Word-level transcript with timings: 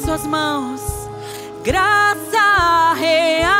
as 0.00 0.04
suas 0.04 0.26
mãos. 0.26 0.80
Graça 1.62 2.94
real. 2.94 3.59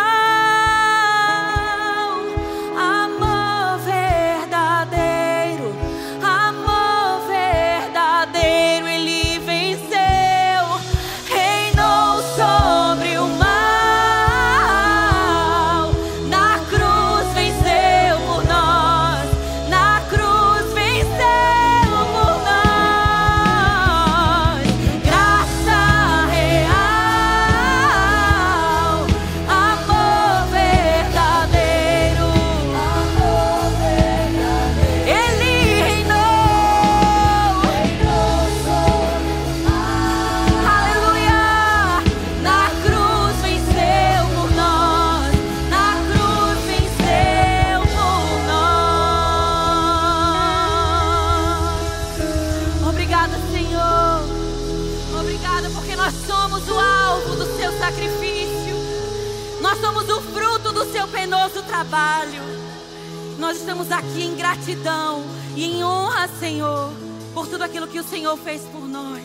Gratidão 64.71 65.25
e 65.57 65.65
em 65.65 65.85
honra, 65.85 66.29
Senhor, 66.39 66.93
por 67.35 67.47
tudo 67.47 67.65
aquilo 67.65 67.89
que 67.89 67.99
o 67.99 68.05
Senhor 68.05 68.37
fez 68.37 68.63
por 68.63 68.87
nós. 68.87 69.23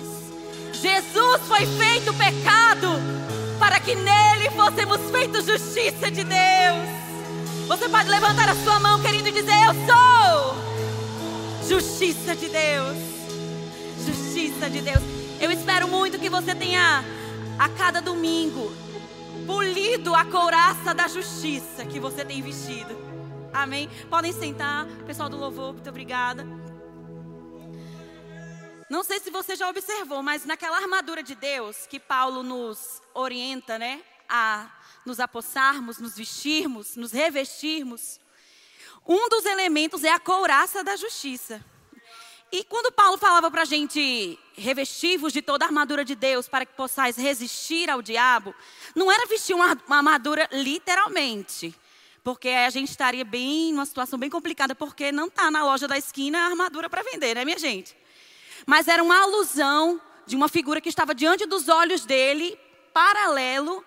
Jesus 0.74 1.42
foi 1.48 1.66
feito 1.66 2.14
pecado 2.14 2.90
para 3.60 3.80
que 3.80 3.96
nele 3.96 4.50
fôssemos 4.56 5.00
feitos 5.12 5.46
justiça 5.46 6.10
de 6.10 6.24
Deus. 6.24 7.68
Você 7.68 7.90
pode 7.90 8.10
levantar 8.10 8.50
a 8.50 8.56
sua 8.56 8.80
mão, 8.80 9.02
querido, 9.02 9.28
e 9.30 9.32
dizer: 9.32 9.56
Eu 9.68 9.74
sou 9.86 10.56
justiça 11.68 12.36
de 12.36 12.48
Deus. 12.48 12.98
Justiça 14.06 14.70
de 14.70 14.82
Deus. 14.82 15.04
Eu 15.40 15.52
espero 15.52 15.88
muito 15.88 16.20
que 16.20 16.30
você 16.30 16.56
tenha 16.56 17.04
a 17.58 17.70
cada 17.70 18.02
domingo 18.02 18.72
polido 19.46 20.16
a 20.16 20.26
couraça 20.26 20.94
da 20.94 21.08
justiça 21.08 21.86
que 21.86 22.00
você 22.00 22.26
tem 22.26 22.42
vestido. 22.42 22.96
Amém? 23.56 23.90
Podem 24.10 24.34
sentar, 24.34 24.86
pessoal 25.08 25.30
do 25.30 25.38
louvor, 25.38 25.72
muito 25.72 25.90
obrigada. 25.90 26.46
Não 28.90 29.02
sei 29.02 29.18
se 29.22 29.32
você 29.32 29.56
já 29.56 29.70
observou, 29.70 30.22
mas 30.22 30.44
naquela 30.44 30.76
armadura 30.76 31.24
de 31.24 31.36
Deus 31.36 31.88
que 31.88 31.98
Paulo 31.98 32.44
nos 32.44 33.02
orienta, 33.14 33.80
né, 33.80 34.02
a 34.28 34.70
nos 35.06 35.22
apossarmos, 35.22 36.00
nos 36.00 36.18
vestirmos, 36.18 36.98
nos 36.98 37.14
revestirmos, 37.14 38.20
um 39.08 39.30
dos 39.30 39.46
elementos 39.46 40.04
é 40.04 40.12
a 40.12 40.20
couraça 40.20 40.84
da 40.84 40.98
justiça. 40.98 41.64
E 42.52 42.62
quando 42.66 42.92
Paulo 42.92 43.18
falava 43.18 43.50
para 43.50 43.62
a 43.62 43.66
gente 43.66 44.38
revestir-vos 44.58 45.32
de 45.32 45.42
toda 45.42 45.64
a 45.64 45.70
armadura 45.70 46.04
de 46.04 46.14
Deus 46.14 46.50
para 46.50 46.66
que 46.66 46.74
possais 46.74 47.16
resistir 47.16 47.90
ao 47.90 48.02
diabo, 48.02 48.54
não 48.94 49.10
era 49.10 49.26
vestir 49.28 49.56
uma 49.56 49.78
armadura 49.88 50.50
literalmente. 50.52 51.74
Porque 52.26 52.50
a 52.50 52.72
gente 52.72 52.90
estaria 52.90 53.24
bem 53.24 53.72
numa 53.72 53.86
situação 53.86 54.18
bem 54.18 54.32
complicada, 54.32 54.74
porque 54.74 55.12
não 55.12 55.28
está 55.28 55.52
na 55.52 55.64
loja 55.64 55.88
da 55.88 55.96
esquina 55.96 56.40
a 56.40 56.46
armadura 56.48 56.90
para 56.90 57.04
vender, 57.04 57.36
né, 57.36 57.46
minha 57.46 57.60
gente? 57.60 57.96
Mas 58.66 58.88
era 58.88 59.04
uma 59.04 59.22
alusão 59.22 60.02
de 60.26 60.36
uma 60.36 60.50
figura 60.50 60.82
que 60.82 60.90
estava 60.90 61.14
diante 61.14 61.46
dos 61.46 61.70
olhos 61.70 62.04
dele, 62.04 62.58
paralelo 62.92 63.86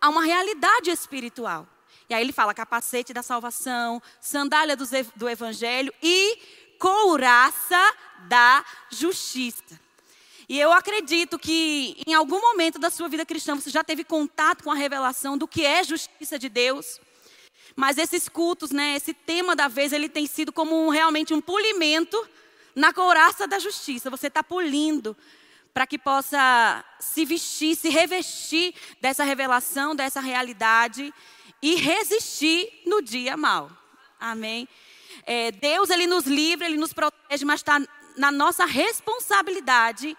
a 0.00 0.08
uma 0.08 0.22
realidade 0.22 0.88
espiritual. 0.88 1.66
E 2.08 2.14
aí 2.14 2.22
ele 2.22 2.32
fala 2.32 2.54
capacete 2.54 3.12
da 3.12 3.24
salvação, 3.24 4.00
sandália 4.20 4.76
do, 4.76 4.84
do 5.16 5.28
evangelho 5.28 5.92
e 6.00 6.38
couraça 6.78 7.94
da 8.28 8.64
justiça. 8.88 9.80
E 10.48 10.60
eu 10.60 10.72
acredito 10.72 11.40
que 11.40 12.00
em 12.06 12.14
algum 12.14 12.40
momento 12.40 12.78
da 12.78 12.88
sua 12.88 13.08
vida 13.08 13.26
cristã 13.26 13.56
você 13.56 13.68
já 13.68 13.82
teve 13.82 14.04
contato 14.04 14.62
com 14.62 14.70
a 14.70 14.76
revelação 14.76 15.36
do 15.36 15.48
que 15.48 15.66
é 15.66 15.82
justiça 15.82 16.38
de 16.38 16.48
Deus. 16.48 17.00
Mas 17.76 17.98
esses 17.98 18.28
cultos, 18.28 18.70
né, 18.70 18.96
esse 18.96 19.14
tema 19.14 19.54
da 19.54 19.68
vez, 19.68 19.92
ele 19.92 20.08
tem 20.08 20.26
sido 20.26 20.52
como 20.52 20.86
um, 20.86 20.88
realmente 20.88 21.32
um 21.32 21.40
polimento 21.40 22.28
na 22.74 22.92
couraça 22.92 23.46
da 23.46 23.58
justiça. 23.58 24.10
Você 24.10 24.26
está 24.26 24.42
polindo 24.42 25.16
para 25.72 25.86
que 25.86 25.98
possa 25.98 26.84
se 26.98 27.24
vestir, 27.24 27.76
se 27.76 27.88
revestir 27.88 28.74
dessa 29.00 29.24
revelação, 29.24 29.94
dessa 29.94 30.20
realidade 30.20 31.12
e 31.62 31.76
resistir 31.76 32.82
no 32.86 33.00
dia 33.00 33.36
mal. 33.36 33.70
Amém? 34.18 34.68
É, 35.24 35.52
Deus, 35.52 35.90
Ele 35.90 36.06
nos 36.06 36.24
livra, 36.24 36.66
Ele 36.66 36.76
nos 36.76 36.92
protege, 36.92 37.44
mas 37.44 37.60
está 37.60 37.80
na 38.16 38.32
nossa 38.32 38.64
responsabilidade 38.64 40.16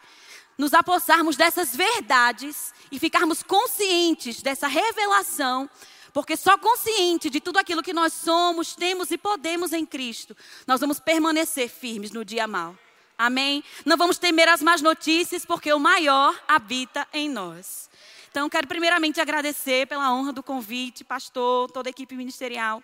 nos 0.58 0.74
apossarmos 0.74 1.36
dessas 1.36 1.76
verdades 1.76 2.74
e 2.92 3.00
ficarmos 3.00 3.42
conscientes 3.42 4.42
dessa 4.42 4.68
revelação, 4.68 5.70
porque 6.14 6.36
só 6.36 6.58
consciente 6.58 7.30
de 7.30 7.40
tudo 7.40 7.58
aquilo 7.58 7.84
que 7.84 7.94
nós 7.94 8.14
somos, 8.14 8.76
temos 8.76 9.12
e 9.12 9.18
podemos 9.18 9.74
em 9.74 9.86
Cristo, 9.86 10.36
nós 10.68 10.80
vamos 10.80 11.00
permanecer 11.00 11.70
firmes 11.70 12.12
no 12.12 12.26
dia 12.26 12.48
mal. 12.48 12.76
Amém? 13.18 13.64
Não 13.86 13.98
vamos 13.98 14.18
temer 14.18 14.50
as 14.50 14.64
más 14.64 14.82
notícias, 14.82 15.46
porque 15.46 15.72
o 15.72 15.80
maior 15.80 16.36
habita 16.48 17.08
em 17.14 17.30
nós. 17.30 17.90
Então, 18.32 18.50
quero 18.50 18.68
primeiramente 18.68 19.22
agradecer 19.22 19.86
pela 19.88 20.12
honra 20.12 20.34
do 20.34 20.42
convite, 20.42 21.04
pastor, 21.04 21.70
toda 21.70 21.90
a 21.90 21.92
equipe 21.92 22.16
ministerial. 22.16 22.82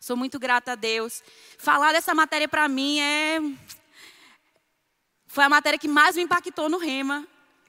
Sou 0.00 0.16
muito 0.16 0.38
grata 0.38 0.72
a 0.72 0.74
Deus. 0.74 1.22
Falar 1.58 1.92
dessa 1.92 2.14
matéria 2.14 2.48
para 2.48 2.68
mim 2.68 2.98
é 2.98 3.40
foi 5.28 5.44
a 5.44 5.48
matéria 5.48 5.78
que 5.78 5.86
mais 5.86 6.16
me 6.16 6.22
impactou 6.22 6.68
no 6.68 6.78
Rema, 6.78 7.26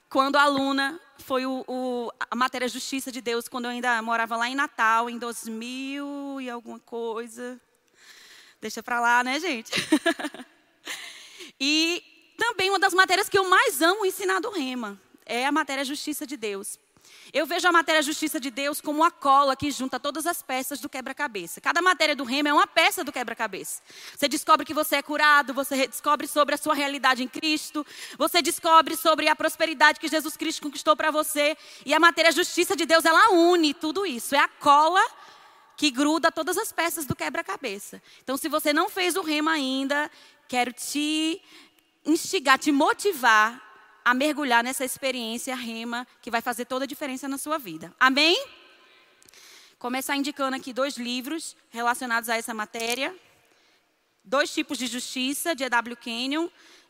quando 0.08 0.36
aluna, 0.36 0.98
foi 1.20 1.46
o, 1.46 1.64
o, 1.68 2.10
a 2.30 2.34
matéria 2.34 2.68
Justiça 2.68 3.12
de 3.12 3.20
Deus, 3.20 3.48
quando 3.48 3.66
eu 3.66 3.70
ainda 3.70 4.00
morava 4.02 4.36
lá 4.36 4.48
em 4.48 4.54
Natal, 4.54 5.08
em 5.08 5.18
2000 5.18 6.40
e 6.40 6.50
alguma 6.50 6.78
coisa. 6.80 7.60
Deixa 8.60 8.82
para 8.82 9.00
lá, 9.00 9.22
né, 9.22 9.38
gente? 9.38 9.72
e 11.60 12.02
também 12.36 12.70
uma 12.70 12.78
das 12.78 12.94
matérias 12.94 13.28
que 13.28 13.38
eu 13.38 13.48
mais 13.48 13.80
amo 13.80 14.04
ensinar 14.04 14.40
do 14.40 14.50
Rema 14.50 15.00
é 15.24 15.46
a 15.46 15.52
matéria 15.52 15.84
Justiça 15.84 16.26
de 16.26 16.36
Deus. 16.36 16.78
Eu 17.32 17.46
vejo 17.46 17.68
a 17.68 17.72
matéria 17.72 18.02
Justiça 18.02 18.40
de 18.40 18.50
Deus 18.50 18.80
como 18.80 19.00
uma 19.00 19.10
cola 19.10 19.54
que 19.54 19.70
junta 19.70 20.00
todas 20.00 20.26
as 20.26 20.42
peças 20.42 20.80
do 20.80 20.88
quebra-cabeça. 20.88 21.60
Cada 21.60 21.80
matéria 21.80 22.16
do 22.16 22.24
rema 22.24 22.48
é 22.48 22.52
uma 22.52 22.66
peça 22.66 23.04
do 23.04 23.12
quebra-cabeça. 23.12 23.82
Você 24.16 24.28
descobre 24.28 24.66
que 24.66 24.74
você 24.74 24.96
é 24.96 25.02
curado, 25.02 25.54
você 25.54 25.86
descobre 25.86 26.26
sobre 26.26 26.54
a 26.54 26.58
sua 26.58 26.74
realidade 26.74 27.22
em 27.22 27.28
Cristo, 27.28 27.86
você 28.18 28.42
descobre 28.42 28.96
sobre 28.96 29.28
a 29.28 29.36
prosperidade 29.36 30.00
que 30.00 30.08
Jesus 30.08 30.36
Cristo 30.36 30.62
conquistou 30.62 30.96
para 30.96 31.10
você. 31.10 31.56
E 31.86 31.94
a 31.94 32.00
matéria 32.00 32.32
Justiça 32.32 32.74
de 32.74 32.84
Deus, 32.84 33.04
ela 33.04 33.30
une 33.32 33.72
tudo 33.74 34.04
isso. 34.04 34.34
É 34.34 34.38
a 34.40 34.48
cola 34.48 35.00
que 35.76 35.90
gruda 35.90 36.32
todas 36.32 36.58
as 36.58 36.72
peças 36.72 37.06
do 37.06 37.14
quebra-cabeça. 37.14 38.02
Então, 38.22 38.36
se 38.36 38.48
você 38.48 38.72
não 38.72 38.90
fez 38.90 39.16
o 39.16 39.22
rema 39.22 39.52
ainda, 39.52 40.10
quero 40.48 40.72
te 40.72 41.40
instigar, 42.04 42.58
te 42.58 42.72
motivar 42.72 43.69
a 44.04 44.14
mergulhar 44.14 44.64
nessa 44.64 44.84
experiência 44.84 45.54
rema 45.54 46.06
que 46.22 46.30
vai 46.30 46.40
fazer 46.40 46.64
toda 46.64 46.84
a 46.84 46.88
diferença 46.88 47.28
na 47.28 47.38
sua 47.38 47.58
vida. 47.58 47.94
Amém? 47.98 48.36
Começar 49.78 50.16
indicando 50.16 50.56
aqui 50.56 50.72
dois 50.72 50.96
livros 50.96 51.56
relacionados 51.70 52.28
a 52.28 52.36
essa 52.36 52.52
matéria. 52.52 53.14
Dois 54.22 54.52
tipos 54.52 54.76
de 54.76 54.86
justiça, 54.86 55.54
de 55.54 55.64
E.W. 55.64 55.96
Kenyon 55.96 56.48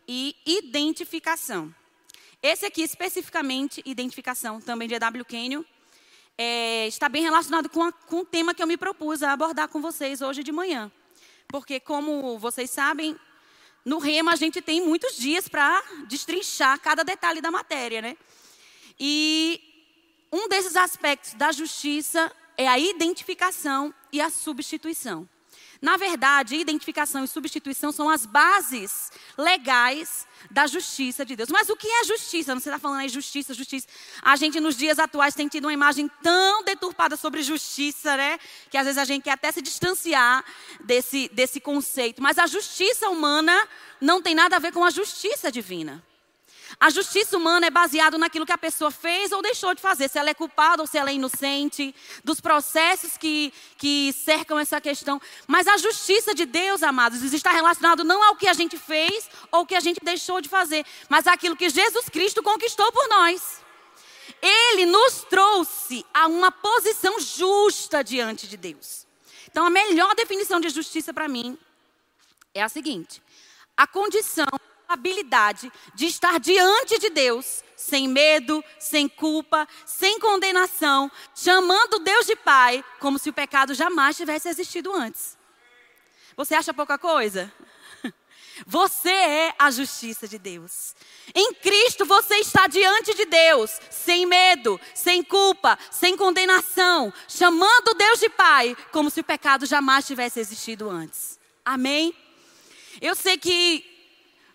e 0.09 0.35
identificação. 0.45 1.73
Esse 2.43 2.67
aqui, 2.67 2.83
especificamente, 2.83 3.83
identificação, 3.85 4.61
também 4.61 4.89
de 4.89 4.95
E.W. 4.95 5.25
Kenyon, 5.25 5.63
é, 6.37 6.87
está 6.87 7.09
bem 7.09 7.23
relacionado 7.23 7.69
com, 7.69 7.83
a, 7.83 7.93
com 7.93 8.21
o 8.21 8.25
tema 8.25 8.55
que 8.55 8.63
eu 8.63 8.67
me 8.67 8.77
propus 8.77 9.23
a 9.23 9.33
abordar 9.33 9.69
com 9.69 9.81
vocês 9.81 10.21
hoje 10.21 10.43
de 10.43 10.51
manhã. 10.51 10.91
Porque, 11.49 11.79
como 11.79 12.39
vocês 12.39 12.71
sabem, 12.71 13.17
no 13.85 13.99
rema 13.99 14.33
a 14.33 14.37
gente 14.37 14.61
tem 14.61 14.81
muitos 14.81 15.17
dias 15.17 15.49
para 15.49 15.83
destrinchar 16.07 16.79
cada 16.81 17.03
detalhe 17.03 17.41
da 17.41 17.51
matéria, 17.51 18.03
né? 18.03 18.17
E 18.99 19.61
um 20.33 20.49
desses 20.49 20.77
aspectos 20.77 21.35
da 21.35 21.51
justiça 21.51 22.31
é 22.57 22.69
a 22.69 22.79
identificação 22.79 23.95
e 24.13 24.21
a 24.21 24.29
substituição. 24.29 25.29
Na 25.81 25.97
verdade, 25.97 26.57
identificação 26.57 27.25
e 27.25 27.29
substituição 27.29 27.91
são 27.91 28.11
as 28.11 28.27
bases 28.27 29.11
legais 29.37 30.27
da 30.51 30.67
justiça 30.67 31.25
de 31.25 31.35
Deus. 31.35 31.49
Mas 31.49 31.71
o 31.71 31.77
que 31.77 31.89
é 31.89 32.05
justiça? 32.05 32.55
Você 32.55 32.69
está 32.69 32.79
falando 32.79 33.01
aí 33.01 33.09
justiça, 33.09 33.55
justiça. 33.55 33.87
A 34.21 34.37
gente 34.37 34.61
nos 34.61 34.77
dias 34.77 34.99
atuais 34.99 35.35
tem 35.35 35.49
tido 35.49 35.65
uma 35.65 35.73
imagem 35.73 36.11
tão 36.23 36.63
deturpada 36.65 37.17
sobre 37.17 37.43
justiça, 37.43 38.15
né? 38.17 38.39
Que 38.71 38.77
às 38.77 38.85
vezes 38.85 38.99
a 38.99 39.05
gente 39.05 39.23
quer 39.23 39.33
até 39.33 39.51
se 39.51 39.63
distanciar 39.63 40.45
desse, 40.85 41.31
desse 41.33 41.61
conceito. 41.61 42.23
Mas 42.23 42.39
a 42.39 42.47
justiça 42.47 43.09
humana 43.09 43.67
não 44.01 44.21
tem 44.21 44.35
nada 44.35 44.57
a 44.57 44.59
ver 44.59 44.73
com 44.73 44.85
a 44.85 44.91
justiça 44.91 45.51
divina. 45.51 46.05
A 46.79 46.91
justiça 46.91 47.37
humana 47.37 47.67
é 47.67 47.71
baseada 47.71 48.17
naquilo 48.17 48.47
que 48.47 48.53
a 48.53 48.59
pessoa 48.59 48.91
fez 48.91 49.33
ou 49.33 49.43
deixou 49.43 49.75
de 49.75 49.83
fazer, 49.83 50.09
se 50.09 50.19
ela 50.19 50.31
é 50.31 50.35
culpada 50.35 50.83
ou 50.83 50.87
se 50.87 50.99
ela 50.99 51.11
é 51.11 51.15
inocente, 51.15 51.95
dos 52.23 52.41
processos 52.41 53.17
que, 53.17 53.53
que 53.77 54.13
cercam 54.13 54.59
essa 54.59 54.81
questão. 54.81 55.21
Mas 55.47 55.67
a 55.67 55.77
justiça 55.77 56.35
de 56.35 56.47
Deus, 56.47 56.83
amados, 56.83 57.23
está 57.33 57.51
relacionado 57.51 58.05
não 58.05 58.23
ao 58.23 58.37
que 58.37 58.47
a 58.47 58.53
gente 58.53 58.77
fez 58.77 59.29
ou 59.51 59.67
que 59.67 59.75
a 59.75 59.81
gente 59.81 60.01
deixou 60.03 60.41
de 60.41 60.49
fazer, 60.49 60.85
mas 61.09 61.27
àquilo 61.27 61.57
que 61.57 61.69
Jesus 61.69 62.09
Cristo 62.09 62.43
conquistou 62.43 62.91
por 62.93 63.09
nós. 63.09 63.61
Ele 64.41 64.87
nos 64.87 65.25
trouxe 65.29 66.05
a 66.15 66.27
uma 66.27 66.51
posição 66.51 67.19
justa 67.21 68.03
diante 68.03 68.47
de 68.47 68.57
Deus. 68.57 69.07
Então, 69.51 69.67
a 69.67 69.71
melhor 69.71 70.15
definição 70.15 70.61
de 70.61 70.69
justiça 70.69 71.13
para 71.13 71.29
mim 71.29 71.59
é 72.55 72.63
a 72.63 72.69
seguinte: 72.69 73.23
a 73.77 73.87
condição 73.87 74.47
habilidade 74.91 75.73
de 75.95 76.07
estar 76.07 76.41
diante 76.41 76.99
de 76.99 77.11
Deus, 77.11 77.63
sem 77.77 78.09
medo, 78.09 78.63
sem 78.79 79.09
culpa, 79.09 79.67
sem 79.87 80.19
condenação, 80.19 81.11
chamando 81.35 82.01
Deus 82.01 82.27
de 82.27 82.37
Pai, 82.37 82.85
como 82.99 83.19
se 83.19 83.31
o 83.31 83.33
pecado 83.33 83.73
jamais 83.73 84.17
tivesse 84.17 84.49
existido 84.49 84.93
antes. 84.93 85.39
Você 86.37 86.55
acha 86.55 86.75
pouca 86.75 86.99
coisa? 86.99 87.53
Você 88.67 89.11
é 89.11 89.55
a 89.59 89.71
justiça 89.71 90.27
de 90.27 90.39
Deus. 90.39 90.95
Em 91.35 91.55
Cristo 91.55 92.05
você 92.05 92.37
está 92.37 92.67
diante 92.67 93.15
de 93.15 93.25
Deus, 93.25 93.81
sem 93.91 94.27
medo, 94.27 94.79
sem 94.95 95.23
culpa, 95.23 95.79
sem 95.91 96.17
condenação, 96.17 97.13
chamando 97.27 97.95
Deus 97.95 98.21
de 98.21 98.29
Pai, 98.29 98.77
como 98.93 99.11
se 99.11 99.21
o 99.21 99.25
pecado 99.25 99.65
jamais 99.65 100.07
tivesse 100.07 100.41
existido 100.41 100.91
antes. 100.91 101.39
Amém? 101.65 102.15
Eu 103.01 103.15
sei 103.15 103.39
que 103.39 103.90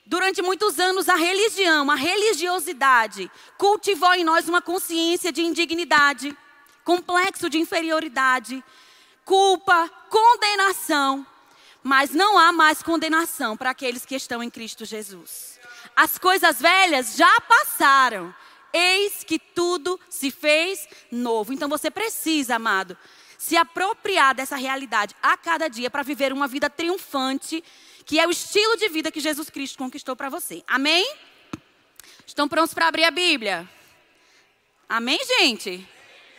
Durante 0.05 0.39
muitos 0.41 0.79
anos, 0.79 1.09
a 1.09 1.15
religião, 1.15 1.89
a 1.89 1.95
religiosidade, 1.95 3.29
cultivou 3.57 4.13
em 4.13 4.23
nós 4.23 4.47
uma 4.47 4.61
consciência 4.61 5.31
de 5.31 5.41
indignidade, 5.41 6.37
complexo 6.83 7.49
de 7.49 7.57
inferioridade, 7.57 8.63
culpa, 9.23 9.89
condenação. 10.09 11.25
Mas 11.81 12.11
não 12.11 12.37
há 12.37 12.51
mais 12.51 12.83
condenação 12.83 13.57
para 13.57 13.71
aqueles 13.71 14.05
que 14.05 14.15
estão 14.15 14.43
em 14.43 14.49
Cristo 14.49 14.85
Jesus. 14.85 15.59
As 15.95 16.19
coisas 16.19 16.61
velhas 16.61 17.15
já 17.15 17.41
passaram. 17.41 18.33
Eis 18.71 19.23
que 19.23 19.39
tudo 19.39 19.99
se 20.07 20.29
fez 20.29 20.87
novo. 21.11 21.51
Então 21.51 21.69
você 21.69 21.89
precisa, 21.89 22.57
amado, 22.57 22.95
se 23.39 23.57
apropriar 23.57 24.35
dessa 24.35 24.55
realidade 24.55 25.15
a 25.21 25.35
cada 25.35 25.67
dia 25.67 25.89
para 25.89 26.03
viver 26.03 26.31
uma 26.31 26.47
vida 26.47 26.69
triunfante 26.69 27.63
que 28.05 28.19
é 28.19 28.27
o 28.27 28.31
estilo 28.31 28.77
de 28.77 28.87
vida 28.89 29.11
que 29.11 29.19
Jesus 29.19 29.49
Cristo 29.49 29.77
conquistou 29.77 30.15
para 30.15 30.29
você. 30.29 30.63
Amém? 30.67 31.11
Estão 32.25 32.47
prontos 32.47 32.73
para 32.73 32.87
abrir 32.87 33.03
a 33.03 33.11
Bíblia? 33.11 33.67
Amém, 34.87 35.19
gente? 35.39 35.87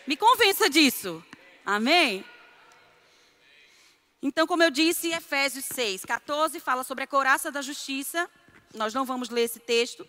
Me 0.06 0.16
convença 0.16 0.70
disso. 0.70 1.24
Amém? 1.64 2.24
Então, 4.22 4.46
como 4.46 4.62
eu 4.62 4.70
disse, 4.70 5.12
Efésios 5.12 5.64
6, 5.64 6.04
14 6.04 6.60
fala 6.60 6.84
sobre 6.84 7.04
a 7.04 7.06
couraça 7.06 7.50
da 7.50 7.60
justiça. 7.60 8.30
Nós 8.74 8.94
não 8.94 9.04
vamos 9.04 9.28
ler 9.28 9.42
esse 9.42 9.58
texto. 9.58 10.06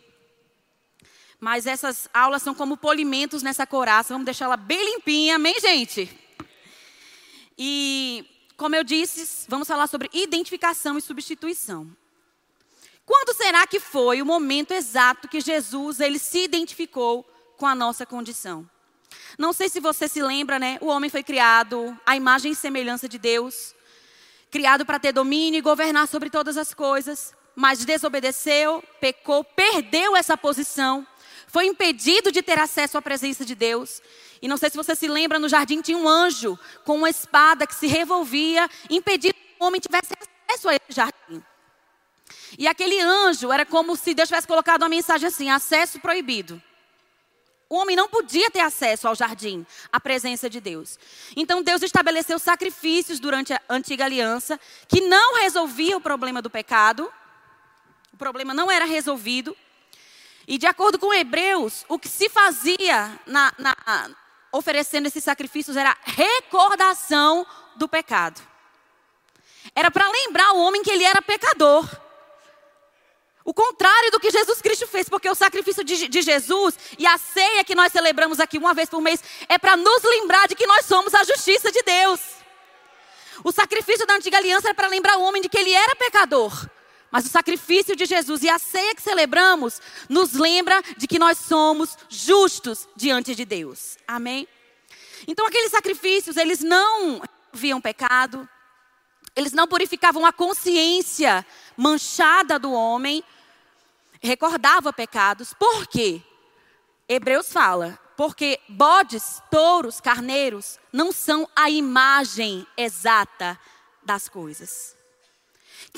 Mas 1.39 1.65
essas 1.65 2.07
aulas 2.13 2.41
são 2.43 2.53
como 2.53 2.77
polimentos 2.77 3.41
nessa 3.41 3.65
couraça. 3.65 4.13
Vamos 4.13 4.25
deixá-la 4.25 4.57
bem 4.57 4.93
limpinha, 4.93 5.35
amém, 5.35 5.59
gente? 5.59 6.09
E 7.57 8.25
como 8.57 8.75
eu 8.75 8.83
disse, 8.83 9.45
vamos 9.47 9.67
falar 9.67 9.85
sobre 9.85 10.09
identificação 10.11 10.97
e 10.97 11.01
substituição. 11.01 11.87
Quando 13.05 13.37
será 13.37 13.65
que 13.67 13.79
foi 13.79 14.21
o 14.21 14.25
momento 14.25 14.73
exato 14.73 15.27
que 15.27 15.39
Jesus 15.39 15.99
ele 15.99 16.17
se 16.17 16.43
identificou 16.43 17.23
com 17.55 17.67
a 17.67 17.75
nossa 17.75 18.05
condição? 18.05 18.67
Não 19.37 19.53
sei 19.53 19.69
se 19.69 19.79
você 19.79 20.07
se 20.07 20.21
lembra, 20.21 20.57
né? 20.57 20.79
O 20.81 20.87
homem 20.87 21.09
foi 21.09 21.23
criado 21.23 21.97
à 22.05 22.15
imagem 22.17 22.51
e 22.51 22.55
semelhança 22.55 23.07
de 23.07 23.19
Deus, 23.19 23.75
criado 24.49 24.85
para 24.85 24.99
ter 24.99 25.13
domínio 25.13 25.59
e 25.59 25.61
governar 25.61 26.07
sobre 26.07 26.29
todas 26.29 26.57
as 26.57 26.73
coisas, 26.73 27.33
mas 27.55 27.85
desobedeceu, 27.85 28.83
pecou, 28.99 29.43
perdeu 29.43 30.15
essa 30.15 30.35
posição, 30.35 31.05
foi 31.47 31.67
impedido 31.67 32.31
de 32.31 32.41
ter 32.41 32.59
acesso 32.59 32.97
à 32.97 33.01
presença 33.01 33.45
de 33.45 33.55
Deus 33.55 34.01
e 34.41 34.47
não 34.47 34.57
sei 34.57 34.69
se 34.69 34.77
você 34.77 34.95
se 34.95 35.07
lembra, 35.07 35.39
no 35.39 35.49
jardim 35.49 35.81
tinha 35.81 35.97
um 35.97 36.07
anjo 36.07 36.57
com 36.85 36.95
uma 36.95 37.09
espada 37.09 37.65
que 37.65 37.75
se 37.75 37.87
revolvia, 37.87 38.69
impedindo 38.89 39.33
que 39.33 39.55
o 39.59 39.65
homem 39.65 39.81
tivesse 39.81 40.13
acesso 40.13 40.69
a 40.69 40.75
esse 40.75 40.91
jardim. 40.91 41.43
E 42.57 42.67
aquele 42.67 42.99
anjo 42.99 43.51
era 43.51 43.65
como 43.65 43.95
se 43.95 44.13
Deus 44.13 44.29
tivesse 44.29 44.47
colocado 44.47 44.83
uma 44.83 44.89
mensagem 44.89 45.27
assim: 45.27 45.49
acesso 45.49 45.99
proibido. 45.99 46.61
O 47.69 47.75
homem 47.75 47.97
não 47.97 48.07
podia 48.07 48.49
ter 48.49 48.61
acesso 48.61 49.07
ao 49.07 49.15
jardim, 49.15 49.65
à 49.91 49.99
presença 49.99 50.49
de 50.49 50.61
Deus. 50.61 50.97
Então 51.35 51.61
Deus 51.61 51.81
estabeleceu 51.81 52.39
sacrifícios 52.39 53.19
durante 53.19 53.51
a 53.51 53.61
antiga 53.69 54.05
aliança 54.05 54.57
que 54.87 55.01
não 55.01 55.35
resolvia 55.35 55.97
o 55.97 56.01
problema 56.01 56.41
do 56.41 56.49
pecado. 56.49 57.11
O 58.13 58.17
problema 58.17 58.53
não 58.53 58.71
era 58.71 58.85
resolvido. 58.85 59.55
E 60.47 60.57
de 60.57 60.65
acordo 60.65 60.97
com 60.97 61.13
Hebreus, 61.13 61.83
o 61.89 61.99
que 61.99 62.07
se 62.07 62.29
fazia 62.29 63.19
na, 63.25 63.53
na, 63.57 63.75
oferecendo 64.51 65.07
esses 65.07 65.23
sacrifícios 65.23 65.77
era 65.77 65.95
recordação 66.03 67.45
do 67.75 67.87
pecado. 67.87 68.41
Era 69.75 69.91
para 69.91 70.09
lembrar 70.09 70.53
o 70.53 70.59
homem 70.59 70.81
que 70.81 70.91
ele 70.91 71.03
era 71.03 71.21
pecador. 71.21 71.87
O 73.43 73.53
contrário 73.53 74.11
do 74.11 74.19
que 74.19 74.29
Jesus 74.29 74.61
Cristo 74.61 74.85
fez, 74.87 75.07
porque 75.07 75.29
o 75.29 75.35
sacrifício 75.35 75.83
de, 75.83 76.09
de 76.09 76.21
Jesus 76.21 76.77
e 76.97 77.07
a 77.07 77.17
ceia 77.17 77.63
que 77.63 77.75
nós 77.75 77.91
celebramos 77.93 78.39
aqui 78.39 78.57
uma 78.57 78.73
vez 78.73 78.89
por 78.89 79.01
mês 79.01 79.23
é 79.47 79.57
para 79.57 79.77
nos 79.77 80.03
lembrar 80.03 80.47
de 80.47 80.55
que 80.55 80.67
nós 80.67 80.85
somos 80.85 81.13
a 81.13 81.23
justiça 81.23 81.71
de 81.71 81.81
Deus. 81.81 82.19
O 83.43 83.51
sacrifício 83.51 84.05
da 84.05 84.15
antiga 84.15 84.37
aliança 84.37 84.67
era 84.67 84.75
para 84.75 84.87
lembrar 84.87 85.17
o 85.17 85.21
homem 85.21 85.41
de 85.41 85.47
que 85.47 85.57
ele 85.57 85.73
era 85.73 85.95
pecador. 85.95 86.67
Mas 87.11 87.25
o 87.25 87.29
sacrifício 87.29 87.95
de 87.95 88.05
Jesus 88.05 88.43
e 88.43 88.49
a 88.49 88.59
ceia 88.59 88.93
que 88.93 89.01
celebramos 89.01 89.81
nos 90.09 90.33
lembra 90.33 90.81
de 90.97 91.07
que 91.07 91.19
nós 91.19 91.37
somos 91.37 91.97
justos 92.09 92.87
diante 92.95 93.33
de 93.33 93.45
Deus. 93.45 93.97
Amém? 94.07 94.47
Então 95.25 95.45
aqueles 95.45 95.71
sacrifícios, 95.71 96.37
eles 96.37 96.59
não 96.59 97.21
viam 97.53 97.79
pecado, 97.79 98.47
eles 99.35 99.53
não 99.53 99.67
purificavam 99.67 100.25
a 100.25 100.33
consciência 100.33 101.45
manchada 101.77 102.59
do 102.59 102.71
homem, 102.71 103.23
recordava 104.19 104.91
pecados. 104.91 105.53
Por 105.53 105.87
quê? 105.87 106.21
Hebreus 107.07 107.53
fala, 107.53 107.97
porque 108.17 108.59
bodes, 108.67 109.41
touros, 109.49 110.01
carneiros 110.01 110.79
não 110.91 111.11
são 111.11 111.47
a 111.55 111.69
imagem 111.69 112.65
exata 112.75 113.57
das 114.03 114.27
coisas. 114.27 114.96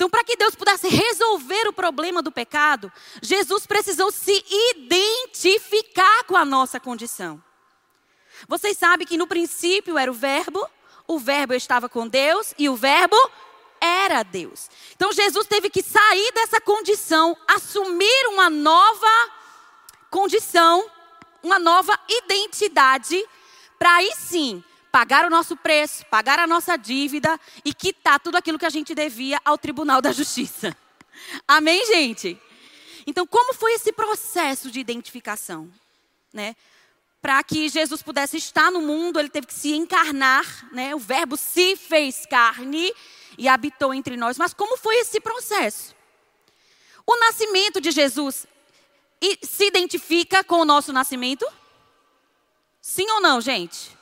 Então, 0.00 0.08
para 0.08 0.24
que 0.24 0.34
Deus 0.34 0.54
pudesse 0.54 0.88
resolver 0.88 1.68
o 1.68 1.74
problema 1.74 2.22
do 2.22 2.32
pecado, 2.32 2.90
Jesus 3.20 3.66
precisou 3.66 4.10
se 4.10 4.32
identificar 4.72 6.24
com 6.24 6.34
a 6.34 6.42
nossa 6.42 6.80
condição. 6.80 7.38
Vocês 8.48 8.78
sabem 8.78 9.06
que 9.06 9.18
no 9.18 9.26
princípio 9.26 9.98
era 9.98 10.10
o 10.10 10.14
Verbo, 10.14 10.66
o 11.06 11.18
Verbo 11.18 11.52
estava 11.52 11.86
com 11.86 12.08
Deus 12.08 12.54
e 12.56 12.66
o 12.66 12.76
Verbo 12.76 13.14
era 13.78 14.22
Deus. 14.22 14.70
Então 14.96 15.12
Jesus 15.12 15.46
teve 15.46 15.68
que 15.68 15.82
sair 15.82 16.32
dessa 16.32 16.62
condição, 16.62 17.36
assumir 17.46 18.26
uma 18.28 18.48
nova 18.48 19.30
condição, 20.10 20.90
uma 21.42 21.58
nova 21.58 21.92
identidade, 22.08 23.22
para 23.78 23.96
aí 23.96 24.10
sim 24.16 24.64
pagar 24.90 25.24
o 25.24 25.30
nosso 25.30 25.56
preço, 25.56 26.04
pagar 26.06 26.38
a 26.38 26.46
nossa 26.46 26.76
dívida 26.76 27.38
e 27.64 27.72
quitar 27.72 28.18
tudo 28.20 28.36
aquilo 28.36 28.58
que 28.58 28.66
a 28.66 28.70
gente 28.70 28.94
devia 28.94 29.40
ao 29.44 29.56
Tribunal 29.56 30.00
da 30.02 30.12
Justiça. 30.12 30.76
Amém, 31.46 31.86
gente? 31.86 32.40
Então, 33.06 33.26
como 33.26 33.54
foi 33.54 33.74
esse 33.74 33.92
processo 33.92 34.70
de 34.70 34.80
identificação? 34.80 35.70
Né? 36.32 36.54
Para 37.20 37.42
que 37.42 37.68
Jesus 37.68 38.02
pudesse 38.02 38.36
estar 38.36 38.70
no 38.70 38.80
mundo, 38.80 39.18
ele 39.18 39.28
teve 39.28 39.46
que 39.46 39.54
se 39.54 39.72
encarnar, 39.74 40.68
né? 40.72 40.94
O 40.94 40.98
verbo 40.98 41.36
se 41.36 41.76
fez 41.76 42.24
carne 42.24 42.92
e 43.36 43.48
habitou 43.48 43.92
entre 43.92 44.16
nós. 44.16 44.38
Mas 44.38 44.54
como 44.54 44.76
foi 44.76 44.96
esse 45.00 45.20
processo? 45.20 45.94
O 47.06 47.16
nascimento 47.18 47.80
de 47.80 47.90
Jesus 47.90 48.46
se 49.42 49.66
identifica 49.66 50.42
com 50.42 50.60
o 50.60 50.64
nosso 50.64 50.92
nascimento? 50.92 51.46
Sim 52.80 53.10
ou 53.10 53.20
não, 53.20 53.40
gente? 53.40 53.99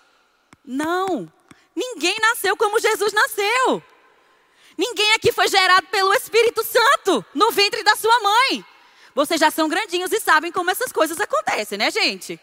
Não. 0.69 1.33
Ninguém 1.75 2.15
nasceu 2.21 2.55
como 2.55 2.79
Jesus 2.79 3.11
nasceu. 3.11 3.83
Ninguém 4.77 5.15
aqui 5.15 5.33
foi 5.33 5.49
gerado 5.49 5.87
pelo 5.87 6.13
Espírito 6.13 6.63
Santo 6.63 7.25
no 7.35 7.51
ventre 7.51 7.83
da 7.83 7.97
sua 7.97 8.21
mãe. 8.21 8.65
Vocês 9.15 9.41
já 9.41 9.51
são 9.51 9.67
grandinhos 9.67 10.13
e 10.13 10.21
sabem 10.21 10.53
como 10.53 10.71
essas 10.71 10.93
coisas 10.93 11.19
acontecem, 11.19 11.79
né, 11.79 11.91
gente? 11.91 12.39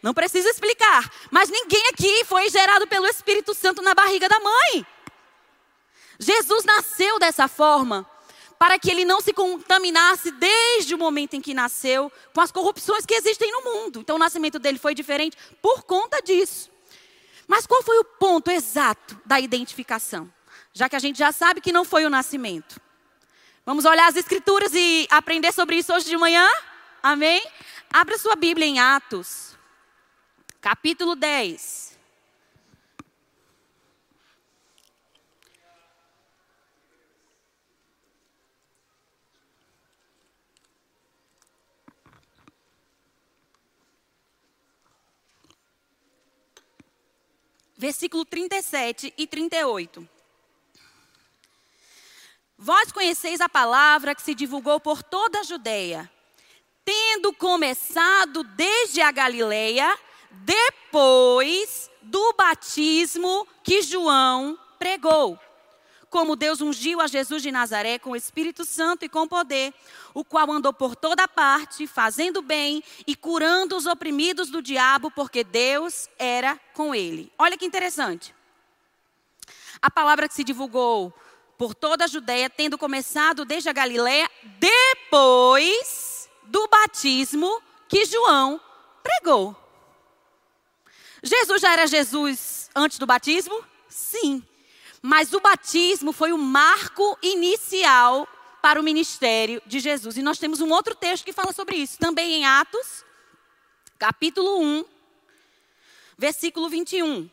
Não 0.00 0.14
precisa 0.14 0.48
explicar. 0.48 1.10
Mas 1.32 1.50
ninguém 1.50 1.82
aqui 1.88 2.24
foi 2.26 2.48
gerado 2.48 2.86
pelo 2.86 3.06
Espírito 3.06 3.52
Santo 3.52 3.82
na 3.82 3.92
barriga 3.92 4.28
da 4.28 4.38
mãe. 4.38 4.86
Jesus 6.18 6.64
nasceu 6.64 7.18
dessa 7.18 7.48
forma 7.48 8.08
para 8.56 8.78
que 8.78 8.88
ele 8.88 9.04
não 9.04 9.20
se 9.20 9.32
contaminasse 9.32 10.30
desde 10.30 10.94
o 10.94 10.98
momento 10.98 11.34
em 11.34 11.40
que 11.40 11.52
nasceu 11.52 12.10
com 12.32 12.40
as 12.40 12.52
corrupções 12.52 13.04
que 13.04 13.14
existem 13.14 13.50
no 13.50 13.62
mundo. 13.62 13.98
Então 13.98 14.14
o 14.14 14.18
nascimento 14.18 14.60
dele 14.60 14.78
foi 14.78 14.94
diferente 14.94 15.36
por 15.60 15.82
conta 15.82 16.22
disso. 16.22 16.72
Mas 17.46 17.66
qual 17.66 17.82
foi 17.82 17.98
o 17.98 18.04
ponto 18.04 18.50
exato 18.50 19.20
da 19.24 19.38
identificação? 19.38 20.32
Já 20.72 20.88
que 20.88 20.96
a 20.96 20.98
gente 20.98 21.18
já 21.18 21.30
sabe 21.32 21.60
que 21.60 21.72
não 21.72 21.84
foi 21.84 22.04
o 22.04 22.10
nascimento. 22.10 22.80
Vamos 23.66 23.84
olhar 23.84 24.08
as 24.08 24.16
escrituras 24.16 24.72
e 24.74 25.06
aprender 25.10 25.52
sobre 25.52 25.76
isso 25.76 25.92
hoje 25.92 26.06
de 26.06 26.16
manhã? 26.16 26.46
Amém? 27.02 27.42
Abra 27.92 28.18
sua 28.18 28.34
Bíblia 28.34 28.66
em 28.66 28.80
Atos, 28.80 29.56
capítulo 30.60 31.14
10. 31.14 31.83
Versículo 47.76 48.24
37 48.24 49.12
e 49.16 49.26
38. 49.26 50.08
Vós 52.56 52.92
conheceis 52.92 53.40
a 53.40 53.48
palavra 53.48 54.14
que 54.14 54.22
se 54.22 54.34
divulgou 54.34 54.78
por 54.78 55.02
toda 55.02 55.40
a 55.40 55.42
Judéia, 55.42 56.10
tendo 56.84 57.32
começado 57.32 58.44
desde 58.44 59.00
a 59.00 59.10
Galileia, 59.10 59.98
depois 60.30 61.90
do 62.00 62.32
batismo 62.34 63.46
que 63.62 63.82
João 63.82 64.58
pregou 64.78 65.38
como 66.14 66.36
Deus 66.36 66.60
ungiu 66.60 67.00
a 67.00 67.08
Jesus 67.08 67.42
de 67.42 67.50
Nazaré 67.50 67.98
com 67.98 68.10
o 68.10 68.16
Espírito 68.16 68.64
Santo 68.64 69.04
e 69.04 69.08
com 69.08 69.26
poder, 69.26 69.74
o 70.14 70.24
qual 70.24 70.48
andou 70.52 70.72
por 70.72 70.94
toda 70.94 71.26
parte, 71.26 71.88
fazendo 71.88 72.40
bem 72.40 72.84
e 73.04 73.16
curando 73.16 73.76
os 73.76 73.84
oprimidos 73.84 74.48
do 74.48 74.62
diabo, 74.62 75.10
porque 75.10 75.42
Deus 75.42 76.08
era 76.16 76.56
com 76.72 76.94
ele. 76.94 77.32
Olha 77.36 77.58
que 77.58 77.66
interessante. 77.66 78.32
A 79.82 79.90
palavra 79.90 80.28
que 80.28 80.34
se 80.34 80.44
divulgou 80.44 81.12
por 81.58 81.74
toda 81.74 82.04
a 82.04 82.06
Judéia, 82.06 82.48
tendo 82.48 82.78
começado 82.78 83.44
desde 83.44 83.68
a 83.68 83.72
Galiléia, 83.72 84.30
depois 84.60 86.30
do 86.44 86.68
batismo 86.68 87.60
que 87.88 88.04
João 88.04 88.60
pregou. 89.02 89.56
Jesus 91.24 91.60
já 91.60 91.72
era 91.72 91.88
Jesus 91.88 92.70
antes 92.72 93.00
do 93.00 93.06
batismo? 93.06 93.64
Sim. 93.88 94.46
Mas 95.06 95.34
o 95.34 95.40
batismo 95.40 96.12
foi 96.12 96.32
o 96.32 96.38
marco 96.38 97.18
inicial 97.20 98.26
para 98.62 98.80
o 98.80 98.82
ministério 98.82 99.60
de 99.66 99.78
Jesus. 99.78 100.16
E 100.16 100.22
nós 100.22 100.38
temos 100.38 100.62
um 100.62 100.72
outro 100.72 100.94
texto 100.94 101.26
que 101.26 101.32
fala 101.32 101.52
sobre 101.52 101.76
isso, 101.76 101.98
também 101.98 102.32
em 102.32 102.46
Atos, 102.46 103.04
capítulo 103.98 104.62
1, 104.62 104.82
versículo 106.16 106.70
21. 106.70 107.28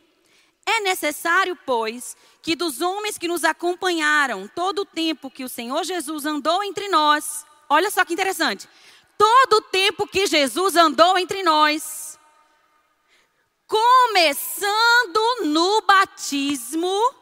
É 0.66 0.80
necessário, 0.80 1.56
pois, 1.64 2.14
que 2.42 2.54
dos 2.54 2.82
homens 2.82 3.16
que 3.16 3.26
nos 3.26 3.42
acompanharam 3.42 4.46
todo 4.48 4.80
o 4.80 4.84
tempo 4.84 5.30
que 5.30 5.42
o 5.42 5.48
Senhor 5.48 5.82
Jesus 5.82 6.26
andou 6.26 6.62
entre 6.62 6.90
nós, 6.90 7.46
olha 7.70 7.90
só 7.90 8.04
que 8.04 8.12
interessante, 8.12 8.68
todo 9.16 9.54
o 9.54 9.62
tempo 9.62 10.06
que 10.06 10.26
Jesus 10.26 10.76
andou 10.76 11.16
entre 11.16 11.42
nós, 11.42 12.18
começando 13.66 15.46
no 15.46 15.80
batismo, 15.80 17.21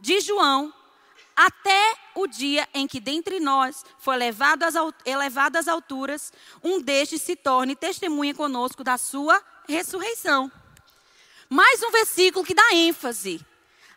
de 0.00 0.20
João 0.20 0.72
até 1.38 1.94
o 2.16 2.26
dia 2.26 2.68
em 2.74 2.88
que 2.88 2.98
dentre 2.98 3.38
nós 3.38 3.84
foi 4.00 4.16
elevado 4.16 4.64
às, 4.64 4.74
elevado 5.04 5.56
às 5.56 5.68
alturas, 5.68 6.32
um 6.64 6.80
destes 6.80 7.22
se 7.22 7.36
torne 7.36 7.76
testemunha 7.76 8.34
conosco 8.34 8.82
da 8.82 8.98
sua 8.98 9.40
ressurreição. 9.68 10.50
Mais 11.48 11.80
um 11.82 11.92
versículo 11.92 12.44
que 12.44 12.54
dá 12.54 12.74
ênfase, 12.74 13.40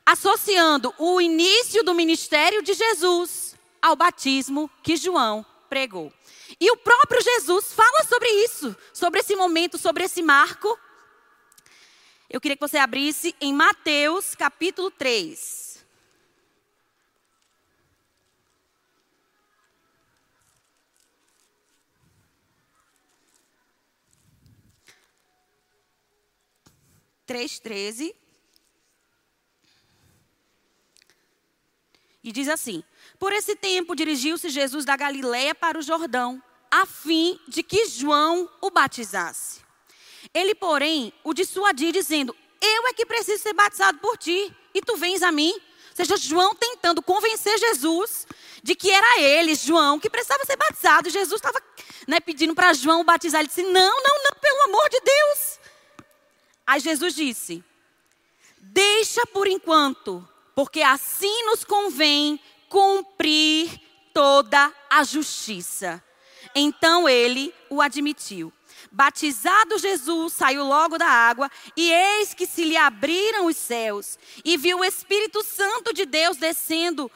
associando 0.06 0.94
o 1.00 1.20
início 1.20 1.84
do 1.84 1.96
ministério 1.96 2.62
de 2.62 2.74
Jesus 2.74 3.56
ao 3.82 3.96
batismo 3.96 4.70
que 4.84 4.96
João 4.96 5.44
pregou. 5.68 6.14
E 6.60 6.70
o 6.70 6.78
próprio 6.78 7.22
Jesus 7.22 7.74
fala 7.74 8.04
sobre 8.04 8.30
isso, 8.44 8.76
sobre 8.94 9.22
esse 9.22 9.36
momento, 9.36 9.80
sobre 9.80 10.04
esse 10.04 10.22
marco. 10.22 10.78
Eu 12.30 12.40
queria 12.40 12.56
que 12.56 12.68
você 12.68 12.78
abrisse 12.78 13.36
em 13.42 13.52
Mateus 13.52 14.36
capítulo 14.36 14.92
3. 14.92 15.71
Treze 27.62 28.16
E 32.24 32.32
diz 32.32 32.48
assim: 32.48 32.84
Por 33.18 33.34
esse 33.34 33.56
tempo 33.56 33.96
dirigiu-se 33.96 34.50
Jesus 34.50 34.86
da 34.86 34.96
Galiléia 34.96 35.56
para 35.56 35.80
o 35.80 35.82
Jordão, 35.82 36.42
a 36.70 36.86
fim 36.86 37.40
de 37.48 37.64
que 37.64 37.88
João 37.88 38.50
o 38.62 38.70
batizasse. 38.70 39.62
Ele, 40.34 40.54
porém, 40.54 41.12
o 41.24 41.34
dissuadia, 41.34 41.92
dizendo: 41.92 42.36
Eu 42.62 42.88
é 42.88 42.94
que 42.94 43.06
preciso 43.06 43.42
ser 43.42 43.54
batizado 43.54 43.98
por 44.00 44.18
ti, 44.18 44.56
e 44.74 44.82
tu 44.82 44.96
vens 44.98 45.24
a 45.24 45.32
mim. 45.32 45.52
Ou 45.52 45.96
seja, 45.96 46.16
João 46.16 46.56
tentando 46.56 47.02
convencer 47.02 47.58
Jesus 47.58 48.26
de 48.64 48.76
que 48.76 48.90
era 48.90 49.20
ele, 49.20 49.56
João, 49.56 50.00
que 50.00 50.10
precisava 50.10 50.46
ser 50.46 50.56
batizado. 50.56 51.10
Jesus 51.10 51.40
estava 51.40 51.62
né, 52.08 52.20
pedindo 52.20 52.54
para 52.54 52.72
João 52.74 53.04
batizar. 53.04 53.42
Ele 53.42 53.48
disse: 53.48 53.64
Não, 53.64 54.04
não, 54.04 54.24
não, 54.24 54.32
pelo 54.40 54.64
amor 54.66 54.90
de 54.90 55.02
Deus. 55.02 55.61
Aí 56.66 56.80
Jesus 56.80 57.16
disse: 57.16 57.64
Deixa 58.58 59.26
por 59.28 59.48
enquanto, 59.48 60.28
porque 60.56 60.82
assim 60.82 61.46
nos 61.46 61.64
convém 61.64 62.40
cumprir 62.70 63.80
toda 64.14 64.74
a 64.90 65.04
justiça. 65.04 66.04
Então 66.56 67.08
ele 67.08 67.54
o 67.70 67.82
admitiu. 67.82 68.52
Batizado 68.92 69.78
Jesus, 69.78 70.34
saiu 70.34 70.66
logo 70.66 70.98
da 70.98 71.08
água, 71.08 71.50
e 71.78 71.92
eis 71.92 72.34
que 72.34 72.46
se 72.46 72.64
lhe 72.64 72.76
abriram 72.76 73.46
os 73.46 73.56
céus, 73.56 74.18
e 74.44 74.58
viu 74.58 74.80
o 74.80 74.86
Espírito 74.86 75.44
Santo 75.44 75.94
de 75.94 76.06
Deus 76.06 76.38
descendo 76.38 77.10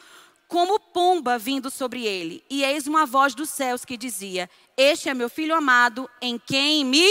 como 0.47 0.79
pomba 0.79 1.37
vindo 1.37 1.69
sobre 1.69 2.05
ele. 2.05 2.43
E 2.49 2.63
eis 2.63 2.87
uma 2.87 3.05
voz 3.05 3.35
dos 3.35 3.49
céus 3.49 3.83
que 3.83 3.97
dizia: 3.97 4.49
Este 4.77 5.09
é 5.09 5.13
meu 5.13 5.29
filho 5.29 5.55
amado, 5.55 6.09
em 6.21 6.37
quem 6.37 6.85
me 6.85 7.09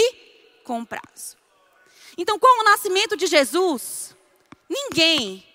comprazo. 0.63 1.34
Então, 2.17 2.39
com 2.39 2.61
o 2.61 2.63
nascimento 2.63 3.17
de 3.17 3.27
Jesus, 3.27 4.15
ninguém, 4.69 5.45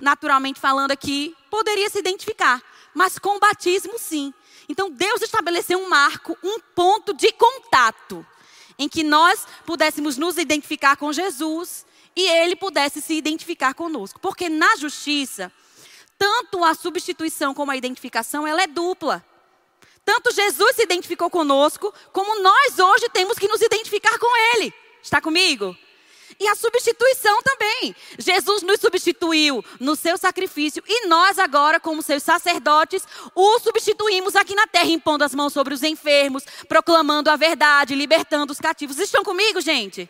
naturalmente 0.00 0.60
falando 0.60 0.92
aqui, 0.92 1.36
poderia 1.50 1.90
se 1.90 1.98
identificar, 1.98 2.62
mas 2.94 3.18
com 3.18 3.36
o 3.36 3.40
batismo, 3.40 3.98
sim. 3.98 4.32
Então, 4.68 4.90
Deus 4.90 5.22
estabeleceu 5.22 5.78
um 5.78 5.88
marco, 5.88 6.36
um 6.42 6.60
ponto 6.60 7.12
de 7.12 7.32
contato, 7.32 8.26
em 8.78 8.88
que 8.88 9.02
nós 9.02 9.46
pudéssemos 9.66 10.16
nos 10.16 10.38
identificar 10.38 10.96
com 10.96 11.12
Jesus 11.12 11.84
e 12.14 12.28
ele 12.28 12.56
pudesse 12.56 13.00
se 13.00 13.14
identificar 13.14 13.74
conosco. 13.74 14.20
Porque 14.20 14.48
na 14.48 14.76
justiça, 14.76 15.52
tanto 16.18 16.62
a 16.64 16.74
substituição 16.74 17.54
como 17.54 17.72
a 17.72 17.76
identificação, 17.76 18.46
ela 18.46 18.62
é 18.62 18.66
dupla. 18.66 19.24
Tanto 20.04 20.32
Jesus 20.32 20.76
se 20.76 20.82
identificou 20.82 21.30
conosco, 21.30 21.92
como 22.12 22.40
nós 22.40 22.78
hoje 22.78 23.08
temos 23.10 23.38
que 23.38 23.48
nos 23.48 23.60
identificar 23.60 24.18
com 24.18 24.56
Ele. 24.56 24.72
Está 25.02 25.20
comigo? 25.20 25.76
E 26.38 26.48
a 26.48 26.54
substituição 26.54 27.40
também. 27.42 27.94
Jesus 28.18 28.62
nos 28.62 28.80
substituiu 28.80 29.64
no 29.78 29.94
seu 29.94 30.16
sacrifício 30.16 30.82
e 30.86 31.06
nós 31.06 31.38
agora, 31.38 31.78
como 31.78 32.02
seus 32.02 32.22
sacerdotes, 32.22 33.06
o 33.34 33.58
substituímos 33.60 34.34
aqui 34.34 34.54
na 34.54 34.66
terra, 34.66 34.88
impondo 34.88 35.24
as 35.24 35.34
mãos 35.34 35.52
sobre 35.52 35.74
os 35.74 35.82
enfermos, 35.82 36.44
proclamando 36.68 37.30
a 37.30 37.36
verdade, 37.36 37.94
libertando 37.94 38.52
os 38.52 38.60
cativos. 38.60 38.98
Estão 38.98 39.22
comigo, 39.22 39.60
gente? 39.60 40.08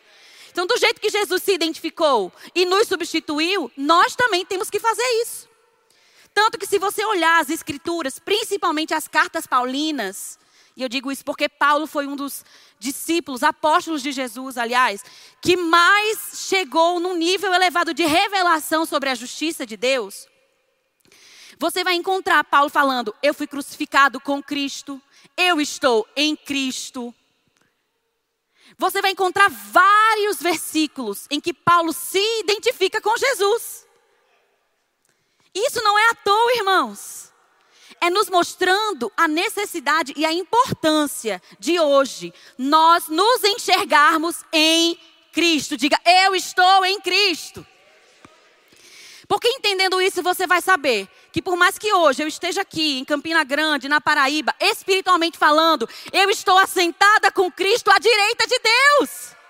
Então, 0.51 0.67
do 0.67 0.77
jeito 0.77 1.01
que 1.01 1.11
Jesus 1.11 1.43
se 1.43 1.53
identificou 1.53 2.33
e 2.55 2.65
nos 2.67 2.87
substituiu, 2.87 3.71
nós 3.77 4.15
também 4.15 4.45
temos 4.45 4.69
que 4.69 4.79
fazer 4.79 5.07
isso. 5.23 5.49
Tanto 6.35 6.59
que 6.59 6.67
se 6.67 6.79
você 6.79 7.05
olhar 7.05 7.41
as 7.41 7.51
escrituras, 7.51 8.19
principalmente 8.19 8.95
as 8.95 9.09
cartas 9.09 9.47
paulinas, 9.47 10.39
e 10.77 10.83
eu 10.83 10.89
digo 10.89 11.13
isso 11.13 11.25
porque 11.25 11.49
Paulo 11.49 11.87
foi 11.87 12.07
um 12.07 12.17
dos 12.17 12.45
discípulos, 12.79 13.43
apóstolos 13.43 14.03
de 14.03 14.11
Jesus, 14.11 14.57
aliás, 14.57 15.05
que 15.41 15.57
mais 15.57 16.47
chegou 16.49 16.99
num 16.99 17.15
nível 17.15 17.53
elevado 17.53 17.93
de 17.93 18.05
revelação 18.05 18.87
sobre 18.87 19.11
a 19.11 19.15
justiça 19.15 19.67
de 19.67 19.77
Deus. 19.77 20.27
Você 21.59 21.85
vai 21.85 21.95
encontrar 21.95 22.43
Paulo 22.45 22.71
falando: 22.71 23.15
Eu 23.23 23.35
fui 23.35 23.47
crucificado 23.47 24.19
com 24.21 24.43
Cristo, 24.43 25.01
eu 25.37 25.61
estou 25.61 26.09
em 26.17 26.35
Cristo. 26.35 27.15
Você 28.79 29.03
vai 29.03 29.11
encontrar 29.11 29.49
vários 29.49 30.41
versículos 30.41 31.27
em 31.31 31.41
que 31.41 31.53
Paulo 31.53 31.93
se 31.93 32.19
identifica 32.41 33.01
com 33.01 33.17
Jesus. 33.17 33.87
Isso 35.55 35.83
não 35.83 35.99
é 35.99 36.11
à 36.11 36.15
toa, 36.15 36.57
irmãos. 36.57 37.32
É 38.03 38.11
nos 38.11 38.29
mostrando 38.29 39.13
a 39.17 39.29
necessidade 39.29 40.13
e 40.17 40.27
a 40.27 40.33
importância 40.33 41.41
de 41.57 41.79
hoje 41.79 42.35
nós 42.59 43.07
nos 43.07 43.45
enxergarmos 43.45 44.45
em 44.53 44.99
Cristo. 45.31 45.77
Diga, 45.77 45.97
eu 46.05 46.35
estou 46.35 46.85
em 46.85 47.01
Cristo. 47.01 47.65
Porque 49.29 49.49
entendendo 49.49 50.03
isso, 50.03 50.21
você 50.21 50.49
vai 50.49 50.61
saber 50.61 51.09
que 51.31 51.41
por 51.41 51.57
mais 51.57 51.79
que 51.79 51.95
hoje 51.95 52.25
eu 52.25 52.27
esteja 52.27 52.63
aqui 52.63 52.99
em 52.99 53.05
Campina 53.05 53.45
Grande, 53.45 53.89
na 53.89 54.01
Paraíba, 54.01 54.53
espiritualmente 54.61 55.39
falando, 55.39 55.89
eu 56.13 56.29
estou 56.29 56.59
assentada 56.59 57.31
com 57.31 57.53
Cristo 57.53 57.89
à 57.89 58.01
direita 58.01 58.49
de 58.49 58.59
Deus. 58.59 59.42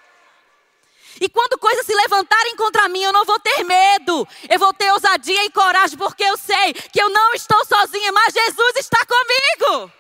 E 1.23 1.29
quando 1.29 1.57
coisas 1.57 1.87
se 1.87 1.95
levantarem 1.95 2.57
contra 2.57 2.88
mim, 2.88 3.00
eu 3.00 3.12
não 3.12 3.25
vou 3.25 3.38
ter 3.38 3.62
medo. 3.62 4.26
Eu 4.50 4.59
vou 4.59 4.75
ter 4.75 4.91
ousadia 4.91 5.45
e 5.45 5.50
coragem, 5.50 5.97
porque 5.97 6.25
eu 6.25 6.37
sei 6.37 6.75
que 6.75 7.00
eu 7.00 7.09
não 7.11 7.33
estou 7.33 7.64
sozinha, 7.64 8.11
mas 8.11 8.35
Jesus 8.35 8.76
está 8.79 8.99
comigo. 9.07 9.93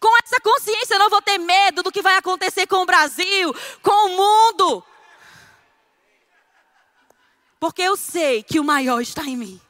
Com 0.00 0.08
essa 0.24 0.40
consciência, 0.40 0.94
eu 0.94 0.98
não 0.98 1.10
vou 1.10 1.20
ter 1.20 1.36
medo 1.36 1.82
do 1.82 1.92
que 1.92 2.00
vai 2.00 2.16
acontecer 2.16 2.66
com 2.66 2.76
o 2.76 2.86
Brasil, 2.86 3.54
com 3.82 4.06
o 4.06 4.16
mundo. 4.16 4.82
Porque 7.60 7.82
eu 7.82 7.94
sei 7.94 8.42
que 8.42 8.58
o 8.58 8.64
maior 8.64 9.02
está 9.02 9.24
em 9.24 9.36
mim. 9.36 9.60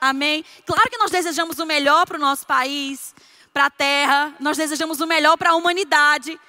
Amém? 0.00 0.42
Claro 0.64 0.88
que 0.88 0.96
nós 0.96 1.10
desejamos 1.10 1.58
o 1.58 1.66
melhor 1.66 2.06
para 2.06 2.16
o 2.16 2.20
nosso 2.20 2.46
país, 2.46 3.14
para 3.52 3.66
a 3.66 3.70
terra, 3.70 4.34
nós 4.40 4.56
desejamos 4.56 5.02
o 5.02 5.06
melhor 5.06 5.36
para 5.36 5.50
a 5.50 5.56
humanidade. 5.56 6.40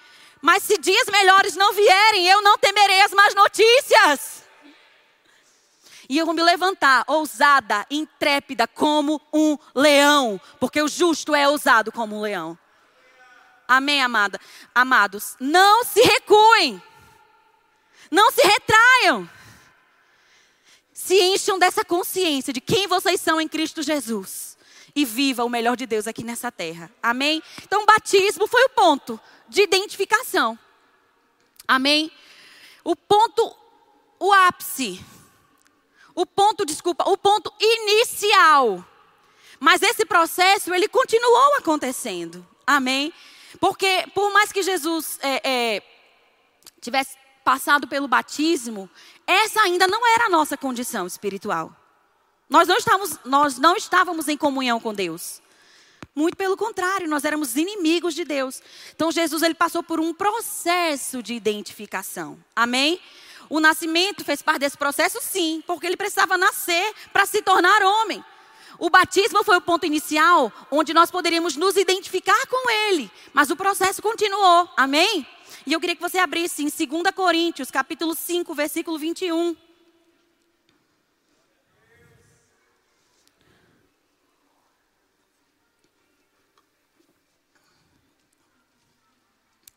Mas 0.41 0.63
se 0.63 0.77
dias 0.77 1.07
melhores 1.11 1.55
não 1.55 1.73
vierem, 1.73 2.27
eu 2.27 2.41
não 2.41 2.57
temerei 2.57 3.01
as 3.01 3.11
más 3.11 3.35
notícias. 3.35 4.43
E 6.07 6.17
eu 6.17 6.25
vou 6.25 6.33
me 6.33 6.41
levantar, 6.41 7.03
ousada, 7.07 7.85
intrépida, 7.89 8.67
como 8.67 9.21
um 9.31 9.57
leão, 9.75 10.41
porque 10.59 10.81
o 10.81 10.87
justo 10.87 11.35
é 11.35 11.47
ousado 11.47 11.91
como 11.91 12.17
um 12.17 12.21
leão. 12.21 12.57
Amém, 13.67 14.01
amada? 14.01 14.39
Amados, 14.73 15.35
não 15.39 15.83
se 15.83 16.01
recuem, 16.01 16.81
não 18.09 18.31
se 18.31 18.41
retraiam 18.41 19.29
se 20.99 21.15
encham 21.15 21.57
dessa 21.57 21.83
consciência 21.85 22.51
de 22.51 22.59
quem 22.59 22.85
vocês 22.85 23.21
são 23.21 23.39
em 23.39 23.47
Cristo 23.47 23.81
Jesus 23.81 24.57
e 24.93 25.05
viva 25.05 25.45
o 25.45 25.49
melhor 25.49 25.77
de 25.77 25.85
Deus 25.85 26.07
aqui 26.07 26.25
nessa 26.25 26.51
terra. 26.51 26.91
Amém? 27.01 27.41
Então, 27.63 27.83
o 27.83 27.85
batismo 27.85 28.45
foi 28.45 28.65
o 28.65 28.69
ponto 28.69 29.19
de 29.49 29.61
identificação. 29.61 30.57
Amém? 31.67 32.11
O 32.83 32.95
ponto, 32.95 33.55
o 34.19 34.31
ápice. 34.31 35.03
O 36.15 36.25
ponto, 36.25 36.65
desculpa, 36.65 37.09
o 37.09 37.17
ponto 37.17 37.53
inicial. 37.59 38.85
Mas 39.59 39.81
esse 39.81 40.05
processo, 40.05 40.73
ele 40.73 40.87
continuou 40.87 41.57
acontecendo. 41.57 42.45
Amém? 42.65 43.13
Porque, 43.59 44.05
por 44.13 44.31
mais 44.31 44.51
que 44.51 44.61
Jesus 44.61 45.19
é, 45.21 45.41
é, 45.43 45.83
tivesse 46.79 47.17
passado 47.43 47.87
pelo 47.87 48.07
batismo, 48.07 48.89
essa 49.25 49.61
ainda 49.61 49.87
não 49.87 50.07
era 50.07 50.25
a 50.25 50.29
nossa 50.29 50.55
condição 50.55 51.07
espiritual. 51.07 51.75
Nós 52.49 52.67
não 52.67 52.77
estávamos, 52.77 53.19
nós 53.25 53.57
não 53.57 53.75
estávamos 53.75 54.27
em 54.27 54.37
comunhão 54.37 54.79
com 54.79 54.93
Deus. 54.93 55.41
Muito 56.15 56.35
pelo 56.35 56.57
contrário, 56.57 57.07
nós 57.07 57.23
éramos 57.23 57.55
inimigos 57.55 58.13
de 58.13 58.25
Deus. 58.25 58.61
Então 58.95 59.11
Jesus 59.11 59.41
ele 59.43 59.53
passou 59.53 59.83
por 59.83 59.99
um 59.99 60.13
processo 60.13 61.23
de 61.23 61.33
identificação. 61.33 62.37
Amém? 62.55 62.99
O 63.49 63.59
nascimento 63.59 64.23
fez 64.23 64.41
parte 64.41 64.59
desse 64.59 64.77
processo, 64.77 65.19
sim, 65.21 65.63
porque 65.65 65.87
ele 65.87 65.97
precisava 65.97 66.37
nascer 66.37 66.93
para 67.11 67.25
se 67.25 67.41
tornar 67.41 67.81
homem. 67.81 68.23
O 68.77 68.89
batismo 68.89 69.43
foi 69.43 69.57
o 69.57 69.61
ponto 69.61 69.85
inicial 69.85 70.51
onde 70.71 70.93
nós 70.93 71.11
poderíamos 71.11 71.55
nos 71.55 71.75
identificar 71.75 72.47
com 72.47 72.69
ele, 72.69 73.11
mas 73.33 73.49
o 73.49 73.55
processo 73.55 74.01
continuou. 74.01 74.69
Amém? 74.77 75.25
E 75.65 75.73
eu 75.73 75.79
queria 75.79 75.95
que 75.95 76.01
você 76.01 76.17
abrisse 76.17 76.63
em 76.63 76.87
2 76.87 77.13
Coríntios, 77.13 77.69
capítulo 77.69 78.15
5, 78.15 78.53
versículo 78.53 78.97
21. 78.97 79.55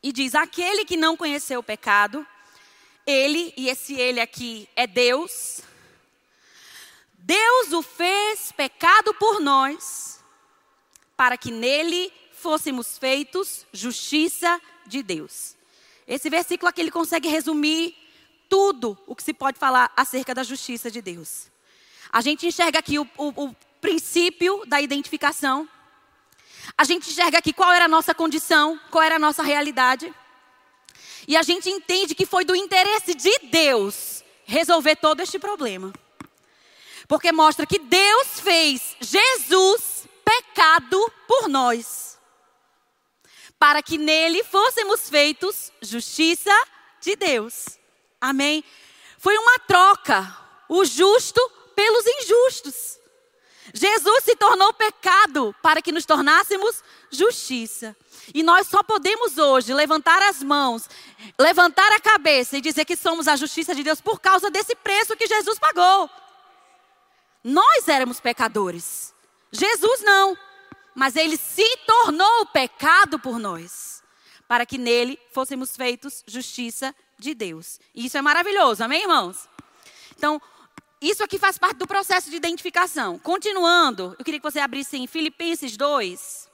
E 0.03 0.13
diz: 0.13 0.35
aquele 0.35 0.85
que 0.85 0.97
não 0.97 1.17
conheceu 1.17 1.61
o 1.61 1.63
pecado, 1.63 2.27
ele, 3.07 3.53
e 3.57 3.69
esse 3.69 3.95
ele 3.95 4.21
aqui 4.21 4.69
é 4.75 4.87
Deus, 4.87 5.61
Deus 7.19 7.73
o 7.73 7.83
fez 7.83 8.51
pecado 8.53 9.15
por 9.15 9.41
nós, 9.41 10.21
para 11.17 11.37
que 11.37 11.51
nele 11.51 12.13
fôssemos 12.33 12.99
feitos 12.99 13.65
justiça 13.73 14.61
de 14.87 15.03
Deus. 15.03 15.57
Esse 16.07 16.29
versículo 16.29 16.69
aqui 16.69 16.81
ele 16.81 16.91
consegue 16.91 17.29
resumir 17.29 17.97
tudo 18.49 18.99
o 19.07 19.15
que 19.15 19.23
se 19.23 19.33
pode 19.33 19.59
falar 19.59 19.93
acerca 19.97 20.35
da 20.35 20.43
justiça 20.43 20.91
de 20.91 21.01
Deus. 21.01 21.47
A 22.11 22.21
gente 22.21 22.47
enxerga 22.47 22.81
aqui 22.81 22.99
o, 22.99 23.09
o, 23.17 23.47
o 23.47 23.57
princípio 23.81 24.65
da 24.67 24.81
identificação. 24.81 25.69
A 26.77 26.85
gente 26.85 27.11
enxerga 27.11 27.39
aqui 27.39 27.53
qual 27.53 27.73
era 27.73 27.85
a 27.85 27.89
nossa 27.89 28.15
condição, 28.15 28.81
qual 28.91 29.03
era 29.03 29.17
a 29.17 29.19
nossa 29.19 29.43
realidade. 29.43 30.13
E 31.27 31.37
a 31.37 31.43
gente 31.43 31.71
entende 31.71 32.15
que 32.15 32.27
foi 32.27 32.45
do 32.45 32.55
interesse 32.57 33.15
de 33.15 33.31
Deus 33.51 34.25
resolver 34.45 34.97
todo 34.97 35.21
este 35.21 35.39
problema. 35.39 35.93
Porque 37.07 37.33
mostra 37.33 37.67
que 37.67 37.79
Deus 37.79 38.41
fez 38.41 38.97
Jesus 39.01 40.07
pecado 40.25 41.13
por 41.27 41.49
nós 41.49 42.13
para 43.63 43.81
que 43.81 43.97
nele 43.97 44.43
fôssemos 44.43 45.09
feitos 45.09 45.71
justiça 45.81 46.51
de 47.01 47.15
Deus. 47.15 47.79
Amém? 48.21 48.65
Foi 49.17 49.39
uma 49.39 49.57
troca, 49.61 50.37
o 50.69 50.85
justo 50.85 51.41
pelos 51.73 52.05
injustos. 52.05 52.99
Jesus 53.73 54.25
se 54.25 54.37
tornou 54.37 54.73
pecado 54.73 55.55
para 55.63 55.81
que 55.81 55.93
nos 55.93 56.05
tornássemos 56.05 56.83
justiça. 57.11 57.97
E 58.35 58.43
nós 58.43 58.67
só 58.67 58.83
podemos 58.83 59.39
hoje 59.39 59.73
levantar 59.73 60.21
as 60.23 60.43
mãos, 60.43 60.89
levantar 61.39 61.91
a 61.93 62.01
cabeça 62.01 62.57
e 62.57 62.61
dizer 62.61 62.85
que 62.85 62.97
somos 62.97 63.29
a 63.29 63.37
justiça 63.37 63.75
de 63.75 63.83
Deus 63.83 64.01
por 64.01 64.21
causa 64.21 64.51
desse 64.51 64.75
preço 64.75 65.17
que 65.17 65.27
Jesus 65.27 65.59
pagou. 65.59 66.11
Nós 67.45 67.89
éramos 67.89 68.21
pecadores. 68.21 69.15
Jesus 69.53 70.01
não 70.03 70.37
mas 70.95 71.17
ele 71.17 71.37
se 71.37 71.67
tornou 71.87 72.47
pecado 72.47 73.19
por 73.19 73.39
nós, 73.39 74.03
para 74.47 74.67
que 74.67 74.79
nele 74.79 75.19
fôssemos 75.33 75.77
feitos 75.77 76.23
justiça 76.27 76.95
de 77.19 77.35
Deus. 77.35 77.81
E 77.95 78.07
isso 78.07 78.19
é 78.19 78.23
maravilhoso, 78.23 78.85
amém, 78.85 79.03
irmãos? 79.03 79.49
Então, 80.17 80.41
isso 81.03 81.25
aqui 81.25 81.37
faz 81.37 81.59
parte 81.59 81.79
do 81.79 81.87
processo 81.87 82.31
de 82.31 82.37
identificação. 82.37 83.19
Continuando, 83.19 84.15
eu 84.19 84.25
queria 84.25 84.39
que 84.39 84.51
você 84.51 84.61
abrisse 84.61 84.97
em 84.97 85.09
Filipenses 85.09 85.77
2. 85.77 86.49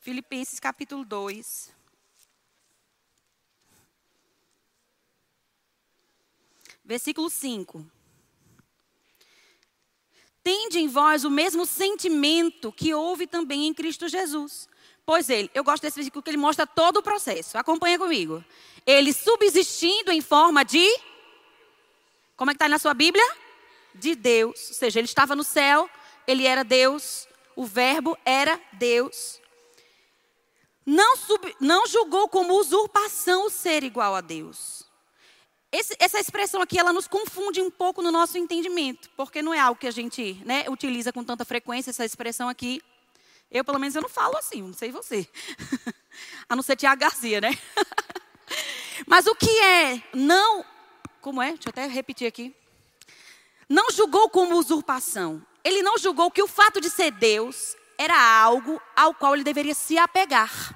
Filipenses 0.00 0.60
capítulo 0.60 1.04
2. 1.04 1.74
Versículo 6.84 7.28
5. 7.28 7.95
Tende 10.46 10.78
em 10.78 10.86
vós 10.86 11.24
o 11.24 11.30
mesmo 11.30 11.66
sentimento 11.66 12.70
que 12.70 12.94
houve 12.94 13.26
também 13.26 13.66
em 13.66 13.74
Cristo 13.74 14.06
Jesus. 14.06 14.68
Pois 15.04 15.28
ele, 15.28 15.50
eu 15.52 15.64
gosto 15.64 15.82
desse 15.82 15.96
versículo 15.96 16.22
que 16.22 16.30
ele 16.30 16.36
mostra 16.36 16.64
todo 16.64 16.98
o 16.98 17.02
processo. 17.02 17.58
Acompanha 17.58 17.98
comigo. 17.98 18.44
Ele 18.86 19.12
subsistindo 19.12 20.12
em 20.12 20.20
forma 20.20 20.64
de. 20.64 20.86
Como 22.36 22.48
é 22.48 22.54
que 22.54 22.58
está 22.58 22.68
na 22.68 22.78
sua 22.78 22.94
Bíblia? 22.94 23.24
De 23.92 24.14
Deus. 24.14 24.68
Ou 24.68 24.74
seja, 24.76 25.00
ele 25.00 25.06
estava 25.06 25.34
no 25.34 25.42
céu, 25.42 25.90
ele 26.28 26.46
era 26.46 26.62
Deus, 26.62 27.26
o 27.56 27.66
Verbo 27.66 28.16
era 28.24 28.60
Deus. 28.74 29.40
Não, 30.86 31.16
sub, 31.16 31.56
não 31.58 31.88
julgou 31.88 32.28
como 32.28 32.54
usurpação 32.54 33.46
o 33.46 33.50
ser 33.50 33.82
igual 33.82 34.14
a 34.14 34.20
Deus 34.20 34.85
esse, 35.76 35.94
essa 35.98 36.18
expressão 36.18 36.62
aqui, 36.62 36.78
ela 36.78 36.92
nos 36.92 37.06
confunde 37.06 37.60
um 37.60 37.70
pouco 37.70 38.00
no 38.00 38.10
nosso 38.10 38.38
entendimento, 38.38 39.10
porque 39.14 39.42
não 39.42 39.52
é 39.52 39.60
algo 39.60 39.78
que 39.78 39.86
a 39.86 39.90
gente 39.90 40.40
né, 40.44 40.64
utiliza 40.70 41.12
com 41.12 41.22
tanta 41.22 41.44
frequência, 41.44 41.90
essa 41.90 42.04
expressão 42.04 42.48
aqui. 42.48 42.82
Eu, 43.50 43.62
pelo 43.62 43.78
menos, 43.78 43.94
eu 43.94 44.00
não 44.00 44.08
falo 44.08 44.38
assim, 44.38 44.62
não 44.62 44.72
sei 44.72 44.90
você. 44.90 45.28
A 46.48 46.56
não 46.56 46.62
ser 46.62 46.76
Tiago 46.76 47.00
Garcia, 47.00 47.42
né? 47.42 47.50
Mas 49.06 49.26
o 49.26 49.34
que 49.34 49.50
é 49.60 50.02
não. 50.14 50.64
Como 51.20 51.42
é? 51.42 51.50
Deixa 51.50 51.68
eu 51.68 51.70
até 51.70 51.86
repetir 51.86 52.26
aqui. 52.26 52.54
Não 53.68 53.90
julgou 53.90 54.30
como 54.30 54.56
usurpação. 54.56 55.44
Ele 55.62 55.82
não 55.82 55.98
julgou 55.98 56.30
que 56.30 56.42
o 56.42 56.48
fato 56.48 56.80
de 56.80 56.88
ser 56.88 57.10
Deus 57.10 57.76
era 57.98 58.18
algo 58.40 58.80
ao 58.94 59.14
qual 59.14 59.34
ele 59.34 59.44
deveria 59.44 59.74
se 59.74 59.98
apegar. 59.98 60.74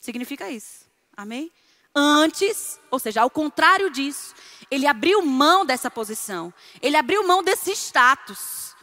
Significa 0.00 0.50
isso. 0.50 0.84
Amém? 1.16 1.52
Antes, 1.94 2.80
ou 2.90 2.98
seja, 2.98 3.20
ao 3.20 3.30
contrário 3.30 3.90
disso, 3.90 4.34
ele 4.70 4.86
abriu 4.86 5.20
mão 5.22 5.66
dessa 5.66 5.90
posição. 5.90 6.52
Ele 6.80 6.96
abriu 6.96 7.26
mão 7.26 7.42
desse 7.42 7.72
status. 7.72 8.74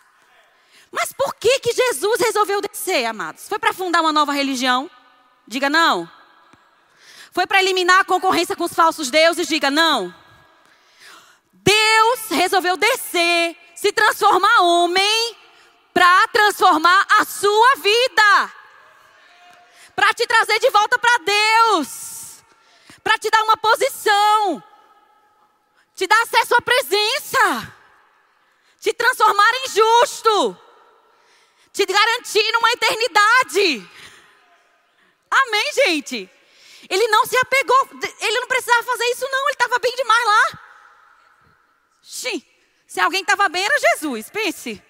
Mas 0.92 1.12
por 1.14 1.36
que 1.36 1.60
que 1.60 1.74
Jesus 1.74 2.20
resolveu 2.20 2.62
descer, 2.62 3.06
amados? 3.06 3.48
Foi 3.48 3.58
para 3.58 3.74
fundar 3.74 4.02
uma 4.02 4.14
nova 4.14 4.32
religião? 4.32 4.90
Diga 5.48 5.70
não. 5.70 6.10
Foi 7.32 7.48
para 7.48 7.60
eliminar 7.60 8.02
a 8.02 8.06
concorrência 8.06 8.56
com 8.56 8.64
os 8.64 8.74
falsos 8.74 9.10
deuses? 9.10 9.48
Diga 9.48 9.72
não. 9.72 10.14
Deus 11.52 12.30
resolveu 12.30 12.78
descer, 12.78 13.56
se 13.76 13.92
transformar 13.92 14.62
homem, 14.62 15.36
para 15.94 16.28
transformar 16.30 17.08
a 17.20 17.26
sua 17.26 17.76
vida. 17.78 18.54
Para 19.96 20.14
te 20.14 20.26
trazer 20.26 20.60
de 20.60 20.70
volta 20.70 20.98
para 20.98 21.18
Deus. 21.20 22.09
Para 23.04 23.18
te 23.18 23.30
dar 23.30 23.44
uma 23.44 23.58
posição. 23.58 24.64
Te 25.96 26.08
dar 26.08 26.22
acesso 26.22 26.56
à 26.56 26.62
presença. 26.62 27.76
Te 28.80 28.94
transformar 28.94 29.52
em 29.66 29.70
justo. 29.70 30.58
Te 31.74 31.86
garantir 31.86 32.56
uma 32.58 32.72
eternidade. 32.72 33.90
Amém, 35.30 35.74
gente? 35.74 36.30
Ele 36.90 37.08
não 37.08 37.26
se 37.26 37.38
apegou, 37.38 37.90
ele 38.20 38.40
não 38.40 38.48
precisava 38.48 38.84
fazer 38.84 39.06
isso, 39.12 39.28
não, 39.30 39.44
ele 39.48 39.52
estava 39.52 39.80
bem 39.80 39.96
demais 39.96 40.26
lá. 40.26 40.60
Sim, 42.02 42.44
se 42.88 43.00
alguém 43.00 43.22
estava 43.22 43.48
bem 43.48 43.64
era 43.64 43.80
Jesus, 43.80 44.30
pense. 44.30 44.82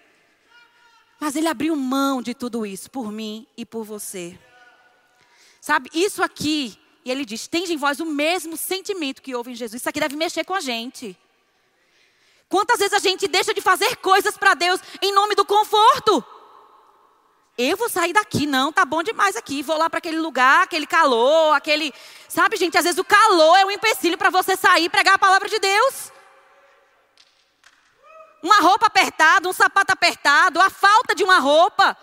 Mas 1.19 1.35
ele 1.35 1.49
abriu 1.49 1.75
mão 1.75 2.21
de 2.21 2.33
tudo 2.33 2.65
isso 2.65 2.89
por 2.89 3.11
mim 3.11 3.45
e 3.57 3.65
por 3.65 3.83
você. 3.83 4.39
Sabe, 5.59 5.89
isso 5.93 6.23
aqui, 6.23 6.79
e 7.03 7.11
ele 7.11 7.25
diz: 7.25 7.47
tende 7.47 7.73
em 7.73 7.77
vós 7.77 7.99
o 7.99 8.05
mesmo 8.05 8.57
sentimento 8.57 9.21
que 9.21 9.35
houve 9.35 9.51
em 9.51 9.55
Jesus. 9.55 9.81
Isso 9.81 9.89
aqui 9.89 9.99
deve 9.99 10.15
mexer 10.15 10.43
com 10.43 10.53
a 10.53 10.59
gente. 10.59 11.17
Quantas 12.47 12.79
vezes 12.79 12.93
a 12.93 12.99
gente 12.99 13.27
deixa 13.27 13.53
de 13.53 13.61
fazer 13.61 13.97
coisas 13.97 14.35
para 14.35 14.55
Deus 14.55 14.81
em 15.01 15.13
nome 15.13 15.35
do 15.35 15.45
conforto? 15.45 16.23
Eu 17.57 17.75
vou 17.75 17.89
sair 17.89 18.13
daqui, 18.13 18.47
não, 18.47 18.71
tá 18.71 18.85
bom 18.85 19.03
demais 19.03 19.35
aqui. 19.35 19.61
Vou 19.61 19.77
lá 19.77 19.89
para 19.89 19.99
aquele 19.99 20.17
lugar, 20.17 20.63
aquele 20.63 20.87
calor, 20.87 21.53
aquele. 21.53 21.93
Sabe, 22.27 22.55
gente, 22.55 22.77
às 22.77 22.85
vezes 22.85 22.97
o 22.97 23.03
calor 23.03 23.57
é 23.57 23.65
um 23.65 23.71
empecilho 23.71 24.17
para 24.17 24.29
você 24.29 24.55
sair 24.55 24.85
e 24.85 24.89
pregar 24.89 25.15
a 25.15 25.19
palavra 25.19 25.49
de 25.49 25.59
Deus. 25.59 26.11
Uma 28.41 28.61
roupa 28.61 28.87
apertada, 28.87 29.47
um 29.47 29.53
sapato 29.53 29.91
apertado, 29.91 30.61
a 30.61 30.69
falta 30.69 31.13
de 31.13 31.23
uma 31.23 31.39
roupa. 31.39 31.97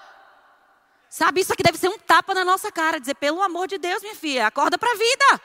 Sabe, 1.16 1.40
isso 1.40 1.50
aqui 1.50 1.62
deve 1.62 1.78
ser 1.78 1.88
um 1.88 1.96
tapa 1.96 2.34
na 2.34 2.44
nossa 2.44 2.70
cara, 2.70 3.00
dizer, 3.00 3.14
pelo 3.14 3.40
amor 3.40 3.66
de 3.66 3.78
Deus, 3.78 4.02
minha 4.02 4.14
filha, 4.14 4.48
acorda 4.48 4.76
para 4.76 4.92
a 4.92 4.96
vida. 4.96 5.40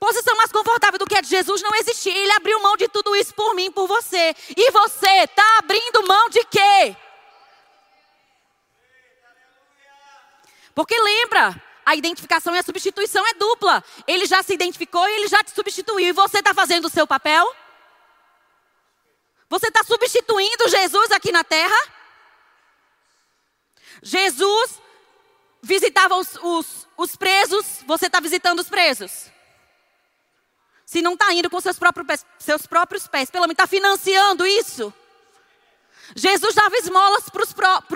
Posição 0.00 0.36
mais 0.36 0.50
confortável 0.50 0.98
do 0.98 1.06
que 1.06 1.16
a 1.16 1.20
de 1.20 1.28
Jesus 1.28 1.62
não 1.62 1.72
existia. 1.76 2.12
Ele 2.12 2.32
abriu 2.32 2.60
mão 2.60 2.76
de 2.76 2.88
tudo 2.88 3.14
isso 3.14 3.32
por 3.32 3.54
mim, 3.54 3.70
por 3.70 3.86
você. 3.86 4.34
E 4.56 4.70
você 4.72 5.08
está 5.22 5.58
abrindo 5.58 6.08
mão 6.08 6.28
de 6.28 6.44
quê? 6.46 6.96
Porque 10.74 11.00
lembra, 11.00 11.54
a 11.86 11.94
identificação 11.94 12.52
e 12.52 12.58
a 12.58 12.64
substituição 12.64 13.24
é 13.28 13.34
dupla. 13.34 13.84
Ele 14.08 14.26
já 14.26 14.42
se 14.42 14.54
identificou 14.54 15.08
e 15.08 15.12
ele 15.12 15.28
já 15.28 15.44
te 15.44 15.52
substituiu. 15.52 16.08
E 16.08 16.12
você 16.12 16.40
está 16.40 16.52
fazendo 16.52 16.86
o 16.86 16.90
seu 16.90 17.06
papel? 17.06 17.48
Você 19.48 19.68
está 19.68 19.84
substituindo 19.84 20.68
Jesus 20.68 21.12
aqui 21.12 21.30
na 21.30 21.44
terra? 21.44 21.97
Jesus 24.02 24.80
visitava 25.62 26.14
os, 26.16 26.36
os, 26.42 26.88
os 26.96 27.16
presos, 27.16 27.82
você 27.86 28.06
está 28.06 28.20
visitando 28.20 28.60
os 28.60 28.68
presos? 28.68 29.30
Se 30.86 31.02
não 31.02 31.12
está 31.14 31.32
indo 31.34 31.50
com 31.50 31.60
seus 31.60 31.78
próprios 31.78 32.06
pés, 32.06 32.26
seus 32.38 32.66
próprios 32.66 33.06
pés, 33.06 33.30
pelo 33.30 33.42
menos 33.42 33.54
está 33.54 33.66
financiando 33.66 34.46
isso. 34.46 34.92
Jesus 36.14 36.54
dava 36.54 36.76
esmolas 36.76 37.28
para 37.28 37.42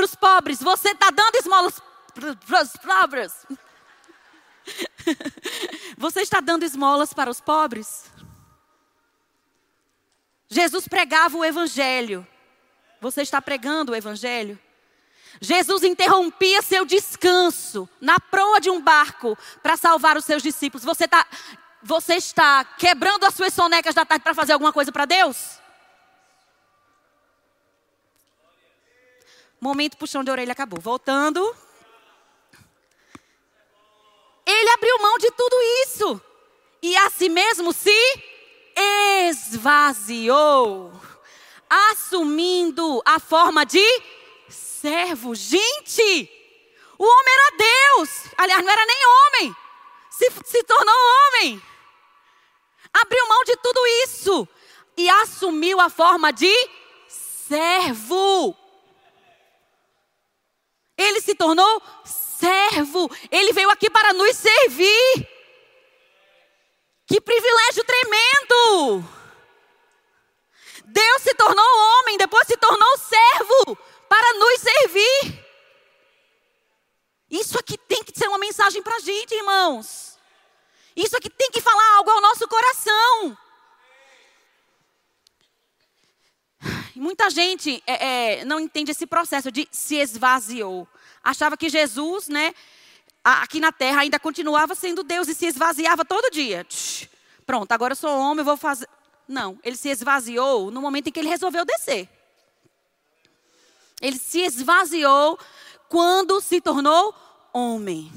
os 0.05 0.15
pobres. 0.15 0.62
Você 0.62 0.91
está 0.91 1.11
dando 1.11 1.37
esmolas 1.37 1.81
para 2.15 2.62
os 2.62 2.73
pobres? 2.77 3.47
Você 5.97 6.21
está 6.21 6.41
dando 6.41 6.65
esmolas 6.65 7.15
para 7.15 7.31
os 7.31 7.41
pobres? 7.41 8.11
Jesus 10.49 10.87
pregava 10.87 11.37
o 11.38 11.45
evangelho. 11.45 12.27
Você 13.01 13.23
está 13.23 13.41
pregando 13.41 13.93
o 13.93 13.97
evangelho? 13.97 14.59
Jesus 15.40 15.83
interrompia 15.83 16.62
seu 16.62 16.85
descanso 16.85 17.88
na 18.01 18.21
proa 18.21 18.61
de 18.61 18.71
um 18.71 18.81
barco 18.81 19.37
para 19.62 19.77
salvar 19.77 20.16
os 20.16 20.25
seus 20.25 20.42
discípulos. 20.42 20.85
Você 20.85 21.05
está 21.05 21.27
você 21.83 22.14
está 22.14 22.64
quebrando 22.64 23.25
as 23.25 23.35
suas 23.35 23.53
sonecas 23.53 23.95
da 23.95 24.05
tarde 24.05 24.23
para 24.23 24.35
fazer 24.35 24.53
alguma 24.53 24.73
coisa 24.73 24.92
para 24.92 25.05
Deus? 25.05 25.61
Momento 29.61 29.97
puxão 29.97 30.23
de 30.23 30.31
orelha 30.31 30.53
acabou. 30.53 30.81
Voltando. 30.81 31.40
Ele 34.47 34.71
abriu 34.71 34.99
mão 35.01 35.18
de 35.18 35.31
tudo 35.33 35.57
isso. 35.85 36.21
E 36.83 36.97
a 36.97 37.11
si 37.11 37.29
mesmo 37.29 37.73
se 37.73 37.90
esvaziou. 39.31 40.92
Assumindo 41.68 43.03
a 43.05 43.18
forma 43.18 43.64
de 43.64 43.81
servo. 44.83 45.35
Gente, 45.35 46.31
o 46.99 47.05
homem 47.05 47.35
era 47.35 47.57
Deus. 47.57 48.11
Aliás, 48.37 48.62
não 48.62 48.71
era 48.71 48.85
nem 48.85 49.07
homem. 49.07 49.57
Se, 50.11 50.31
se 50.45 50.62
tornou 50.64 50.95
homem 50.95 51.62
abriu 52.92 53.27
mão 53.27 53.42
de 53.45 53.57
tudo 53.57 53.87
isso 54.05 54.49
e 54.97 55.09
assumiu 55.09 55.81
a 55.81 55.88
forma 55.88 56.33
de 56.33 56.53
servo. 57.09 58.57
Ele 60.97 61.21
se 61.21 61.35
tornou 61.35 61.83
servo. 62.05 63.11
Ele 63.31 63.53
veio 63.53 63.71
aqui 63.71 63.88
para 63.88 64.12
nos 64.12 64.37
servir. 64.37 65.29
Que 67.07 67.21
privilégio 67.21 67.85
tremendo! 67.85 69.05
Deus 70.85 71.23
se 71.23 71.35
tornou 71.35 71.64
homem, 71.64 72.18
depois 72.18 72.47
se 72.47 72.57
tornou 72.57 72.99
servo 72.99 73.79
para 74.09 74.33
nos 74.35 74.61
servir. 74.61 75.45
Isso 77.31 77.59
aqui 77.59 77.79
tem 77.79 78.05
que 78.05 78.16
ser 78.16 78.29
uma 78.29 78.38
mensagem 78.72 78.82
para 78.82 78.96
a 78.96 79.00
gente, 79.00 79.35
irmãos. 79.35 80.18
Isso 80.96 81.16
aqui 81.16 81.28
tem 81.28 81.50
que 81.50 81.61
falar 81.61 81.96
algo 81.96 82.11
ao 82.11 82.20
nosso 82.20 82.48
coração. 82.48 83.38
Muita 86.94 87.28
gente 87.30 87.82
é, 87.87 88.40
é, 88.40 88.44
não 88.44 88.61
entende 88.61 88.90
esse 88.90 89.06
processo 89.06 89.50
de 89.50 89.68
se 89.70 89.96
esvaziou. 89.96 90.88
Achava 91.22 91.56
que 91.56 91.68
Jesus, 91.68 92.28
né, 92.28 92.54
aqui 93.22 93.61
na 93.61 93.72
terra 93.72 94.02
ainda 94.02 94.18
continuava 94.18 94.74
sendo 94.74 95.02
Deus 95.02 95.28
e 95.28 95.35
se 95.35 95.46
esvaziava 95.46 96.04
todo 96.04 96.30
dia. 96.30 96.66
Pronto, 97.44 97.72
agora 97.72 97.92
eu 97.92 97.96
sou 97.96 98.11
homem, 98.18 98.44
vou 98.44 98.56
fazer. 98.56 98.88
Não, 99.26 99.58
ele 99.62 99.76
se 99.76 99.88
esvaziou 99.88 100.70
no 100.70 100.80
momento 100.80 101.08
em 101.08 101.12
que 101.12 101.20
ele 101.20 101.28
resolveu 101.28 101.64
descer. 101.64 102.08
Ele 104.00 104.18
se 104.18 104.40
esvaziou 104.40 105.38
quando 105.88 106.40
se 106.40 106.61
tornou 106.61 107.14
homem. 107.52 108.11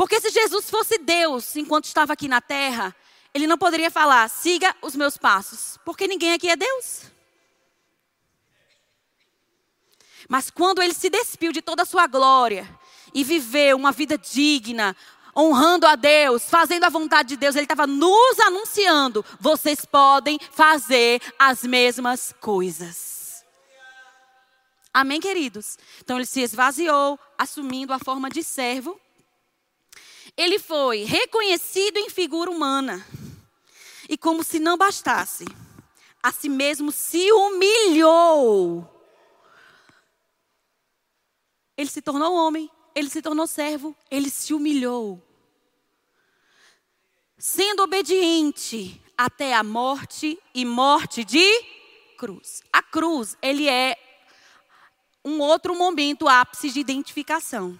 Porque 0.00 0.18
se 0.18 0.30
Jesus 0.30 0.70
fosse 0.70 0.96
Deus 0.96 1.54
enquanto 1.56 1.84
estava 1.84 2.14
aqui 2.14 2.26
na 2.26 2.40
terra, 2.40 2.96
ele 3.34 3.46
não 3.46 3.58
poderia 3.58 3.90
falar, 3.90 4.26
siga 4.30 4.74
os 4.80 4.96
meus 4.96 5.18
passos, 5.18 5.78
porque 5.84 6.08
ninguém 6.08 6.32
aqui 6.32 6.48
é 6.48 6.56
Deus. 6.56 7.02
Mas 10.26 10.48
quando 10.50 10.80
ele 10.80 10.94
se 10.94 11.10
despiu 11.10 11.52
de 11.52 11.60
toda 11.60 11.82
a 11.82 11.84
sua 11.84 12.06
glória 12.06 12.66
e 13.12 13.22
viveu 13.22 13.76
uma 13.76 13.92
vida 13.92 14.16
digna, 14.16 14.96
honrando 15.36 15.86
a 15.86 15.96
Deus, 15.96 16.48
fazendo 16.48 16.84
a 16.84 16.88
vontade 16.88 17.28
de 17.28 17.36
Deus, 17.36 17.54
ele 17.54 17.66
estava 17.66 17.86
nos 17.86 18.40
anunciando: 18.40 19.22
vocês 19.38 19.84
podem 19.84 20.40
fazer 20.50 21.20
as 21.38 21.62
mesmas 21.62 22.34
coisas. 22.40 23.44
Amém, 24.94 25.20
queridos? 25.20 25.76
Então 26.00 26.16
ele 26.16 26.24
se 26.24 26.40
esvaziou, 26.40 27.20
assumindo 27.36 27.92
a 27.92 27.98
forma 27.98 28.30
de 28.30 28.42
servo 28.42 28.98
ele 30.36 30.58
foi 30.58 31.04
reconhecido 31.04 31.98
em 31.98 32.10
figura 32.10 32.50
humana. 32.50 33.04
E 34.08 34.18
como 34.18 34.42
se 34.42 34.58
não 34.58 34.76
bastasse, 34.76 35.44
a 36.22 36.32
si 36.32 36.48
mesmo 36.48 36.90
se 36.92 37.30
humilhou. 37.32 38.88
Ele 41.76 41.88
se 41.88 42.02
tornou 42.02 42.34
homem, 42.34 42.70
ele 42.94 43.08
se 43.08 43.22
tornou 43.22 43.46
servo, 43.46 43.96
ele 44.10 44.28
se 44.28 44.52
humilhou. 44.52 45.22
Sendo 47.38 47.82
obediente 47.82 49.00
até 49.16 49.54
a 49.54 49.62
morte 49.62 50.38
e 50.54 50.64
morte 50.64 51.24
de 51.24 51.46
cruz. 52.18 52.62
A 52.70 52.82
cruz, 52.82 53.36
ele 53.40 53.68
é 53.68 53.96
um 55.24 55.40
outro 55.40 55.74
momento 55.74 56.28
ápice 56.28 56.70
de 56.70 56.80
identificação. 56.80 57.78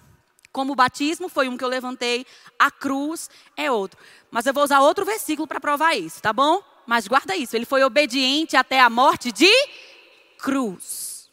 Como 0.53 0.73
o 0.73 0.77
batismo 0.77 1.29
foi 1.29 1.49
um 1.49 1.57
que 1.57 1.65
eu 1.65 1.69
levantei, 1.69 2.27
a 2.59 2.71
cruz 2.71 3.31
é 3.57 3.71
outro. 3.71 3.99
Mas 4.31 4.47
eu 4.47 4.53
vou 4.53 4.65
usar 4.65 4.81
outro 4.81 5.05
versículo 5.05 5.47
para 5.47 5.61
provar 5.61 5.95
isso, 5.95 6.21
tá 6.21 6.33
bom? 6.33 6.63
Mas 6.87 7.07
guarda 7.07 7.37
isso, 7.37 7.57
ele 7.57 7.65
foi 7.65 7.85
obediente 7.85 8.57
até 8.57 8.81
a 8.81 8.91
morte 8.91 9.31
de 9.31 9.51
cruz. 10.39 11.31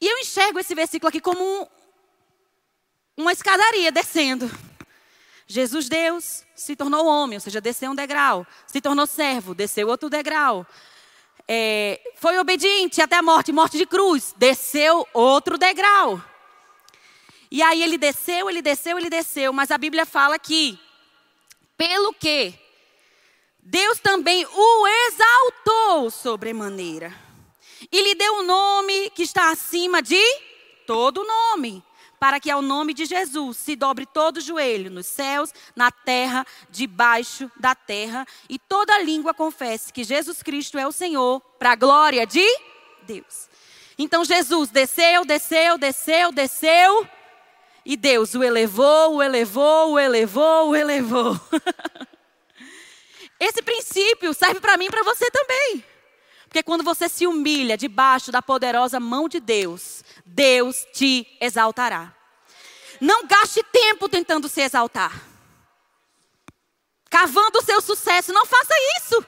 E 0.00 0.06
eu 0.06 0.18
enxergo 0.18 0.58
esse 0.58 0.74
versículo 0.74 1.08
aqui 1.08 1.20
como 1.20 1.42
um, 1.42 1.66
uma 3.16 3.32
escadaria 3.32 3.92
descendo. 3.92 4.50
Jesus 5.46 5.88
Deus 5.88 6.44
se 6.54 6.76
tornou 6.76 7.06
homem, 7.06 7.36
ou 7.36 7.40
seja, 7.40 7.60
desceu 7.60 7.90
um 7.90 7.94
degrau. 7.94 8.46
Se 8.66 8.80
tornou 8.80 9.06
servo, 9.06 9.54
desceu 9.54 9.88
outro 9.88 10.08
degrau. 10.08 10.66
É, 11.46 12.00
foi 12.16 12.38
obediente 12.38 13.00
até 13.00 13.16
a 13.16 13.22
morte, 13.22 13.52
morte 13.52 13.78
de 13.78 13.86
cruz, 13.86 14.34
desceu 14.36 15.06
outro 15.12 15.58
degrau. 15.58 16.22
E 17.50 17.62
aí 17.62 17.82
ele 17.82 17.96
desceu, 17.96 18.50
ele 18.50 18.60
desceu, 18.60 18.98
ele 18.98 19.08
desceu, 19.08 19.52
mas 19.52 19.70
a 19.70 19.78
Bíblia 19.78 20.04
fala 20.04 20.38
que, 20.38 20.78
pelo 21.76 22.12
que 22.12 22.54
Deus 23.60 23.98
também 23.98 24.46
o 24.46 24.86
exaltou 25.08 26.10
sobremaneira. 26.10 27.14
E 27.90 28.02
lhe 28.02 28.14
deu 28.14 28.34
um 28.36 28.42
nome 28.42 29.10
que 29.10 29.22
está 29.22 29.50
acima 29.50 30.02
de 30.02 30.20
todo 30.86 31.24
nome, 31.24 31.82
para 32.18 32.40
que 32.40 32.50
ao 32.50 32.60
nome 32.60 32.92
de 32.92 33.04
Jesus 33.04 33.56
se 33.58 33.76
dobre 33.76 34.04
todo 34.04 34.38
o 34.38 34.40
joelho 34.40 34.90
nos 34.90 35.06
céus, 35.06 35.52
na 35.76 35.90
terra, 35.90 36.46
debaixo 36.70 37.50
da 37.56 37.74
terra, 37.74 38.26
e 38.48 38.58
toda 38.58 38.98
língua 38.98 39.32
confesse 39.32 39.92
que 39.92 40.02
Jesus 40.02 40.42
Cristo 40.42 40.78
é 40.78 40.86
o 40.86 40.92
Senhor, 40.92 41.40
para 41.58 41.72
a 41.72 41.76
glória 41.76 42.26
de 42.26 42.46
Deus. 43.02 43.48
Então 43.98 44.24
Jesus 44.24 44.70
desceu, 44.70 45.24
desceu, 45.24 45.76
desceu, 45.76 46.32
desceu, 46.32 47.08
e 47.88 47.96
Deus 47.96 48.34
o 48.34 48.44
elevou, 48.44 49.14
o 49.14 49.22
elevou, 49.22 49.92
o 49.92 49.98
elevou, 49.98 50.68
o 50.68 50.76
elevou. 50.76 51.40
Esse 53.40 53.62
princípio 53.62 54.34
serve 54.34 54.60
para 54.60 54.76
mim 54.76 54.84
e 54.84 54.90
para 54.90 55.02
você 55.02 55.30
também. 55.30 55.82
Porque 56.44 56.62
quando 56.62 56.84
você 56.84 57.08
se 57.08 57.26
humilha 57.26 57.78
debaixo 57.78 58.30
da 58.30 58.42
poderosa 58.42 59.00
mão 59.00 59.26
de 59.26 59.40
Deus, 59.40 60.04
Deus 60.26 60.86
te 60.92 61.26
exaltará. 61.40 62.14
Não 63.00 63.26
gaste 63.26 63.62
tempo 63.72 64.06
tentando 64.06 64.50
se 64.50 64.60
exaltar. 64.60 65.22
Cavando 67.08 67.58
o 67.58 67.64
seu 67.64 67.80
sucesso, 67.80 68.34
não 68.34 68.44
faça 68.44 68.74
isso. 68.98 69.26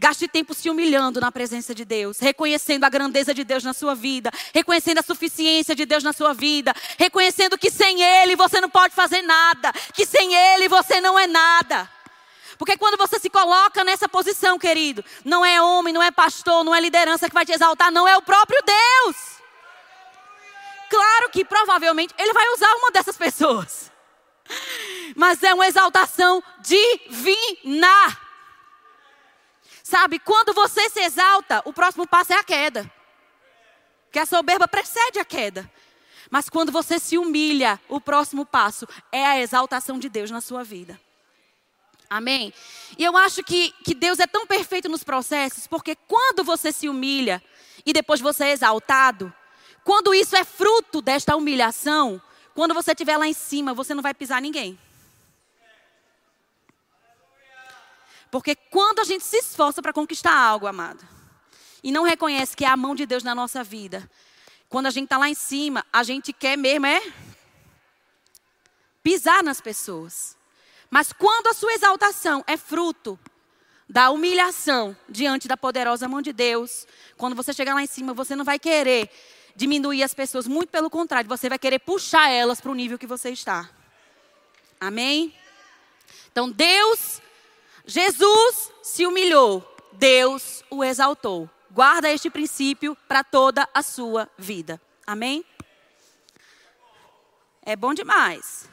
Gaste 0.00 0.28
tempo 0.28 0.54
se 0.54 0.70
humilhando 0.70 1.20
na 1.20 1.32
presença 1.32 1.74
de 1.74 1.84
Deus, 1.84 2.20
reconhecendo 2.20 2.84
a 2.84 2.88
grandeza 2.88 3.34
de 3.34 3.42
Deus 3.42 3.64
na 3.64 3.72
sua 3.72 3.96
vida, 3.96 4.30
reconhecendo 4.54 4.98
a 4.98 5.02
suficiência 5.02 5.74
de 5.74 5.84
Deus 5.84 6.04
na 6.04 6.12
sua 6.12 6.32
vida, 6.32 6.72
reconhecendo 6.96 7.58
que 7.58 7.68
sem 7.68 8.00
Ele 8.00 8.36
você 8.36 8.60
não 8.60 8.70
pode 8.70 8.94
fazer 8.94 9.22
nada, 9.22 9.72
que 9.92 10.06
sem 10.06 10.32
Ele 10.32 10.68
você 10.68 11.00
não 11.00 11.18
é 11.18 11.26
nada. 11.26 11.90
Porque 12.56 12.76
quando 12.76 12.96
você 12.96 13.18
se 13.18 13.28
coloca 13.28 13.82
nessa 13.82 14.08
posição, 14.08 14.56
querido, 14.56 15.04
não 15.24 15.44
é 15.44 15.60
homem, 15.60 15.92
não 15.92 16.02
é 16.02 16.12
pastor, 16.12 16.62
não 16.62 16.72
é 16.72 16.80
liderança 16.80 17.28
que 17.28 17.34
vai 17.34 17.44
te 17.44 17.52
exaltar, 17.52 17.90
não 17.90 18.06
é 18.06 18.16
o 18.16 18.22
próprio 18.22 18.62
Deus. 18.64 19.16
Claro 20.88 21.28
que 21.30 21.44
provavelmente 21.44 22.14
ele 22.16 22.32
vai 22.32 22.48
usar 22.50 22.72
uma 22.76 22.92
dessas 22.92 23.16
pessoas. 23.16 23.90
Mas 25.16 25.42
é 25.42 25.52
uma 25.52 25.66
exaltação 25.66 26.40
divina. 26.60 28.27
Sabe, 29.88 30.18
quando 30.18 30.52
você 30.52 30.90
se 30.90 31.00
exalta, 31.00 31.62
o 31.64 31.72
próximo 31.72 32.06
passo 32.06 32.34
é 32.34 32.36
a 32.36 32.44
queda. 32.44 32.92
Que 34.12 34.18
a 34.18 34.26
soberba 34.26 34.68
precede 34.68 35.18
a 35.18 35.24
queda. 35.24 35.70
Mas 36.30 36.50
quando 36.50 36.70
você 36.70 36.98
se 36.98 37.16
humilha, 37.16 37.80
o 37.88 37.98
próximo 37.98 38.44
passo 38.44 38.86
é 39.10 39.24
a 39.24 39.40
exaltação 39.40 39.98
de 39.98 40.10
Deus 40.10 40.30
na 40.30 40.42
sua 40.42 40.62
vida. 40.62 41.00
Amém? 42.10 42.52
E 42.98 43.02
eu 43.02 43.16
acho 43.16 43.42
que, 43.42 43.72
que 43.82 43.94
Deus 43.94 44.18
é 44.18 44.26
tão 44.26 44.46
perfeito 44.46 44.90
nos 44.90 45.02
processos, 45.02 45.66
porque 45.66 45.96
quando 46.06 46.44
você 46.44 46.70
se 46.70 46.86
humilha 46.86 47.42
e 47.86 47.90
depois 47.94 48.20
você 48.20 48.44
é 48.44 48.52
exaltado, 48.52 49.32
quando 49.84 50.12
isso 50.12 50.36
é 50.36 50.44
fruto 50.44 51.00
desta 51.00 51.34
humilhação, 51.34 52.20
quando 52.54 52.74
você 52.74 52.90
estiver 52.90 53.16
lá 53.16 53.26
em 53.26 53.32
cima, 53.32 53.72
você 53.72 53.94
não 53.94 54.02
vai 54.02 54.12
pisar 54.12 54.42
ninguém. 54.42 54.78
Porque 58.30 58.54
quando 58.54 59.00
a 59.00 59.04
gente 59.04 59.24
se 59.24 59.36
esforça 59.36 59.80
para 59.80 59.92
conquistar 59.92 60.34
algo, 60.34 60.66
amado, 60.66 61.06
e 61.82 61.90
não 61.90 62.02
reconhece 62.02 62.56
que 62.56 62.64
é 62.64 62.68
a 62.68 62.76
mão 62.76 62.94
de 62.94 63.06
Deus 63.06 63.22
na 63.22 63.34
nossa 63.34 63.64
vida, 63.64 64.08
quando 64.68 64.86
a 64.86 64.90
gente 64.90 65.04
está 65.04 65.16
lá 65.16 65.28
em 65.28 65.34
cima, 65.34 65.84
a 65.92 66.02
gente 66.02 66.32
quer 66.32 66.56
mesmo 66.56 66.86
é 66.86 67.00
pisar 69.02 69.42
nas 69.42 69.60
pessoas. 69.60 70.36
Mas 70.90 71.12
quando 71.12 71.46
a 71.48 71.54
sua 71.54 71.72
exaltação 71.72 72.44
é 72.46 72.56
fruto 72.56 73.18
da 73.88 74.10
humilhação 74.10 74.94
diante 75.08 75.48
da 75.48 75.56
poderosa 75.56 76.06
mão 76.06 76.20
de 76.20 76.32
Deus, 76.32 76.86
quando 77.16 77.34
você 77.34 77.54
chegar 77.54 77.74
lá 77.74 77.82
em 77.82 77.86
cima, 77.86 78.12
você 78.12 78.36
não 78.36 78.44
vai 78.44 78.58
querer 78.58 79.10
diminuir 79.56 80.02
as 80.02 80.14
pessoas, 80.14 80.46
muito 80.46 80.68
pelo 80.68 80.90
contrário, 80.90 81.28
você 81.28 81.48
vai 81.48 81.58
querer 81.58 81.78
puxar 81.80 82.30
elas 82.30 82.60
para 82.60 82.70
o 82.70 82.74
nível 82.74 82.98
que 82.98 83.06
você 83.06 83.30
está. 83.30 83.68
Amém? 84.78 85.34
Então 86.30 86.50
Deus 86.50 87.20
Jesus 87.90 88.70
se 88.82 89.06
humilhou, 89.06 89.66
Deus 89.92 90.62
o 90.68 90.84
exaltou. 90.84 91.48
Guarda 91.70 92.10
este 92.10 92.28
princípio 92.28 92.94
para 93.08 93.24
toda 93.24 93.66
a 93.72 93.82
sua 93.82 94.28
vida. 94.36 94.78
Amém? 95.06 95.42
É 97.62 97.74
bom 97.74 97.94
demais. 97.94 98.68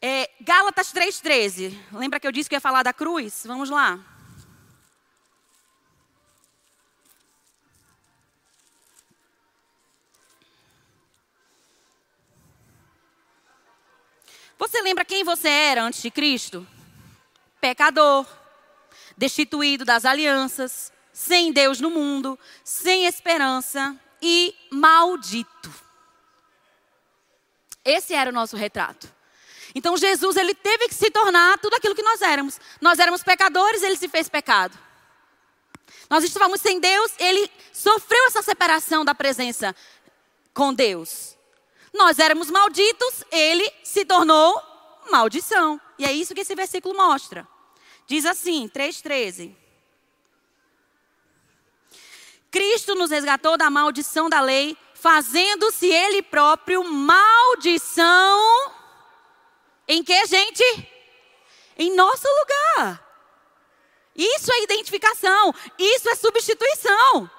É, 0.00 0.30
Gálatas 0.40 0.94
3,13. 0.94 1.78
Lembra 1.92 2.18
que 2.18 2.26
eu 2.26 2.32
disse 2.32 2.48
que 2.48 2.54
ia 2.54 2.60
falar 2.60 2.82
da 2.82 2.92
cruz? 2.94 3.42
Vamos 3.46 3.68
lá. 3.68 4.00
Você 14.58 14.80
lembra 14.80 15.04
quem 15.04 15.22
você 15.22 15.50
era 15.50 15.84
antes 15.84 16.00
de 16.00 16.10
Cristo? 16.10 16.66
Pecador, 17.62 18.26
destituído 19.16 19.84
das 19.84 20.04
alianças, 20.04 20.92
sem 21.12 21.52
Deus 21.52 21.80
no 21.80 21.90
mundo, 21.90 22.36
sem 22.64 23.06
esperança 23.06 23.96
e 24.20 24.52
maldito. 24.68 25.70
Esse 27.84 28.14
era 28.14 28.30
o 28.30 28.32
nosso 28.32 28.56
retrato. 28.56 29.08
Então 29.76 29.96
Jesus 29.96 30.36
ele 30.36 30.54
teve 30.56 30.88
que 30.88 30.94
se 30.94 31.08
tornar 31.08 31.56
tudo 31.58 31.74
aquilo 31.76 31.94
que 31.94 32.02
nós 32.02 32.20
éramos. 32.20 32.60
Nós 32.80 32.98
éramos 32.98 33.22
pecadores, 33.22 33.82
ele 33.82 33.96
se 33.96 34.08
fez 34.08 34.28
pecado. 34.28 34.76
Nós 36.10 36.24
estávamos 36.24 36.60
sem 36.60 36.80
Deus, 36.80 37.12
ele 37.18 37.48
sofreu 37.72 38.26
essa 38.26 38.42
separação 38.42 39.04
da 39.04 39.14
presença 39.14 39.74
com 40.52 40.74
Deus. 40.74 41.38
Nós 41.94 42.18
éramos 42.18 42.50
malditos, 42.50 43.24
ele 43.30 43.70
se 43.84 44.04
tornou 44.04 44.60
maldição. 45.10 45.80
E 45.98 46.04
é 46.04 46.12
isso 46.12 46.34
que 46.34 46.40
esse 46.40 46.54
versículo 46.54 46.96
mostra. 46.96 47.46
Diz 48.06 48.24
assim, 48.26 48.68
3,13. 48.68 49.54
Cristo 52.50 52.94
nos 52.94 53.10
resgatou 53.10 53.56
da 53.56 53.70
maldição 53.70 54.28
da 54.28 54.40
lei, 54.40 54.76
fazendo-se 54.94 55.86
Ele 55.86 56.22
próprio 56.22 56.84
maldição. 56.84 58.72
Em 59.88 60.04
que, 60.04 60.26
gente? 60.26 60.62
Em 61.78 61.94
nosso 61.96 62.28
lugar. 62.28 63.02
Isso 64.14 64.52
é 64.52 64.62
identificação, 64.62 65.54
isso 65.78 66.08
é 66.10 66.14
substituição. 66.14 67.30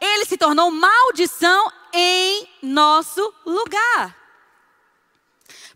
Ele 0.00 0.24
se 0.24 0.38
tornou 0.38 0.70
maldição 0.70 1.70
em 1.92 2.48
nosso 2.62 3.34
lugar. 3.44 4.16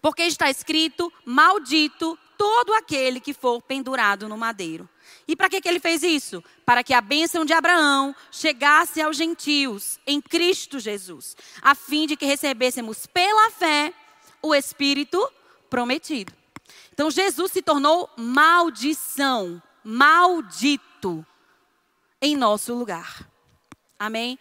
Porque 0.01 0.23
está 0.23 0.49
escrito: 0.49 1.13
maldito 1.25 2.19
todo 2.41 2.73
aquele 2.73 3.21
que 3.21 3.35
for 3.35 3.61
pendurado 3.61 4.27
no 4.27 4.39
madeiro. 4.39 4.89
E 5.29 5.37
para 5.37 5.51
que, 5.51 5.61
que 5.61 5.69
ele 5.69 5.79
fez 5.79 6.03
isso? 6.03 6.43
Para 6.65 6.83
que 6.83 6.95
a 6.95 7.01
bênção 7.03 7.45
de 7.45 7.53
Abraão 7.53 8.17
chegasse 8.33 8.99
aos 8.99 9.19
gentios 9.19 10.01
em 10.07 10.23
Cristo 10.23 10.79
Jesus, 10.79 11.37
a 11.61 11.75
fim 11.75 12.07
de 12.07 12.17
que 12.17 12.25
recebêssemos 12.25 13.05
pela 13.05 13.51
fé 13.51 13.93
o 14.41 14.55
Espírito 14.55 15.31
prometido. 15.69 16.33
Então 16.95 17.11
Jesus 17.11 17.53
se 17.53 17.61
tornou 17.61 18.09
maldição, 18.17 19.63
maldito. 19.85 21.27
em 22.23 22.37
nosso 22.37 22.73
lugar. 22.73 23.29
Amém? 23.99 24.39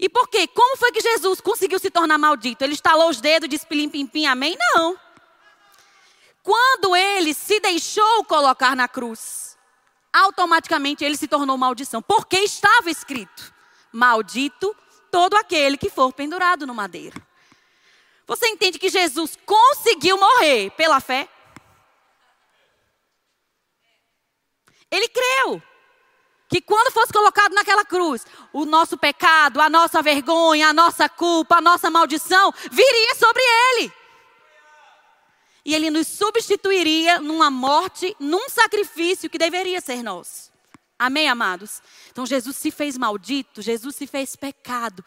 E 0.00 0.08
por 0.08 0.28
quê? 0.28 0.48
Como 0.48 0.76
foi 0.76 0.90
que 0.90 1.00
Jesus 1.00 1.40
conseguiu 1.40 1.78
se 1.78 1.92
tornar 1.92 2.18
maldito? 2.18 2.64
Ele 2.64 2.74
estalou 2.74 3.08
os 3.08 3.20
dedos 3.20 3.46
e 3.46 3.50
disse 3.50 3.66
pilim 3.66 3.88
pim 3.88 4.04
pim, 4.04 4.26
amém? 4.26 4.56
Não. 4.58 5.05
Quando 6.46 6.94
ele 6.94 7.34
se 7.34 7.58
deixou 7.58 8.22
colocar 8.22 8.76
na 8.76 8.86
cruz, 8.86 9.58
automaticamente 10.12 11.04
ele 11.04 11.16
se 11.16 11.26
tornou 11.26 11.58
maldição. 11.58 12.00
Porque 12.00 12.36
estava 12.36 12.88
escrito: 12.88 13.52
Maldito 13.90 14.72
todo 15.10 15.34
aquele 15.34 15.76
que 15.76 15.90
for 15.90 16.12
pendurado 16.12 16.64
no 16.64 16.72
madeiro. 16.72 17.20
Você 18.28 18.46
entende 18.46 18.78
que 18.78 18.88
Jesus 18.88 19.36
conseguiu 19.44 20.16
morrer 20.18 20.70
pela 20.76 21.00
fé? 21.00 21.28
Ele 24.88 25.08
creu 25.08 25.60
que 26.48 26.60
quando 26.60 26.92
fosse 26.92 27.12
colocado 27.12 27.54
naquela 27.54 27.84
cruz, 27.84 28.24
o 28.52 28.64
nosso 28.64 28.96
pecado, 28.96 29.60
a 29.60 29.68
nossa 29.68 30.00
vergonha, 30.00 30.68
a 30.68 30.72
nossa 30.72 31.08
culpa, 31.08 31.56
a 31.56 31.60
nossa 31.60 31.90
maldição 31.90 32.54
viria 32.70 33.16
sobre 33.16 33.42
ele. 33.42 34.05
E 35.66 35.74
ele 35.74 35.90
nos 35.90 36.06
substituiria 36.06 37.18
numa 37.18 37.50
morte, 37.50 38.14
num 38.20 38.48
sacrifício 38.48 39.28
que 39.28 39.36
deveria 39.36 39.80
ser 39.80 40.00
nosso. 40.00 40.52
Amém, 40.96 41.28
amados? 41.28 41.82
Então 42.12 42.24
Jesus 42.24 42.54
se 42.54 42.70
fez 42.70 42.96
maldito, 42.96 43.60
Jesus 43.60 43.96
se 43.96 44.06
fez 44.06 44.36
pecado, 44.36 45.04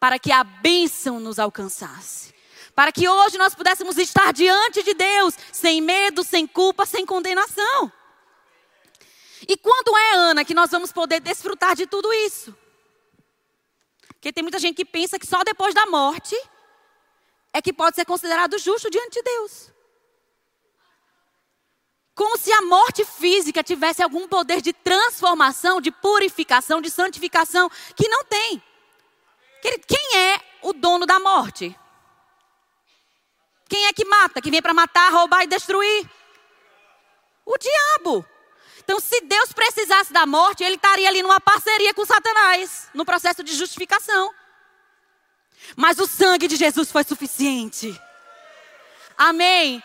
para 0.00 0.18
que 0.18 0.32
a 0.32 0.42
bênção 0.42 1.20
nos 1.20 1.38
alcançasse. 1.38 2.34
Para 2.74 2.90
que 2.90 3.08
hoje 3.08 3.38
nós 3.38 3.54
pudéssemos 3.54 3.96
estar 3.98 4.32
diante 4.32 4.82
de 4.82 4.94
Deus, 4.94 5.36
sem 5.52 5.80
medo, 5.80 6.24
sem 6.24 6.44
culpa, 6.44 6.84
sem 6.84 7.06
condenação. 7.06 7.92
E 9.46 9.56
quando 9.56 9.96
é, 9.96 10.14
Ana, 10.14 10.44
que 10.44 10.54
nós 10.54 10.72
vamos 10.72 10.90
poder 10.90 11.20
desfrutar 11.20 11.76
de 11.76 11.86
tudo 11.86 12.12
isso? 12.12 12.52
Porque 14.08 14.32
tem 14.32 14.42
muita 14.42 14.58
gente 14.58 14.74
que 14.74 14.84
pensa 14.84 15.20
que 15.20 15.26
só 15.26 15.44
depois 15.44 15.72
da 15.72 15.86
morte 15.86 16.36
é 17.52 17.62
que 17.62 17.72
pode 17.72 17.94
ser 17.94 18.04
considerado 18.04 18.58
justo 18.58 18.90
diante 18.90 19.14
de 19.14 19.22
Deus. 19.22 19.70
Como 22.20 22.36
se 22.36 22.52
a 22.52 22.60
morte 22.60 23.02
física 23.02 23.62
tivesse 23.62 24.02
algum 24.02 24.28
poder 24.28 24.60
de 24.60 24.74
transformação, 24.74 25.80
de 25.80 25.90
purificação, 25.90 26.82
de 26.82 26.90
santificação, 26.90 27.70
que 27.96 28.06
não 28.08 28.22
tem. 28.26 28.62
Quem 29.86 30.18
é 30.18 30.38
o 30.60 30.74
dono 30.74 31.06
da 31.06 31.18
morte? 31.18 31.74
Quem 33.66 33.86
é 33.86 33.92
que 33.94 34.04
mata? 34.04 34.42
Que 34.42 34.50
vem 34.50 34.60
para 34.60 34.74
matar, 34.74 35.10
roubar 35.10 35.44
e 35.44 35.46
destruir? 35.46 36.10
O 37.46 37.56
diabo. 37.56 38.22
Então, 38.80 39.00
se 39.00 39.22
Deus 39.22 39.54
precisasse 39.54 40.12
da 40.12 40.26
morte, 40.26 40.62
ele 40.62 40.74
estaria 40.74 41.08
ali 41.08 41.22
numa 41.22 41.40
parceria 41.40 41.94
com 41.94 42.04
Satanás, 42.04 42.90
no 42.92 43.06
processo 43.06 43.42
de 43.42 43.56
justificação. 43.56 44.30
Mas 45.74 45.98
o 45.98 46.06
sangue 46.06 46.48
de 46.48 46.56
Jesus 46.56 46.92
foi 46.92 47.02
suficiente. 47.02 47.98
Amém. 49.16 49.82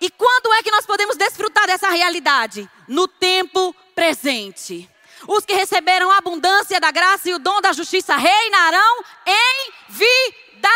E 0.00 0.10
quando 0.10 0.52
é 0.54 0.62
que 0.62 0.70
nós 0.70 0.86
podemos 0.86 1.16
desfrutar 1.16 1.66
dessa 1.66 1.90
realidade? 1.90 2.70
No 2.86 3.08
tempo 3.08 3.74
presente. 3.94 4.88
Os 5.26 5.44
que 5.44 5.52
receberam 5.52 6.10
a 6.10 6.18
abundância 6.18 6.78
da 6.80 6.90
graça 6.90 7.28
e 7.28 7.34
o 7.34 7.38
dom 7.38 7.60
da 7.60 7.72
justiça 7.72 8.16
reinarão 8.16 9.04
em 9.26 9.72
vida. 9.88 10.68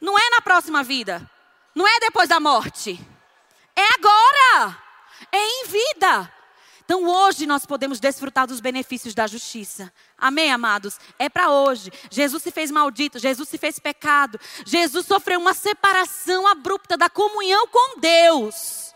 Não 0.00 0.18
é 0.18 0.30
na 0.30 0.40
próxima 0.42 0.82
vida. 0.82 1.28
Não 1.74 1.86
é 1.86 2.00
depois 2.00 2.28
da 2.28 2.38
morte. 2.38 3.00
É 3.74 3.94
agora 3.94 4.78
é 5.32 5.38
em 5.38 5.64
vida. 5.66 6.37
Então 6.88 7.04
hoje 7.04 7.46
nós 7.46 7.66
podemos 7.66 8.00
desfrutar 8.00 8.46
dos 8.46 8.60
benefícios 8.60 9.14
da 9.14 9.26
justiça. 9.26 9.92
Amém, 10.16 10.50
amados? 10.50 10.98
É 11.18 11.28
para 11.28 11.50
hoje. 11.50 11.92
Jesus 12.10 12.42
se 12.42 12.50
fez 12.50 12.70
maldito, 12.70 13.18
Jesus 13.18 13.46
se 13.46 13.58
fez 13.58 13.78
pecado. 13.78 14.40
Jesus 14.64 15.04
sofreu 15.04 15.38
uma 15.38 15.52
separação 15.52 16.46
abrupta 16.46 16.96
da 16.96 17.10
comunhão 17.10 17.66
com 17.66 18.00
Deus. 18.00 18.94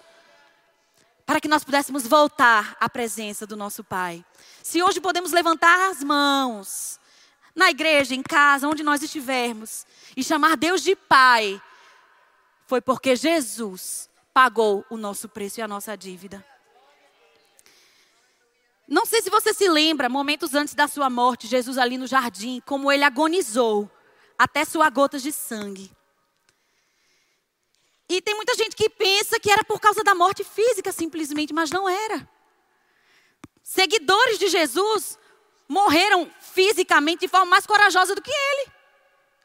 Para 1.27 1.39
que 1.39 1.47
nós 1.47 1.65
pudéssemos 1.65 2.07
voltar 2.07 2.79
à 2.81 2.89
presença 2.89 3.47
do 3.47 3.59
nosso 3.59 3.85
Pai. 3.85 4.25
Se 4.63 4.83
hoje 4.83 4.99
podemos 4.99 5.31
levantar 5.31 5.91
as 5.91 6.03
mãos, 6.03 6.99
na 7.55 7.69
igreja, 7.69 8.15
em 8.15 8.23
casa, 8.23 8.67
onde 8.67 8.83
nós 8.83 9.03
estivermos, 9.03 9.85
e 10.17 10.25
chamar 10.25 10.57
Deus 10.57 10.83
de 10.83 10.97
Pai, 10.97 11.61
foi 12.67 12.81
porque 12.81 13.15
Jesus 13.15 14.09
pagou 14.33 14.83
o 14.89 14.97
nosso 14.97 15.29
preço 15.29 15.61
e 15.61 15.63
a 15.63 15.69
nossa 15.69 15.95
dívida. 15.95 16.52
Não 18.93 19.07
sei 19.07 19.23
se 19.23 19.31
você 19.31 19.55
se 19.55 19.67
lembra, 19.71 20.07
momentos 20.07 20.55
antes 20.55 20.75
da 20.75 20.87
sua 20.87 21.09
morte, 21.09 21.47
Jesus 21.47 21.79
ali 21.79 21.97
no 21.97 22.07
jardim, 22.07 22.61
como 22.67 22.93
ele 22.93 23.03
agonizou 23.03 23.91
até 24.39 24.67
suar 24.67 24.93
gotas 24.93 25.23
de 25.23 25.33
sangue. 25.33 25.91
E 28.07 28.21
tem 28.21 28.35
muita 28.35 28.55
gente 28.55 28.77
que 28.77 28.91
pensa 28.91 29.41
que 29.41 29.51
era 29.51 29.65
por 29.65 29.81
causa 29.81 30.05
da 30.05 30.15
morte 30.15 30.45
física 30.45 30.93
simplesmente, 30.93 31.55
mas 31.55 31.71
não 31.71 31.89
era. 31.89 32.29
Seguidores 33.63 34.39
de 34.39 34.49
Jesus 34.49 35.19
morreram 35.67 36.31
fisicamente 36.39 37.21
de 37.21 37.29
forma 37.29 37.47
mais 37.47 37.67
corajosa 37.67 38.15
do 38.15 38.21
que 38.21 38.31
ele 38.31 38.71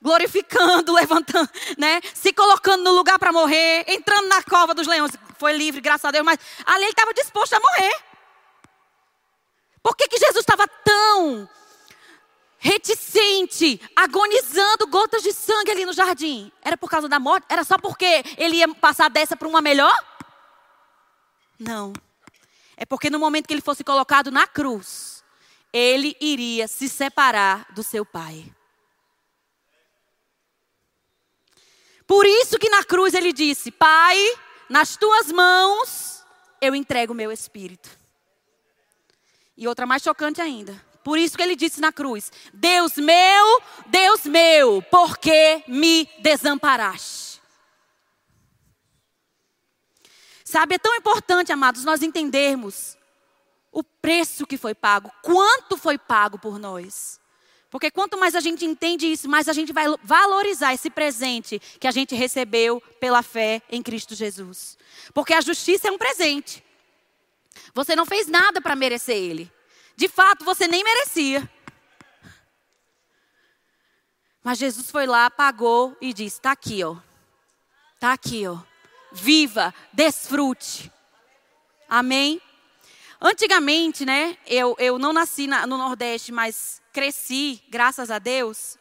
glorificando, 0.01 0.91
levantando, 0.93 1.49
né? 1.77 2.01
Se 2.13 2.33
colocando 2.33 2.83
no 2.83 2.91
lugar 2.91 3.17
para 3.17 3.31
morrer, 3.31 3.85
entrando 3.87 4.27
na 4.27 4.43
cova 4.43 4.73
dos 4.73 4.87
leões. 4.87 5.13
Foi 5.39 5.53
livre, 5.53 5.79
graças 5.79 6.03
a 6.03 6.11
Deus, 6.11 6.25
mas 6.25 6.37
ali 6.65 6.83
ele 6.83 6.91
estava 6.91 7.13
disposto 7.13 7.53
a 7.53 7.61
morrer. 7.61 8.06
Por 9.87 9.95
que, 9.95 10.09
que 10.09 10.17
Jesus 10.17 10.39
estava 10.39 10.67
tão 10.67 11.49
reticente, 12.57 13.79
agonizando 13.95 14.85
gotas 14.87 15.23
de 15.23 15.31
sangue 15.31 15.71
ali 15.71 15.85
no 15.85 15.93
jardim? 15.93 16.51
Era 16.61 16.75
por 16.75 16.89
causa 16.89 17.07
da 17.07 17.17
morte? 17.21 17.45
Era 17.47 17.63
só 17.63 17.77
porque 17.77 18.21
ele 18.37 18.57
ia 18.57 18.67
passar 18.75 19.09
dessa 19.09 19.37
para 19.37 19.47
uma 19.47 19.61
melhor? 19.61 19.97
Não. 21.57 21.93
É 22.75 22.85
porque 22.85 23.09
no 23.09 23.17
momento 23.17 23.47
que 23.47 23.53
ele 23.53 23.61
fosse 23.61 23.81
colocado 23.81 24.29
na 24.29 24.45
cruz, 24.45 25.23
ele 25.71 26.17
iria 26.19 26.67
se 26.67 26.89
separar 26.89 27.65
do 27.71 27.81
seu 27.81 28.05
pai. 28.05 28.53
Por 32.05 32.25
isso 32.25 32.59
que 32.59 32.69
na 32.69 32.83
cruz 32.83 33.13
ele 33.13 33.31
disse: 33.31 33.71
Pai, 33.71 34.17
nas 34.67 34.97
tuas 34.97 35.31
mãos 35.31 36.25
eu 36.59 36.75
entrego 36.75 37.13
o 37.13 37.15
meu 37.15 37.31
espírito. 37.31 38.06
E 39.57 39.67
outra 39.67 39.85
mais 39.85 40.03
chocante 40.03 40.39
ainda. 40.39 40.79
Por 41.03 41.17
isso 41.17 41.35
que 41.35 41.41
ele 41.41 41.55
disse 41.55 41.81
na 41.81 41.91
cruz: 41.91 42.31
Deus 42.53 42.95
meu, 42.97 43.61
Deus 43.87 44.25
meu, 44.25 44.81
por 44.83 45.17
que 45.17 45.63
me 45.67 46.07
desamparaste? 46.19 47.41
Sabe, 50.43 50.75
é 50.75 50.77
tão 50.77 50.95
importante, 50.95 51.51
amados, 51.51 51.83
nós 51.83 52.01
entendermos 52.01 52.97
o 53.71 53.83
preço 53.83 54.47
que 54.47 54.57
foi 54.57 54.73
pago, 54.73 55.11
quanto 55.21 55.75
foi 55.75 55.97
pago 55.97 56.39
por 56.39 56.57
nós. 56.57 57.19
Porque 57.69 57.91
quanto 57.91 58.17
mais 58.17 58.33
a 58.33 58.39
gente 58.39 58.65
entende 58.65 59.11
isso, 59.11 59.27
mais 59.27 59.49
a 59.49 59.53
gente 59.53 59.73
vai 59.73 59.85
valorizar 60.03 60.73
esse 60.73 60.89
presente 60.89 61.59
que 61.79 61.87
a 61.87 61.91
gente 61.91 62.15
recebeu 62.15 62.81
pela 62.99 63.21
fé 63.21 63.61
em 63.69 63.83
Cristo 63.83 64.15
Jesus. 64.15 64.77
Porque 65.13 65.33
a 65.33 65.41
justiça 65.41 65.89
é 65.89 65.91
um 65.91 65.97
presente. 65.97 66.63
Você 67.73 67.95
não 67.95 68.05
fez 68.05 68.27
nada 68.27 68.61
para 68.61 68.75
merecer 68.75 69.15
ele. 69.15 69.51
De 69.95 70.07
fato, 70.07 70.45
você 70.45 70.67
nem 70.67 70.83
merecia. 70.83 71.49
Mas 74.43 74.59
Jesus 74.59 74.89
foi 74.89 75.05
lá, 75.05 75.29
pagou 75.29 75.97
e 75.99 76.13
disse: 76.13 76.37
está 76.37 76.51
aqui, 76.51 76.83
ó. 76.83 76.95
Está 77.95 78.13
aqui, 78.13 78.47
ó. 78.47 78.59
Viva, 79.11 79.73
desfrute. 79.91 80.91
Amém? 81.89 82.41
Antigamente, 83.19 84.05
né, 84.05 84.37
eu, 84.45 84.75
eu 84.77 84.99
não 84.99 85.11
nasci 85.11 85.47
na, 85.47 85.65
no 85.65 85.77
Nordeste, 85.77 86.31
mas 86.31 86.81
cresci, 86.93 87.63
graças 87.67 88.11
a 88.11 88.19
Deus. 88.19 88.77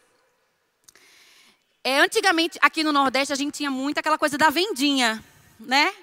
É, 1.83 2.01
antigamente, 2.01 2.59
aqui 2.61 2.85
no 2.85 2.93
Nordeste, 2.93 3.33
a 3.33 3.37
gente 3.37 3.55
tinha 3.55 3.71
muito 3.71 3.99
aquela 3.99 4.19
coisa 4.19 4.37
da 4.37 4.51
vendinha, 4.51 5.25
né? 5.59 5.95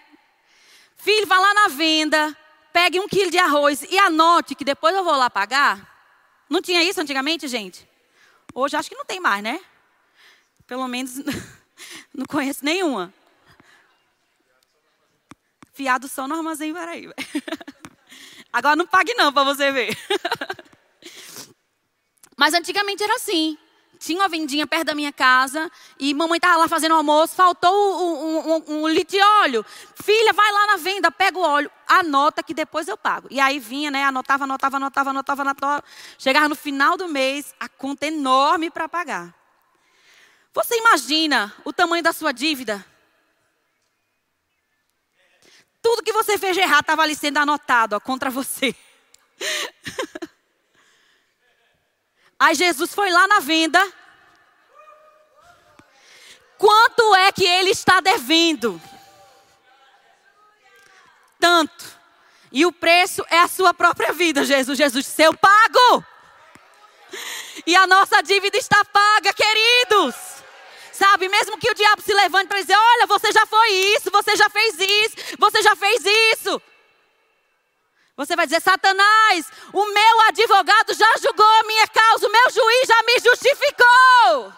Filho, 0.95 1.28
vá 1.28 1.38
lá 1.38 1.53
na 1.53 1.67
venda, 1.67 2.36
pegue 2.74 2.99
um 2.99 3.07
quilo 3.07 3.30
de 3.30 3.38
arroz 3.38 3.84
e 3.84 3.97
anote 3.99 4.55
que 4.55 4.65
depois 4.65 4.95
eu 4.95 5.03
vou 5.03 5.15
lá 5.15 5.30
pagar. 5.30 5.93
Não 6.49 6.61
tinha 6.61 6.84
isso 6.84 6.99
antigamente, 6.99 7.47
gente? 7.47 7.88
Hoje 8.53 8.76
acho 8.76 8.89
que 8.89 8.95
não 8.95 9.05
tem 9.05 9.19
mais, 9.19 9.43
né? 9.43 9.63
Pelo 10.65 10.88
menos 10.88 11.17
não 12.13 12.26
conheço 12.28 12.65
nenhuma. 12.65 13.13
Fiado 15.74 16.07
só 16.07 16.28
no 16.28 16.36
armazém 16.36 16.74
Paraíba. 16.74 17.13
Agora 18.51 18.76
não 18.76 18.86
pague 18.86 19.13
não 19.13 19.32
para 19.32 19.43
você 19.43 19.71
ver. 19.71 19.97
Mas 22.38 22.53
antigamente 22.53 23.03
era 23.03 23.15
assim. 23.15 23.57
Tinha 24.04 24.20
uma 24.20 24.28
vendinha 24.28 24.68
perto 24.68 24.88
da 24.88 24.93
minha 24.93 25.14
casa 25.14 25.72
e 25.97 26.14
mamãe 26.14 26.36
estava 26.36 26.58
lá 26.58 26.68
fazendo 26.68 26.93
almoço, 26.93 27.36
faltou 27.36 27.72
um, 27.72 28.26
um, 28.26 28.54
um, 28.56 28.82
um, 28.82 28.88
litro 28.89 29.18
de 29.18 29.24
óleo. 29.24 29.66
Filha, 29.95 30.34
vai 30.34 30.51
lá 30.51 30.68
na 30.68 30.76
venda, 30.76 31.10
pega 31.10 31.38
o 31.38 31.41
óleo, 31.41 31.72
anota 31.88 32.43
que 32.43 32.54
depois 32.54 32.89
eu 32.89 32.97
pago. 32.97 33.30
E 33.32 33.39
aí 33.39 33.60
vinha, 33.60 33.89
né? 33.89 34.04
Anotava, 34.04 34.43
anotava, 34.43 34.76
anotava, 34.76 35.10
anotava, 35.12 35.41
anotava. 35.43 35.84
Chegava 36.18 36.49
no 36.49 36.56
final 36.56 36.97
do 36.97 37.08
mês, 37.08 37.56
a 37.58 37.70
conta 37.70 38.06
enorme 38.06 38.70
para 38.70 38.89
pagar. 38.89 39.34
Você 40.54 40.78
imagina 40.78 41.54
o 41.64 41.72
tamanho 41.72 42.04
da 42.04 42.12
sua 42.12 42.34
dívida? 42.34 42.86
Tudo 45.82 46.04
que 46.04 46.12
você 46.12 46.38
fez 46.38 46.58
de 46.58 46.62
errado 46.62 46.82
estava 46.82 47.04
ali 47.04 47.16
sendo 47.16 47.38
anotado 47.38 47.95
ó, 47.95 48.01
contra 48.01 48.30
você. 48.30 48.76
Aí 52.44 52.56
Jesus 52.56 52.94
foi 52.94 53.10
lá 53.10 53.26
na 53.26 53.39
venda. 53.39 53.82
Quanto 56.58 57.16
é 57.16 57.32
que 57.32 57.46
ele 57.46 57.70
está 57.70 58.02
devendo? 58.02 58.82
Tanto. 61.39 61.86
E 62.52 62.66
o 62.66 62.72
preço 62.74 63.26
é 63.30 63.39
a 63.39 63.48
sua 63.48 63.74
própria 63.74 64.12
vida, 64.12 64.44
Jesus. 64.44 64.78
Jesus 64.78 65.06
disse: 65.06 65.24
Eu 65.24 65.34
pago. 65.34 66.06
E 67.66 67.78
a 67.78 67.88
nossa 67.88 68.22
dívida 68.22 68.58
está 68.58 68.84
paga, 68.84 69.34
queridos. 69.34 70.14
Sabe, 70.91 71.30
mesmo 71.30 71.58
que 71.58 71.72
o 71.72 71.74
diabo 71.74 72.02
se 72.02 72.14
levante 72.14 72.50
para 72.50 72.60
dizer: 72.60 72.76
Olha, 72.76 73.08
você 73.08 73.32
já 73.32 73.46
foi 73.46 73.70
isso, 73.96 74.12
você 74.12 74.36
já 74.36 74.50
fez 74.50 74.76
isso, 74.80 75.16
você 75.39 75.62
já 75.62 75.78
fez 75.78 76.04
isso. 76.34 76.62
Você 78.16 78.36
vai 78.36 78.45
dizer: 78.45 78.61
Satanás, 78.61 79.47
o 79.74 79.86
meu 79.86 80.22
advogado 80.28 80.93
já 80.93 81.07
julgou 81.22 81.45
a 81.45 81.64
minha 81.64 81.88
causa, 81.88 82.28
o 82.28 82.32
meu 82.32 82.49
juiz 82.51 82.88
já 82.88 83.03
me 83.03 83.20
justificou. 83.20 84.53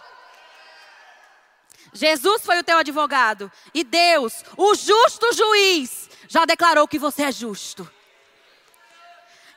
Jesus 1.93 2.45
foi 2.45 2.59
o 2.59 2.63
teu 2.63 2.77
advogado. 2.77 3.49
E 3.73 3.83
Deus, 3.83 4.43
o 4.57 4.75
justo 4.75 5.31
juiz, 5.33 6.09
já 6.27 6.43
declarou 6.43 6.87
que 6.87 6.99
você 6.99 7.23
é 7.23 7.31
justo. 7.31 7.89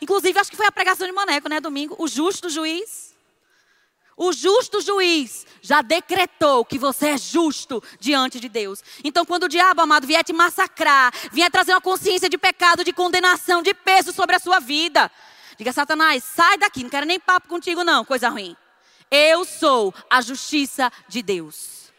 Inclusive, 0.00 0.38
acho 0.38 0.50
que 0.50 0.56
foi 0.56 0.66
a 0.66 0.72
pregação 0.72 1.04
de 1.04 1.12
Maneco, 1.12 1.48
né, 1.48 1.60
domingo? 1.60 1.96
O 1.98 2.06
justo 2.06 2.48
juiz. 2.48 3.07
O 4.18 4.32
justo 4.32 4.80
juiz 4.80 5.46
já 5.62 5.80
decretou 5.80 6.64
que 6.64 6.76
você 6.76 7.10
é 7.10 7.16
justo 7.16 7.80
diante 8.00 8.40
de 8.40 8.48
Deus. 8.48 8.82
Então, 9.04 9.24
quando 9.24 9.44
o 9.44 9.48
diabo, 9.48 9.80
amado, 9.80 10.08
vier 10.08 10.24
te 10.24 10.32
massacrar, 10.32 11.14
vier 11.30 11.48
trazer 11.52 11.72
uma 11.72 11.80
consciência 11.80 12.28
de 12.28 12.36
pecado, 12.36 12.82
de 12.82 12.92
condenação, 12.92 13.62
de 13.62 13.72
peso 13.72 14.12
sobre 14.12 14.34
a 14.34 14.40
sua 14.40 14.58
vida, 14.58 15.08
diga, 15.56 15.72
Satanás, 15.72 16.24
sai 16.24 16.58
daqui, 16.58 16.82
não 16.82 16.90
quero 16.90 17.06
nem 17.06 17.20
papo 17.20 17.46
contigo, 17.46 17.84
não, 17.84 18.04
coisa 18.04 18.28
ruim. 18.28 18.56
Eu 19.08 19.44
sou 19.44 19.94
a 20.10 20.20
justiça 20.20 20.90
de 21.06 21.22
Deus. 21.22 21.92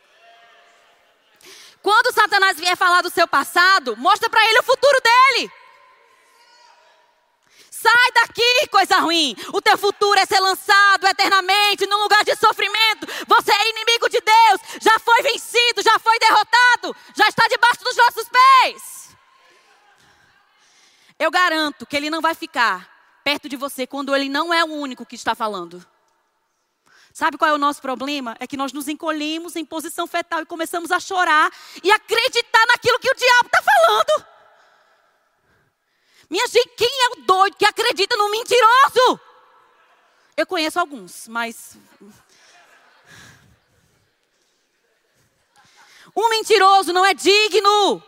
Quando 1.81 2.13
Satanás 2.13 2.59
vier 2.59 2.75
falar 2.75 3.01
do 3.01 3.09
seu 3.09 3.29
passado, 3.29 3.95
mostra 3.95 4.29
para 4.29 4.43
ele 4.45 4.59
o 4.59 4.63
futuro 4.63 5.01
dele. 5.01 5.49
Sai 7.81 8.11
daqui, 8.13 8.67
coisa 8.69 8.99
ruim. 8.99 9.33
O 9.53 9.61
teu 9.61 9.77
futuro 9.77 10.19
é 10.19 10.25
ser 10.25 10.39
lançado 10.41 11.07
eternamente 11.07 11.85
num 11.85 12.03
lugar 12.03 12.25
de 12.25 12.35
sofrimento. 12.35 13.07
Você 13.25 13.53
é 13.53 13.69
inimigo 13.69 14.09
de 14.09 14.19
Deus. 14.19 14.81
Já 14.81 14.99
foi 14.99 15.21
vencido, 15.21 15.81
já 15.81 15.97
foi 15.97 16.19
derrotado. 16.19 16.93
Já 17.15 17.27
está 17.29 17.47
debaixo 17.47 17.81
dos 17.81 17.95
nossos 17.95 18.27
pés. 18.27 19.17
Eu 21.17 21.31
garanto 21.31 21.85
que 21.85 21.95
ele 21.95 22.09
não 22.09 22.19
vai 22.19 22.35
ficar 22.35 22.89
perto 23.23 23.47
de 23.47 23.55
você 23.55 23.87
quando 23.87 24.13
ele 24.13 24.27
não 24.27 24.53
é 24.53 24.61
o 24.61 24.67
único 24.67 25.05
que 25.05 25.15
está 25.15 25.33
falando. 25.33 25.85
Sabe 27.13 27.37
qual 27.37 27.49
é 27.49 27.53
o 27.53 27.57
nosso 27.57 27.81
problema? 27.81 28.35
É 28.41 28.47
que 28.47 28.57
nós 28.57 28.73
nos 28.73 28.89
encolhemos 28.89 29.55
em 29.55 29.63
posição 29.63 30.05
fetal 30.05 30.41
e 30.41 30.45
começamos 30.45 30.91
a 30.91 30.99
chorar 30.99 31.49
e 31.81 31.91
acreditar 31.91 32.65
naquilo 32.67 32.99
que 32.99 33.09
o 33.09 33.15
diabo 33.15 33.45
está 33.45 33.61
falando. 33.61 34.38
Minha 36.29 36.47
gente, 36.47 36.69
quem 36.77 36.87
é 36.87 37.09
o 37.09 37.25
doido 37.25 37.57
que 37.57 37.65
acredita 37.65 38.15
no 38.15 38.29
mentiroso? 38.29 39.19
Eu 40.37 40.45
conheço 40.45 40.79
alguns, 40.79 41.27
mas. 41.27 41.77
Um 46.15 46.29
mentiroso 46.29 46.93
não 46.93 47.05
é 47.05 47.13
digno 47.13 48.03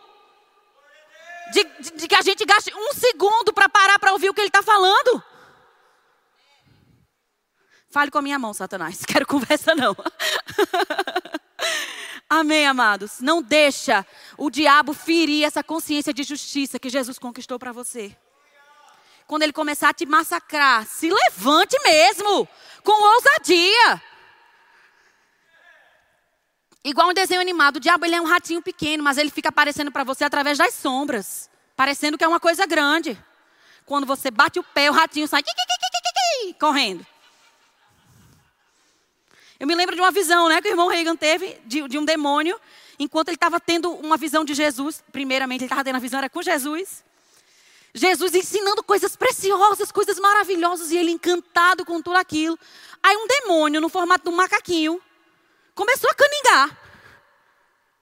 de, 1.52 1.64
de, 1.64 1.90
de 1.92 2.08
que 2.08 2.14
a 2.14 2.22
gente 2.22 2.44
gaste 2.44 2.72
um 2.74 2.92
segundo 2.94 3.52
para 3.52 3.68
parar 3.68 3.98
para 3.98 4.12
ouvir 4.12 4.30
o 4.30 4.34
que 4.34 4.40
ele 4.40 4.48
está 4.48 4.62
falando. 4.62 5.22
Fale 7.90 8.10
com 8.10 8.18
a 8.18 8.22
minha 8.22 8.38
mão, 8.38 8.54
Satanás. 8.54 9.04
Quero 9.06 9.26
conversa, 9.26 9.74
não. 9.74 9.94
Amém, 12.34 12.66
amados? 12.66 13.20
Não 13.20 13.42
deixa 13.42 14.06
o 14.38 14.48
diabo 14.48 14.94
ferir 14.94 15.44
essa 15.44 15.62
consciência 15.62 16.14
de 16.14 16.22
justiça 16.22 16.78
que 16.78 16.88
Jesus 16.88 17.18
conquistou 17.18 17.58
para 17.58 17.72
você. 17.72 18.16
Quando 19.26 19.42
ele 19.42 19.52
começar 19.52 19.90
a 19.90 19.92
te 19.92 20.06
massacrar, 20.06 20.86
se 20.86 21.10
levante 21.10 21.78
mesmo, 21.84 22.48
com 22.82 23.16
ousadia. 23.16 24.02
Igual 26.82 27.10
um 27.10 27.12
desenho 27.12 27.42
animado, 27.42 27.76
o 27.76 27.80
diabo 27.80 28.06
ele 28.06 28.14
é 28.14 28.20
um 28.22 28.24
ratinho 28.24 28.62
pequeno, 28.62 29.04
mas 29.04 29.18
ele 29.18 29.30
fica 29.30 29.50
aparecendo 29.50 29.92
para 29.92 30.02
você 30.02 30.24
através 30.24 30.56
das 30.56 30.72
sombras, 30.72 31.50
parecendo 31.76 32.16
que 32.16 32.24
é 32.24 32.28
uma 32.28 32.40
coisa 32.40 32.64
grande. 32.64 33.22
Quando 33.84 34.06
você 34.06 34.30
bate 34.30 34.58
o 34.58 34.64
pé, 34.64 34.90
o 34.90 34.94
ratinho 34.94 35.28
sai 35.28 35.42
correndo. 36.58 37.06
Eu 39.62 39.68
me 39.68 39.76
lembro 39.76 39.94
de 39.94 40.00
uma 40.00 40.10
visão 40.10 40.48
né, 40.48 40.60
que 40.60 40.66
o 40.66 40.72
irmão 40.72 40.88
Reagan 40.88 41.14
teve 41.14 41.56
de, 41.64 41.86
de 41.86 41.96
um 41.96 42.04
demônio, 42.04 42.60
enquanto 42.98 43.28
ele 43.28 43.36
estava 43.36 43.60
tendo 43.60 43.92
uma 43.92 44.16
visão 44.16 44.44
de 44.44 44.54
Jesus. 44.54 45.04
Primeiramente, 45.12 45.60
ele 45.60 45.66
estava 45.66 45.84
tendo 45.84 45.94
a 45.94 46.00
visão, 46.00 46.18
era 46.18 46.28
com 46.28 46.42
Jesus. 46.42 47.04
Jesus 47.94 48.34
ensinando 48.34 48.82
coisas 48.82 49.14
preciosas, 49.14 49.92
coisas 49.92 50.18
maravilhosas, 50.18 50.90
e 50.90 50.96
ele 50.96 51.12
encantado 51.12 51.84
com 51.84 52.02
tudo 52.02 52.16
aquilo. 52.16 52.58
Aí 53.00 53.16
um 53.16 53.28
demônio, 53.28 53.80
no 53.80 53.88
formato 53.88 54.24
de 54.24 54.30
um 54.30 54.36
macaquinho, 54.36 55.00
começou 55.76 56.10
a 56.10 56.14
caningar. 56.14 56.78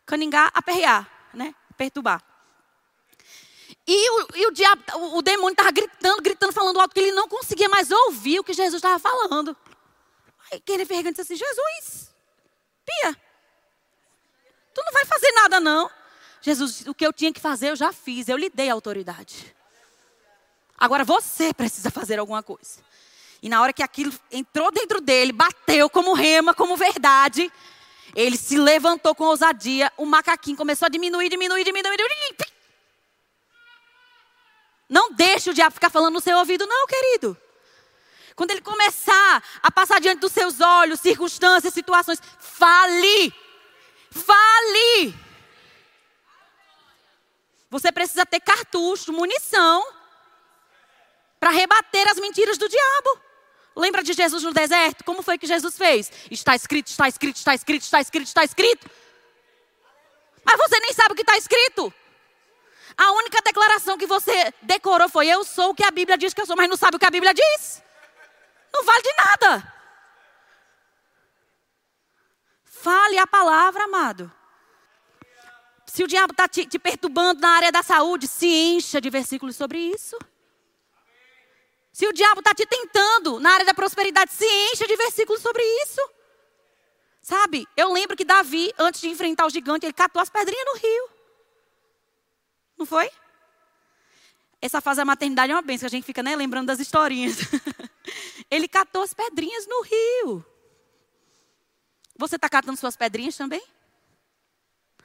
Caningar, 0.06 0.50
aperrear, 0.54 1.11
né? 1.34 1.54
Perturbar. 1.76 2.24
E 3.86 4.11
o, 4.12 4.28
e 4.34 4.46
o 4.46 4.50
diabo, 4.50 4.82
o, 4.94 5.18
o 5.18 5.22
demônio 5.22 5.52
estava 5.52 5.70
gritando, 5.70 6.22
gritando, 6.22 6.54
falando 6.54 6.80
alto, 6.80 6.94
que 6.94 7.00
ele 7.00 7.12
não 7.12 7.28
conseguia 7.28 7.68
mais 7.68 7.90
ouvir 7.90 8.40
o 8.40 8.44
que 8.44 8.54
Jesus 8.54 8.82
estava 8.82 8.98
falando. 8.98 9.54
Aí 10.53 10.62
ele 10.68 10.84
vergonha 10.84 11.12
disse 11.12 11.20
assim: 11.20 11.36
Jesus, 11.36 12.11
Pia, 12.84 13.16
tu 14.74 14.82
não 14.84 14.92
vai 14.92 15.05
fazer 15.05 15.30
nada 15.32 15.61
não. 15.61 15.90
Jesus, 16.42 16.86
o 16.86 16.94
que 16.94 17.07
eu 17.07 17.12
tinha 17.12 17.32
que 17.32 17.40
fazer 17.40 17.70
eu 17.70 17.76
já 17.76 17.92
fiz, 17.92 18.28
eu 18.28 18.36
lhe 18.36 18.48
dei 18.48 18.70
autoridade. 18.70 19.55
Agora 20.78 21.05
você 21.05 21.53
precisa 21.53 21.90
fazer 21.90 22.18
alguma 22.18 22.42
coisa. 22.42 22.80
E 23.42 23.48
na 23.48 23.61
hora 23.61 23.72
que 23.72 23.82
aquilo 23.82 24.12
entrou 24.30 24.70
dentro 24.70 25.01
dele, 25.01 25.32
bateu 25.32 25.88
como 25.88 26.14
rema, 26.14 26.55
como 26.55 26.76
verdade, 26.76 27.51
ele 28.14 28.36
se 28.36 28.59
levantou 28.59 29.14
com 29.14 29.24
ousadia, 29.24 29.92
o 29.96 30.05
macaquinho 30.05 30.57
começou 30.57 30.86
a 30.86 30.88
diminuir, 30.88 31.28
diminuir, 31.28 31.64
diminuir, 31.64 31.96
diminuir. 31.96 32.36
Não 34.88 35.12
deixe 35.12 35.51
o 35.51 35.55
diabo 35.55 35.74
ficar 35.74 35.90
falando 35.90 36.14
no 36.14 36.20
seu 36.20 36.36
ouvido, 36.38 36.66
não, 36.66 36.86
querido. 36.86 37.36
Quando 38.41 38.53
ele 38.53 38.62
começar 38.62 39.45
a 39.62 39.70
passar 39.70 40.01
diante 40.01 40.20
dos 40.20 40.32
seus 40.32 40.62
olhos, 40.62 41.01
circunstâncias, 41.01 41.74
situações, 41.74 42.22
fale. 42.38 43.34
Fale. 44.11 45.14
Você 47.68 47.93
precisa 47.93 48.24
ter 48.24 48.41
cartucho, 48.41 49.12
munição 49.12 49.86
para 51.38 51.51
rebater 51.51 52.09
as 52.09 52.18
mentiras 52.18 52.57
do 52.57 52.66
diabo. 52.66 53.20
Lembra 53.76 54.03
de 54.03 54.14
Jesus 54.14 54.43
no 54.43 54.55
deserto? 54.55 55.05
Como 55.05 55.22
foi 55.22 55.36
que 55.36 55.47
Jesus 55.47 55.76
fez? 55.76 56.11
Está 56.30 56.57
escrito, 56.57 56.86
está 56.86 57.09
escrito, 57.09 57.36
está 57.36 57.55
escrito, 57.55 57.82
está 57.82 58.01
escrito, 58.01 58.26
está 58.26 58.43
escrito. 58.43 58.91
Mas 60.43 60.57
você 60.57 60.80
nem 60.80 60.95
sabe 60.95 61.12
o 61.12 61.14
que 61.14 61.20
está 61.20 61.36
escrito. 61.36 61.93
A 62.97 63.12
única 63.12 63.43
declaração 63.43 63.99
que 63.99 64.07
você 64.07 64.55
decorou 64.62 65.11
foi: 65.11 65.28
Eu 65.28 65.45
sou 65.45 65.72
o 65.72 65.74
que 65.74 65.84
a 65.84 65.91
Bíblia 65.91 66.16
diz 66.16 66.32
que 66.32 66.41
eu 66.41 66.47
sou, 66.47 66.57
mas 66.57 66.70
não 66.70 66.76
sabe 66.78 66.97
o 66.97 66.99
que 66.99 67.05
a 67.05 67.11
Bíblia 67.11 67.34
diz. 67.34 67.89
Não 68.73 68.85
vale 68.85 69.03
de 69.03 69.14
nada. 69.16 69.75
Fale 72.64 73.18
a 73.18 73.27
palavra, 73.27 73.85
amado. 73.85 74.33
Se 75.87 76.05
o 76.05 76.07
diabo 76.07 76.33
está 76.33 76.47
te, 76.47 76.64
te, 76.66 76.79
perturbando 76.79 77.41
na 77.41 77.51
área 77.57 77.73
da 77.73 77.83
saúde, 77.83 78.29
se 78.29 78.47
encha 78.47 79.01
de 79.01 79.11
versículos 79.11 79.57
sobre 79.57 79.79
isso. 79.79 80.16
Se 81.93 82.07
o 82.07 82.12
diabo 82.12 82.41
está 82.41 82.55
te 82.55 82.64
tentando 82.64 83.41
na 83.41 83.53
área 83.53 83.66
da 83.66 83.75
prosperidade, 83.75 84.33
se 84.33 84.47
encha 84.73 84.87
de 84.87 84.97
versículos 84.97 85.43
sobre 85.43 85.62
isso. 85.83 86.01
Sabe, 87.21 87.66
eu 87.77 87.93
lembro 87.93 88.16
que 88.16 88.25
Davi, 88.25 88.73
antes 88.79 89.01
de 89.01 89.09
enfrentar 89.09 89.47
o 89.47 89.51
gigante, 89.51 89.85
ele 89.85 89.93
catou 89.93 90.23
as 90.23 90.31
pedrinhas 90.31 90.64
no 90.64 90.79
rio. 90.79 91.11
Não 92.79 92.87
foi? 92.87 93.11
Essa 94.62 94.81
fase 94.81 94.99
da 94.99 95.05
maternidade 95.05 95.53
é 95.53 95.55
uma 95.55 95.62
benção, 95.62 95.87
a 95.87 95.91
gente 95.91 96.05
fica 96.05 96.23
né, 96.23 96.37
lembrando 96.37 96.66
das 96.68 96.81
historinhas. 96.81 97.37
Ele 98.51 98.66
catou 98.66 99.03
as 99.03 99.14
pedrinhas 99.14 99.66
no 99.66 99.82
rio. 99.82 100.44
Você 102.16 102.36
está 102.36 102.48
catando 102.48 102.76
suas 102.76 102.96
pedrinhas 102.96 103.36
também? 103.36 103.62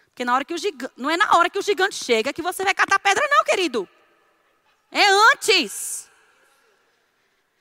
Porque 0.07 0.25
na 0.25 0.33
hora 0.33 0.43
que 0.45 0.53
o 0.53 0.57
gigante, 0.57 0.93
não 0.97 1.09
é 1.09 1.17
na 1.17 1.37
hora 1.37 1.49
que 1.49 1.59
o 1.59 1.61
gigante 1.61 1.95
chega 1.95 2.33
que 2.33 2.41
você 2.41 2.63
vai 2.63 2.73
catar 2.73 2.99
pedra, 2.99 3.23
não, 3.29 3.43
querido. 3.43 3.87
É 4.91 5.05
antes. 5.33 6.09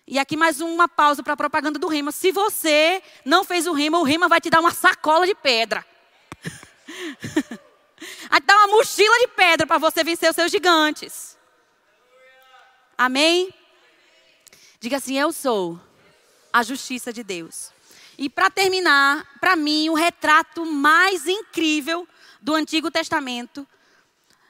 E 0.07 0.19
aqui 0.19 0.37
mais 0.37 0.61
uma 0.61 0.89
pausa 0.89 1.23
para 1.23 1.33
a 1.33 1.37
propaganda 1.37 1.79
do 1.79 1.89
Rema. 1.89 2.13
Se 2.13 2.31
você 2.31 3.03
não 3.25 3.43
fez 3.43 3.67
o 3.67 3.73
Rema, 3.73 3.99
o 3.99 4.05
Rema 4.05 4.29
vai 4.29 4.41
te 4.41 4.51
dar 4.51 4.61
uma 4.61 4.71
sacola 4.73 5.27
de 5.27 5.35
pedra. 5.35 5.85
vai 8.31 8.41
te 8.41 8.47
dar 8.47 8.57
uma 8.57 8.77
mochila 8.77 9.19
de 9.19 9.29
pedra 9.29 9.67
para 9.67 9.79
você 9.79 10.05
vencer 10.05 10.31
os 10.31 10.37
seus 10.37 10.51
gigantes. 10.51 11.39
Amém? 12.97 13.53
Diga 14.85 14.99
assim: 14.99 15.19
Eu 15.19 15.33
sou 15.33 15.81
a 16.53 16.63
justiça 16.63 17.11
de 17.11 17.25
Deus. 17.25 17.73
E 18.19 18.29
para 18.29 18.51
terminar, 18.51 19.27
para 19.41 19.57
mim, 19.57 19.89
o 19.89 19.95
retrato 19.95 20.67
mais 20.67 21.27
incrível 21.27 22.07
do 22.43 22.55
Antigo 22.55 22.91
Testamento 22.91 23.67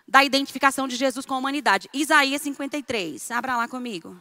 da 0.09 0.25
identificação 0.25 0.89
de 0.89 0.97
Jesus 0.97 1.25
com 1.25 1.35
a 1.35 1.39
humanidade. 1.39 1.89
Isaías 1.95 2.43
53. 2.43 3.31
Abra 3.31 3.57
lá 3.57 3.69
comigo. 3.69 4.21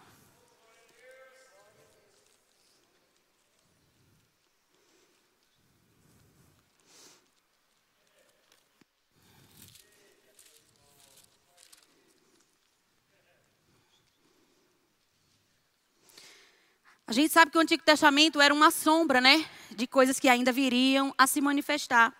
A 17.13 17.15
gente 17.15 17.31
sabe 17.31 17.51
que 17.51 17.57
o 17.59 17.61
Antigo 17.61 17.83
Testamento 17.83 18.41
era 18.41 18.51
uma 18.51 18.71
sombra, 18.71 19.21
né? 19.21 19.45
De 19.69 19.85
coisas 19.85 20.19
que 20.19 20.27
ainda 20.27 20.51
viriam 20.51 21.13
a 21.15 21.27
se 21.27 21.41
manifestar. 21.41 22.11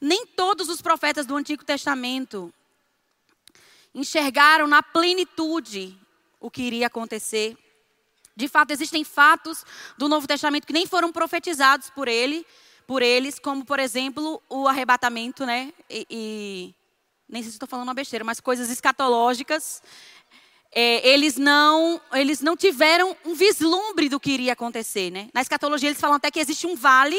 Nem 0.00 0.24
todos 0.28 0.70
os 0.70 0.80
profetas 0.80 1.26
do 1.26 1.36
Antigo 1.36 1.62
Testamento 1.62 2.50
enxergaram 3.94 4.66
na 4.66 4.82
plenitude 4.82 5.94
o 6.40 6.50
que 6.50 6.62
iria 6.62 6.86
acontecer. 6.86 7.58
De 8.34 8.48
fato, 8.48 8.70
existem 8.70 9.04
fatos 9.04 9.66
do 9.98 10.08
Novo 10.08 10.26
Testamento 10.26 10.66
que 10.66 10.72
nem 10.72 10.86
foram 10.86 11.12
profetizados 11.12 11.90
por 11.90 12.08
ele, 12.08 12.46
por 12.86 13.02
eles, 13.02 13.38
como 13.38 13.66
por 13.66 13.78
exemplo 13.78 14.42
o 14.48 14.66
arrebatamento, 14.66 15.44
né? 15.44 15.74
E, 15.90 16.06
e 16.08 16.74
nem 17.28 17.42
sei 17.42 17.50
se 17.50 17.56
estou 17.56 17.68
falando 17.68 17.88
uma 17.88 17.92
besteira, 17.92 18.24
mas 18.24 18.40
coisas 18.40 18.70
escatológicas 18.70 19.82
é, 20.78 21.08
eles, 21.08 21.38
não, 21.38 21.98
eles 22.12 22.42
não 22.42 22.54
tiveram 22.54 23.16
um 23.24 23.34
vislumbre 23.34 24.10
do 24.10 24.20
que 24.20 24.30
iria 24.30 24.52
acontecer. 24.52 25.10
Né? 25.10 25.30
Na 25.32 25.40
escatologia, 25.40 25.88
eles 25.88 25.98
falam 25.98 26.16
até 26.16 26.30
que 26.30 26.38
existe 26.38 26.66
um 26.66 26.76
vale, 26.76 27.18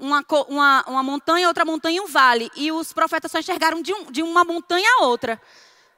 uma, 0.00 0.24
uma, 0.48 0.84
uma 0.88 1.02
montanha, 1.02 1.46
outra 1.46 1.66
montanha 1.66 1.98
e 1.98 2.00
um 2.00 2.06
vale. 2.06 2.50
E 2.56 2.72
os 2.72 2.90
profetas 2.90 3.30
só 3.30 3.38
enxergaram 3.38 3.82
de, 3.82 3.92
um, 3.92 4.10
de 4.10 4.22
uma 4.22 4.44
montanha 4.44 4.88
a 4.96 5.04
outra. 5.04 5.38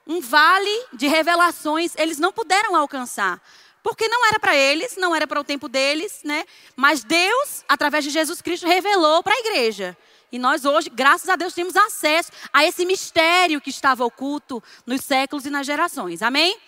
Um 0.05 0.21
vale 0.21 0.87
de 0.93 1.07
revelações 1.07 1.95
eles 1.97 2.19
não 2.19 2.33
puderam 2.33 2.75
alcançar. 2.75 3.41
Porque 3.81 4.09
não 4.09 4.27
era 4.27 4.41
para 4.41 4.57
eles, 4.57 4.97
não 4.97 5.15
era 5.15 5.25
para 5.25 5.41
o 5.41 5.45
tempo 5.45 5.69
deles, 5.69 6.19
né? 6.25 6.45
Mas 6.75 7.05
Deus, 7.05 7.65
através 7.69 8.03
de 8.03 8.11
Jesus 8.11 8.43
Cristo, 8.43 8.67
revelou 8.67 9.23
para 9.23 9.35
a 9.35 9.39
igreja. 9.39 9.97
E 10.31 10.39
nós 10.39 10.65
hoje, 10.65 10.91
graças 10.91 11.29
a 11.29 11.37
Deus, 11.37 11.55
temos 11.55 11.77
acesso 11.77 12.31
a 12.53 12.65
esse 12.65 12.85
mistério 12.85 13.61
que 13.61 13.71
estava 13.71 14.05
oculto 14.05 14.63
nos 14.85 15.03
séculos 15.03 15.47
e 15.47 15.51
nas 15.51 15.67
gerações. 15.67 16.23
Amém? 16.23 16.59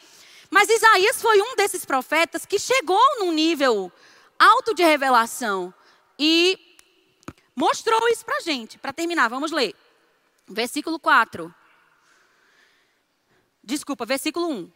Mas 0.51 0.69
Isaías 0.69 1.21
foi 1.21 1.41
um 1.43 1.57
desses 1.57 1.85
profetas 1.85 2.47
que 2.47 2.59
chegou 2.59 3.19
num 3.19 3.33
nível 3.33 3.93
alto 4.39 4.75
de 4.75 4.83
revelação 4.83 5.75
e 6.19 6.59
mostrou 7.55 8.09
isso 8.09 8.25
para 8.25 8.39
a 8.39 8.41
gente. 8.41 8.79
Para 8.79 8.93
terminar, 8.93 9.29
vamos 9.29 9.51
ler. 9.51 9.75
Versículo 10.47 10.99
4. 10.99 11.55
Desculpa, 13.63 14.07
versículo 14.07 14.49
1. 14.49 14.73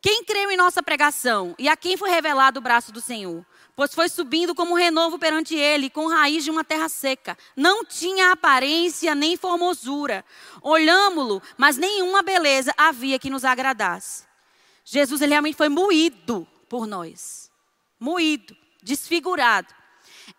Quem 0.00 0.24
creu 0.24 0.50
em 0.50 0.56
nossa 0.56 0.80
pregação 0.82 1.56
e 1.58 1.68
a 1.68 1.76
quem 1.76 1.96
foi 1.96 2.10
revelado 2.10 2.60
o 2.60 2.62
braço 2.62 2.92
do 2.92 3.00
Senhor? 3.00 3.44
Pois 3.78 3.94
foi 3.94 4.08
subindo 4.08 4.56
como 4.56 4.74
renovo 4.74 5.20
perante 5.20 5.54
ele, 5.54 5.88
com 5.88 6.08
raiz 6.08 6.42
de 6.42 6.50
uma 6.50 6.64
terra 6.64 6.88
seca. 6.88 7.38
Não 7.54 7.84
tinha 7.84 8.32
aparência 8.32 9.14
nem 9.14 9.36
formosura. 9.36 10.24
Olhámo-lo, 10.60 11.40
mas 11.56 11.76
nenhuma 11.76 12.20
beleza 12.20 12.74
havia 12.76 13.20
que 13.20 13.30
nos 13.30 13.44
agradasse. 13.44 14.24
Jesus 14.84 15.22
ele 15.22 15.30
realmente 15.30 15.56
foi 15.56 15.68
moído 15.68 16.44
por 16.68 16.88
nós. 16.88 17.52
Moído, 18.00 18.56
desfigurado. 18.82 19.72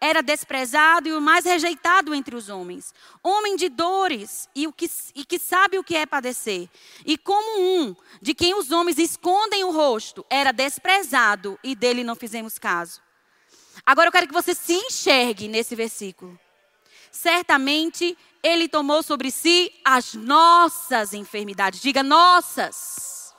Era 0.01 0.21
desprezado 0.21 1.07
e 1.07 1.13
o 1.13 1.21
mais 1.21 1.45
rejeitado 1.45 2.13
entre 2.13 2.35
os 2.35 2.49
homens. 2.49 2.93
Homem 3.23 3.55
de 3.55 3.69
dores 3.69 4.49
e, 4.53 4.67
o 4.67 4.73
que, 4.73 4.91
e 5.15 5.23
que 5.23 5.39
sabe 5.39 5.79
o 5.79 5.83
que 5.83 5.95
é 5.95 6.05
padecer. 6.05 6.69
E 7.05 7.17
como 7.17 7.61
um 7.61 7.95
de 8.21 8.33
quem 8.33 8.53
os 8.53 8.69
homens 8.69 8.97
escondem 8.97 9.63
o 9.63 9.71
rosto, 9.71 10.25
era 10.29 10.51
desprezado 10.51 11.57
e 11.63 11.73
dele 11.73 12.03
não 12.03 12.17
fizemos 12.17 12.59
caso. 12.59 13.07
Agora 13.89 14.09
eu 14.09 14.11
quero 14.11 14.27
que 14.27 14.33
você 14.33 14.53
se 14.53 14.71
enxergue 14.71 15.47
nesse 15.47 15.75
versículo. 15.75 16.39
Certamente 17.11 18.15
ele 18.43 18.69
tomou 18.69 19.01
sobre 19.01 19.31
si 19.31 19.73
as 19.83 20.13
nossas 20.13 21.11
enfermidades. 21.11 21.81
Diga 21.81 22.03
nossas. 22.03 23.33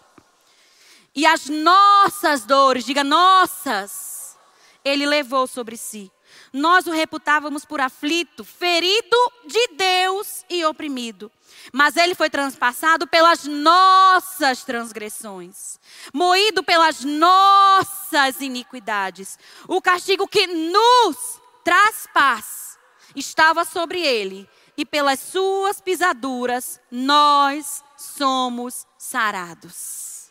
E 1.15 1.25
as 1.25 1.49
nossas 1.49 2.45
dores. 2.45 2.85
Diga 2.85 3.05
nossas. 3.05 4.37
Ele 4.85 5.07
levou 5.07 5.47
sobre 5.47 5.77
si. 5.77 6.11
Nós 6.53 6.87
o 6.87 6.91
reputávamos 6.91 7.65
por 7.65 7.81
aflito, 7.81 8.45
ferido 8.45 9.17
de 9.47 9.69
Deus 9.69 10.45
e 10.51 10.65
oprimido. 10.65 11.31
Mas 11.73 11.97
ele 11.97 12.15
foi 12.15 12.29
transpassado 12.29 13.07
pelas 13.07 13.45
nossas 13.45 14.65
transgressões, 14.65 15.79
moído 16.13 16.63
pelas 16.63 17.05
nossas 17.05 18.41
iniquidades. 18.41 19.39
O 19.69 19.81
castigo 19.81 20.27
que 20.27 20.47
nos 20.47 21.41
traz 21.63 22.07
paz 22.13 22.79
estava 23.15 23.65
sobre 23.65 24.01
ele, 24.01 24.49
e 24.77 24.85
pelas 24.85 25.21
suas 25.21 25.81
pisaduras 25.81 26.81
nós 26.91 27.85
somos 27.97 28.87
sarados. 28.97 30.31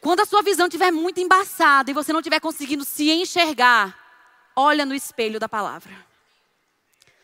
Quando 0.00 0.20
a 0.20 0.24
sua 0.24 0.42
visão 0.42 0.66
estiver 0.66 0.90
muito 0.90 1.20
embaçada 1.20 1.90
e 1.90 1.94
você 1.94 2.12
não 2.12 2.20
estiver 2.20 2.40
conseguindo 2.40 2.84
se 2.84 3.10
enxergar, 3.10 4.01
olha 4.54 4.86
no 4.86 4.94
espelho 4.94 5.40
da 5.40 5.48
palavra. 5.48 5.92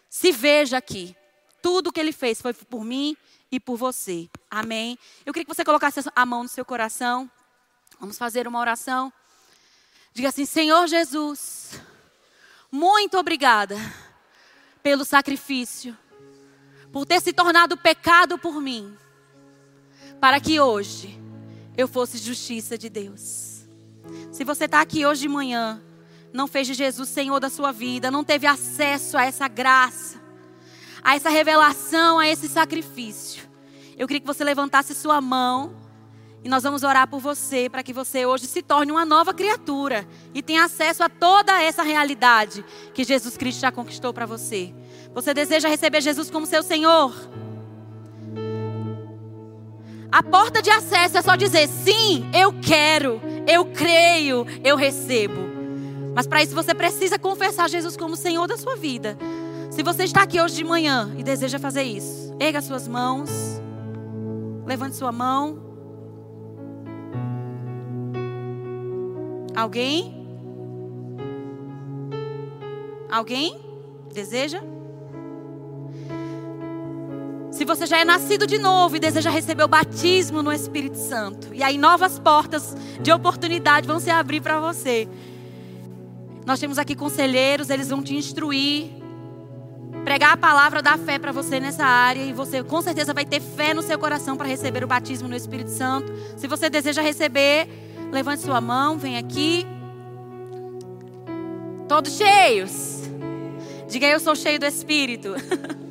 Se 0.09 0.33
veja 0.33 0.79
aqui. 0.79 1.17
Tudo 1.61 1.93
que 1.93 1.99
ele 1.99 2.13
fez 2.13 2.41
foi 2.41 2.55
por 2.55 2.85
mim 2.85 3.17
e 3.51 3.59
por 3.59 3.77
você. 3.77 4.29
Amém? 4.51 4.99
Eu 5.27 5.33
queria 5.33 5.45
que 5.45 5.55
você 5.55 5.65
colocasse 5.65 6.01
a 6.15 6.27
mão 6.27 6.45
no 6.45 6.49
seu 6.49 6.65
coração. 6.65 7.31
Vamos 7.99 8.17
fazer 8.17 8.47
uma 8.47 8.61
oração. 8.61 9.13
Diga 10.15 10.29
assim: 10.29 10.45
Senhor 10.45 10.87
Jesus, 10.87 11.81
muito 12.71 13.19
obrigada 13.19 13.77
pelo 14.83 15.05
sacrifício, 15.05 15.97
por 16.93 17.05
ter 17.05 17.21
se 17.21 17.33
tornado 17.33 17.77
pecado 17.77 18.39
por 18.39 18.61
mim, 18.61 18.97
para 20.21 20.41
que 20.41 20.61
hoje 20.61 21.21
eu 21.77 21.89
fosse 21.89 22.19
justiça 22.19 22.79
de 22.79 22.89
Deus. 22.89 23.67
Se 24.33 24.45
você 24.45 24.65
está 24.65 24.81
aqui 24.81 25.05
hoje 25.05 25.23
de 25.23 25.29
manhã, 25.29 25.83
não 26.33 26.47
fez 26.47 26.67
de 26.67 26.75
Jesus 26.75 27.09
Senhor 27.09 27.41
da 27.41 27.49
sua 27.49 27.73
vida, 27.73 28.11
não 28.11 28.25
teve 28.25 28.47
acesso 28.47 29.17
a 29.17 29.25
essa 29.25 29.49
graça, 29.49 30.21
a 31.03 31.17
essa 31.17 31.31
revelação, 31.31 32.19
a 32.19 32.29
esse 32.29 32.49
sacrifício, 32.49 33.49
eu 33.99 34.07
queria 34.07 34.21
que 34.21 34.27
você 34.27 34.45
levantasse 34.45 34.95
sua 34.95 35.21
mão 35.21 35.75
e 36.45 36.49
nós 36.49 36.63
vamos 36.63 36.85
orar 36.85 37.09
por 37.09 37.19
você 37.19 37.69
para 37.69 37.83
que 37.83 37.93
você 37.93 38.25
hoje 38.25 38.47
se 38.47 38.63
torne 38.63 38.93
uma 38.93 39.05
nova 39.05 39.35
criatura 39.35 40.07
e 40.33 40.41
tenha 40.41 40.65
acesso 40.65 41.03
a 41.03 41.09
toda 41.09 41.61
essa 41.61 41.83
realidade 41.83 42.65
que 42.95 43.03
Jesus 43.03 43.37
Cristo 43.37 43.61
já 43.61 43.73
conquistou 43.73 44.15
para 44.15 44.25
você. 44.25 44.73
Você 45.13 45.35
deseja 45.35 45.69
receber 45.69 46.01
Jesus 46.01 46.31
como 46.31 46.47
seu 46.47 46.63
Senhor? 46.63 47.13
A 50.13 50.23
porta 50.23 50.63
de 50.63 50.71
acesso 50.71 51.19
é 51.19 51.23
só 51.23 51.35
dizer 51.35 51.67
sim, 51.67 52.31
eu 52.33 52.53
quero, 52.61 53.21
eu 53.49 53.65
creio, 53.65 54.47
eu 54.63 54.77
recebo. 54.77 55.48
Mas 56.19 56.27
para 56.27 56.43
isso 56.43 56.53
você 56.53 56.75
precisa 56.75 57.17
confessar 57.17 57.71
Jesus 57.71 57.97
como 57.97 58.17
Senhor 58.17 58.49
da 58.49 58.57
sua 58.57 58.75
vida. 58.75 59.17
Se 59.71 59.85
você 59.85 60.03
está 60.03 60.23
aqui 60.23 60.41
hoje 60.41 60.57
de 60.57 60.65
manhã 60.65 61.15
e 61.17 61.23
deseja 61.23 61.61
fazer 61.61 61.85
isso, 61.85 62.35
erga 62.41 62.61
suas 62.61 62.89
mãos. 62.89 63.31
Levante 64.67 64.97
sua 64.97 65.13
mão. 65.13 65.63
Alguém? 69.55 70.27
Alguém? 73.09 73.57
Deseja? 74.13 74.61
Se 77.53 77.65
você 77.65 77.87
já 77.87 78.01
é 78.01 78.05
nascido 78.05 78.45
de 78.45 78.59
novo 78.59 78.97
e 78.97 78.99
deseja 78.99 79.31
receber 79.31 79.63
o 79.63 79.69
batismo 79.69 80.43
no 80.43 80.53
Espírito 80.53 80.99
Santo, 80.99 81.55
e 81.55 81.63
aí 81.63 81.79
novas 81.79 82.19
portas 82.19 82.77
de 83.01 83.13
oportunidade 83.13 83.87
vão 83.87 84.01
se 84.01 84.11
abrir 84.11 84.41
para 84.41 84.59
você. 84.59 85.09
Nós 86.49 86.59
temos 86.59 86.79
aqui 86.79 86.95
conselheiros, 86.95 87.69
eles 87.69 87.91
vão 87.91 88.03
te 88.03 88.17
instruir, 88.17 88.87
pregar 90.03 90.33
a 90.33 90.37
palavra 90.39 90.81
da 90.81 90.97
fé 90.97 91.19
para 91.19 91.31
você 91.31 91.61
nessa 91.61 91.85
área 91.85 92.23
e 92.23 92.33
você 92.33 92.65
com 92.65 92.81
certeza 92.81 93.13
vai 93.13 93.27
ter 93.27 93.39
fé 93.39 93.75
no 93.75 93.83
seu 93.83 93.99
coração 93.99 94.35
para 94.35 94.49
receber 94.49 94.83
o 94.83 94.87
batismo 94.87 95.29
no 95.29 95.37
Espírito 95.37 95.69
Santo. 95.69 96.11
Se 96.39 96.49
você 96.49 96.71
deseja 96.71 97.03
receber, 97.03 97.69
levante 98.11 98.41
sua 98.41 98.63
mão, 98.63 98.97
vem 98.97 99.19
aqui. 99.19 99.67
Todos 101.87 102.17
cheios. 102.17 103.03
Diga 103.87 104.07
eu 104.07 104.19
sou 104.19 104.35
cheio 104.35 104.59
do 104.59 104.65
Espírito. 104.65 105.35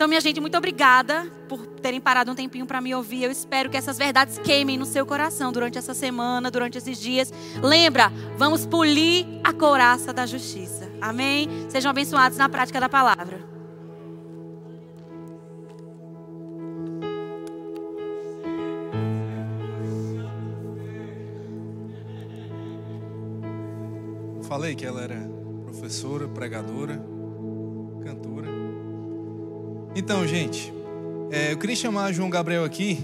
Então, 0.00 0.08
minha 0.08 0.20
gente, 0.22 0.40
muito 0.40 0.56
obrigada 0.56 1.30
por 1.46 1.66
terem 1.66 2.00
parado 2.00 2.32
um 2.32 2.34
tempinho 2.34 2.64
para 2.64 2.80
me 2.80 2.94
ouvir. 2.94 3.24
Eu 3.24 3.30
espero 3.30 3.68
que 3.68 3.76
essas 3.76 3.98
verdades 3.98 4.38
queimem 4.38 4.78
no 4.78 4.86
seu 4.86 5.04
coração 5.04 5.52
durante 5.52 5.76
essa 5.76 5.92
semana, 5.92 6.50
durante 6.50 6.78
esses 6.78 6.98
dias. 6.98 7.30
Lembra, 7.62 8.10
vamos 8.38 8.64
polir 8.64 9.26
a 9.44 9.52
couraça 9.52 10.10
da 10.10 10.24
justiça. 10.24 10.90
Amém? 11.02 11.50
Sejam 11.68 11.90
abençoados 11.90 12.38
na 12.38 12.48
prática 12.48 12.80
da 12.80 12.88
palavra. 12.88 13.44
Falei 24.48 24.74
que 24.74 24.86
ela 24.86 25.02
era 25.02 25.30
professora, 25.66 26.26
pregadora, 26.26 26.96
cantora. 28.02 28.59
Então, 29.94 30.24
gente, 30.26 30.72
é, 31.32 31.52
eu 31.52 31.58
queria 31.58 31.74
chamar 31.74 32.12
João 32.12 32.30
Gabriel 32.30 32.64
aqui, 32.64 33.02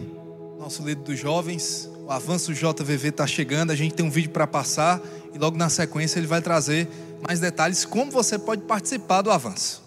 nosso 0.59 0.82
líder 0.84 1.03
dos 1.03 1.18
jovens. 1.18 1.91
O 2.07 2.12
avanço 2.12 2.55
JVV 2.55 3.09
está 3.09 3.26
chegando, 3.26 3.72
a 3.72 3.74
gente 3.74 3.95
tem 3.95 4.07
um 4.07 4.11
vídeo 4.11 4.30
para 4.30 4.47
passar 4.47 5.03
e 5.34 5.39
logo 5.39 5.57
na 5.57 5.68
sequência 5.68 6.20
ele 6.20 6.28
vai 6.28 6.41
trazer 6.41 6.89
mais 7.26 7.41
detalhes 7.41 7.84
como 7.84 8.12
você 8.12 8.39
pode 8.39 8.62
participar 8.62 9.22
do 9.22 9.32
avanço. 9.32 9.86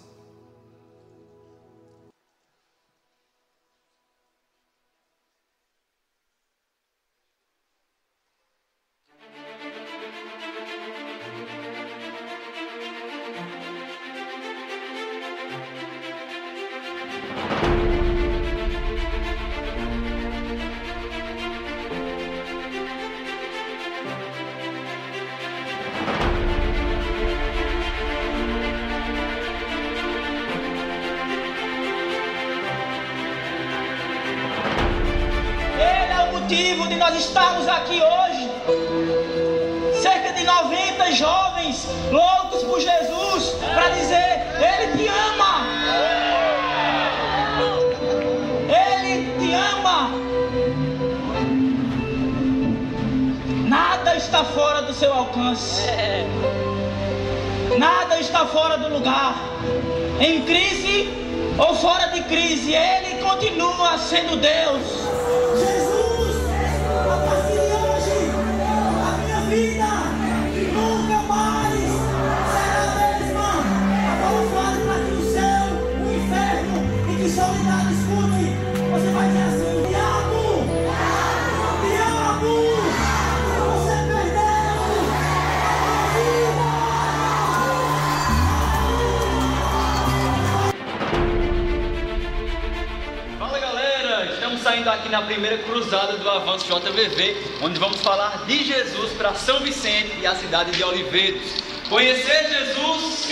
Primeira 95.39 95.63
cruzada 95.63 96.17
do 96.17 96.29
Avanço 96.29 96.65
JVV, 96.65 97.37
onde 97.61 97.79
vamos 97.79 98.01
falar 98.01 98.45
de 98.45 98.61
Jesus 98.61 99.13
para 99.13 99.33
São 99.35 99.61
Vicente 99.61 100.11
e 100.21 100.27
a 100.27 100.35
cidade 100.35 100.71
de 100.71 100.83
Oliveiros. 100.83 101.63
Conhecer 101.87 102.49
Jesus? 102.49 103.29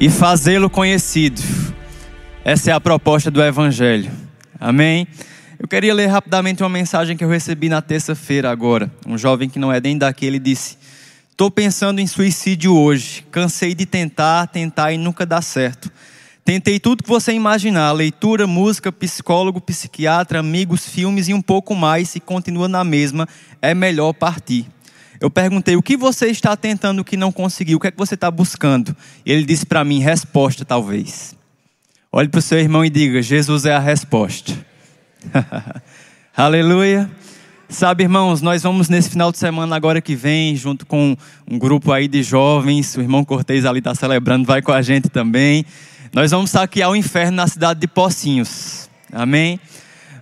e 0.00 0.10
fazê-lo 0.10 0.68
conhecido. 0.70 1.40
Essa 2.44 2.70
é 2.70 2.74
a 2.74 2.80
proposta 2.80 3.30
do 3.32 3.42
Evangelho. 3.42 4.10
Amém? 4.60 5.06
Queria 5.72 5.94
ler 5.94 6.08
rapidamente 6.08 6.62
uma 6.62 6.68
mensagem 6.68 7.16
que 7.16 7.24
eu 7.24 7.30
recebi 7.30 7.66
na 7.66 7.80
terça-feira 7.80 8.50
agora. 8.50 8.92
Um 9.06 9.16
jovem 9.16 9.48
que 9.48 9.58
não 9.58 9.72
é 9.72 9.80
nem 9.80 9.96
daqui, 9.96 10.26
ele 10.26 10.38
disse: 10.38 10.76
Estou 11.30 11.50
pensando 11.50 11.98
em 11.98 12.06
suicídio 12.06 12.76
hoje. 12.76 13.24
Cansei 13.30 13.74
de 13.74 13.86
tentar, 13.86 14.48
tentar 14.48 14.92
e 14.92 14.98
nunca 14.98 15.24
dá 15.24 15.40
certo. 15.40 15.90
Tentei 16.44 16.78
tudo 16.78 17.02
que 17.02 17.08
você 17.08 17.32
imaginar: 17.32 17.90
leitura, 17.92 18.46
música, 18.46 18.92
psicólogo, 18.92 19.62
psiquiatra, 19.62 20.40
amigos, 20.40 20.86
filmes 20.86 21.28
e 21.28 21.32
um 21.32 21.40
pouco 21.40 21.74
mais, 21.74 22.14
e 22.16 22.20
continua 22.20 22.68
na 22.68 22.84
mesma. 22.84 23.26
É 23.62 23.74
melhor 23.74 24.12
partir. 24.12 24.66
Eu 25.18 25.30
perguntei: 25.30 25.74
o 25.74 25.82
que 25.82 25.96
você 25.96 26.26
está 26.26 26.54
tentando 26.54 27.02
que 27.02 27.16
não 27.16 27.32
conseguiu? 27.32 27.78
O 27.78 27.80
que 27.80 27.86
é 27.86 27.90
que 27.90 27.96
você 27.96 28.12
está 28.12 28.30
buscando? 28.30 28.94
E 29.24 29.32
ele 29.32 29.46
disse 29.46 29.64
para 29.64 29.82
mim: 29.82 30.00
resposta, 30.00 30.66
talvez. 30.66 31.34
Olhe 32.12 32.28
para 32.28 32.40
o 32.40 32.42
seu 32.42 32.58
irmão 32.58 32.84
e 32.84 32.90
diga: 32.90 33.22
Jesus 33.22 33.64
é 33.64 33.72
a 33.72 33.78
resposta. 33.78 34.70
Aleluia. 36.36 37.10
Sabe, 37.68 38.04
irmãos, 38.04 38.42
nós 38.42 38.62
vamos 38.62 38.88
nesse 38.88 39.10
final 39.10 39.32
de 39.32 39.38
semana 39.38 39.74
agora 39.74 40.00
que 40.00 40.14
vem, 40.14 40.54
junto 40.56 40.84
com 40.84 41.16
um 41.50 41.58
grupo 41.58 41.90
aí 41.90 42.06
de 42.06 42.22
jovens, 42.22 42.96
o 42.96 43.00
irmão 43.00 43.24
Cortez 43.24 43.64
ali 43.64 43.78
está 43.78 43.94
celebrando, 43.94 44.46
vai 44.46 44.60
com 44.60 44.72
a 44.72 44.82
gente 44.82 45.08
também. 45.08 45.64
Nós 46.12 46.30
vamos 46.30 46.50
saquear 46.50 46.90
o 46.90 46.96
inferno 46.96 47.36
na 47.36 47.46
cidade 47.46 47.80
de 47.80 47.88
Pocinhos. 47.88 48.90
Amém? 49.10 49.58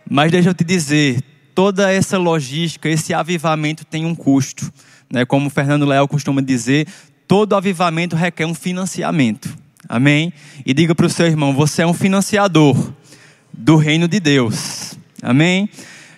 Mas 0.09 0.31
deixa 0.31 0.51
eu 0.51 0.55
te 0.55 0.63
dizer, 0.63 1.21
toda 1.55 1.93
essa 1.93 2.17
logística, 2.19 2.89
esse 2.89 3.13
avivamento 3.13 3.85
tem 3.85 4.05
um 4.05 4.15
custo. 4.15 4.73
Né? 5.13 5.25
Como 5.25 5.49
o 5.49 5.51
Fernando 5.51 5.85
Leal 5.85 6.07
costuma 6.07 6.41
dizer, 6.41 6.87
todo 7.27 7.57
avivamento 7.57 8.15
requer 8.15 8.47
um 8.47 8.55
financiamento. 8.55 9.57
Amém? 9.89 10.33
E 10.65 10.73
diga 10.73 10.95
para 10.95 11.07
o 11.07 11.11
seu 11.11 11.27
irmão: 11.27 11.53
você 11.53 11.83
é 11.83 11.87
um 11.87 11.95
financiador 11.95 12.93
do 13.53 13.77
reino 13.77 14.07
de 14.09 14.21
Deus. 14.21 14.95
Amém? 15.23 15.69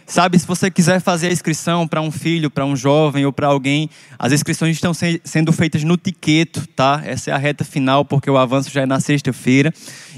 Sabe, 0.06 0.38
se 0.38 0.46
você 0.46 0.70
quiser 0.70 1.00
fazer 1.00 1.28
a 1.28 1.32
inscrição 1.32 1.88
para 1.88 2.02
um 2.02 2.10
filho, 2.10 2.50
para 2.50 2.66
um 2.66 2.76
jovem 2.76 3.24
ou 3.24 3.32
para 3.32 3.46
alguém, 3.46 3.88
as 4.18 4.30
inscrições 4.32 4.76
estão 4.76 4.92
se- 4.92 5.20
sendo 5.24 5.52
feitas 5.52 5.84
no 5.84 5.96
Tiqueto, 5.96 6.66
tá? 6.76 7.00
Essa 7.04 7.30
é 7.30 7.34
a 7.34 7.38
reta 7.38 7.64
final, 7.64 8.04
porque 8.04 8.30
o 8.30 8.36
avanço 8.36 8.70
já 8.70 8.82
é 8.82 8.86
na 8.86 9.00
sexta-feira. 9.00 9.72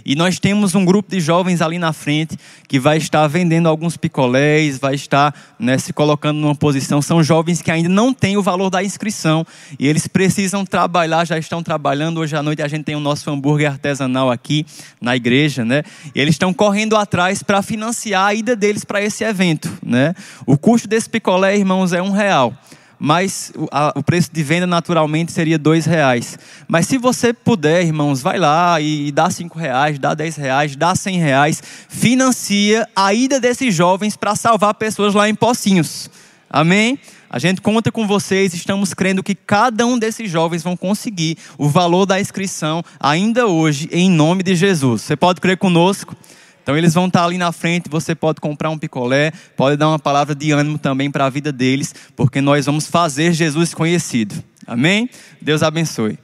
E 0.04 0.14
nós 0.14 0.38
temos 0.38 0.74
um 0.74 0.84
grupo 0.84 1.10
de 1.10 1.20
jovens 1.20 1.62
ali 1.62 1.78
na 1.78 1.92
frente 1.92 2.36
que 2.68 2.78
vai 2.78 2.98
estar 2.98 3.26
vendendo 3.26 3.68
alguns 3.68 3.96
picolés, 3.96 4.78
vai 4.78 4.94
estar 4.94 5.34
né, 5.58 5.78
se 5.78 5.92
colocando 5.92 6.38
numa 6.38 6.54
posição. 6.54 7.00
São 7.00 7.22
jovens 7.22 7.62
que 7.62 7.70
ainda 7.70 7.88
não 7.88 8.12
têm 8.12 8.36
o 8.36 8.42
valor 8.42 8.68
da 8.68 8.82
inscrição 8.82 9.46
e 9.78 9.86
eles 9.86 10.06
precisam 10.06 10.64
trabalhar, 10.64 11.24
já 11.24 11.38
estão 11.38 11.62
trabalhando. 11.62 12.20
Hoje 12.20 12.36
à 12.36 12.42
noite 12.42 12.60
a 12.60 12.68
gente 12.68 12.84
tem 12.84 12.94
o 12.94 13.00
nosso 13.00 13.30
hambúrguer 13.30 13.70
artesanal 13.70 14.30
aqui 14.30 14.66
na 15.00 15.16
igreja, 15.16 15.64
né? 15.64 15.82
E 16.14 16.20
eles 16.20 16.34
estão 16.34 16.52
correndo 16.52 16.96
atrás 16.96 17.42
para 17.42 17.62
financiar 17.62 18.26
a 18.26 18.34
ida 18.34 18.54
deles 18.54 18.84
para 18.84 19.00
esse 19.02 19.24
evento, 19.24 19.72
né? 19.82 20.14
O 20.46 20.58
custo 20.58 20.86
desse 20.86 21.08
picolé, 21.08 21.56
irmãos, 21.56 21.92
é 21.92 22.02
um 22.02 22.10
real 22.10 22.52
mas 22.98 23.52
o, 23.94 24.02
preço 24.02 24.30
de 24.32 24.42
venda 24.42 24.66
naturalmente 24.66 25.32
seria 25.32 25.58
dois 25.58 25.86
reais. 25.86 26.38
Mas 26.68 26.86
se 26.86 26.98
você 26.98 27.32
puder, 27.32 27.82
irmãos, 27.84 28.22
vai 28.22 28.38
lá 28.38 28.80
e, 28.80 29.08
e 29.08 29.12
dá 29.12 29.30
cinco 29.30 29.58
reais, 29.58 29.98
dá 29.98 30.14
dez 30.14 30.36
reais, 30.36 30.76
dá 30.76 30.94
cem 30.94 31.18
reais, 31.18 31.62
financia 31.88 32.88
a 32.94 33.12
ida 33.12 33.40
desses 33.40 33.74
jovens 33.74 34.16
para 34.16 34.34
salvar 34.34 34.74
pessoas 34.74 35.14
lá 35.14 35.28
em 35.28 35.34
Pocinhos. 35.34 36.10
Amém? 36.48 36.98
A 37.28 37.38
gente 37.40 37.60
conta 37.60 37.90
com 37.90 38.06
vocês, 38.06 38.54
estamos 38.54 38.94
crendo 38.94 39.20
que 39.20 39.34
cada 39.34 39.84
um 39.84 39.98
desses 39.98 40.30
jovens 40.30 40.62
vão 40.62 40.76
conseguir 40.76 41.36
o 41.58 41.68
valor 41.68 42.06
da 42.06 42.20
inscrição 42.20 42.80
ainda 43.00 43.48
hoje, 43.48 43.88
em 43.90 44.08
nome 44.08 44.44
de 44.44 44.54
Jesus. 44.54 45.02
Você 45.02 45.16
pode 45.16 45.40
crer 45.40 45.56
conosco? 45.56 46.16
Então 46.64 46.78
eles 46.78 46.94
vão 46.94 47.08
estar 47.08 47.22
ali 47.22 47.36
na 47.36 47.52
frente, 47.52 47.90
você 47.90 48.14
pode 48.14 48.40
comprar 48.40 48.70
um 48.70 48.78
picolé, 48.78 49.32
pode 49.54 49.76
dar 49.76 49.86
uma 49.86 49.98
palavra 49.98 50.34
de 50.34 50.50
ânimo 50.50 50.78
também 50.78 51.10
para 51.10 51.26
a 51.26 51.30
vida 51.30 51.52
deles, 51.52 51.94
porque 52.16 52.40
nós 52.40 52.64
vamos 52.64 52.86
fazer 52.86 53.34
Jesus 53.34 53.74
conhecido. 53.74 54.42
Amém? 54.66 55.10
Deus 55.42 55.62
abençoe. 55.62 56.18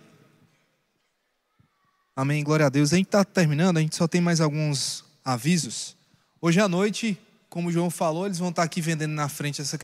Amém, 2.16 2.42
glória 2.42 2.64
a 2.64 2.68
Deus. 2.70 2.90
A 2.90 2.96
gente 2.96 3.08
está 3.08 3.22
terminando, 3.22 3.76
a 3.76 3.80
gente 3.82 3.94
só 3.94 4.08
tem 4.08 4.22
mais 4.22 4.40
alguns 4.40 5.04
avisos. 5.22 5.94
Hoje 6.40 6.58
à 6.58 6.66
noite, 6.66 7.18
como 7.50 7.68
o 7.68 7.72
João 7.72 7.90
falou, 7.90 8.24
eles 8.24 8.38
vão 8.38 8.48
estar 8.48 8.62
aqui 8.62 8.80
vendendo 8.80 9.12
na 9.12 9.28
frente 9.28 9.60
essa 9.60 9.76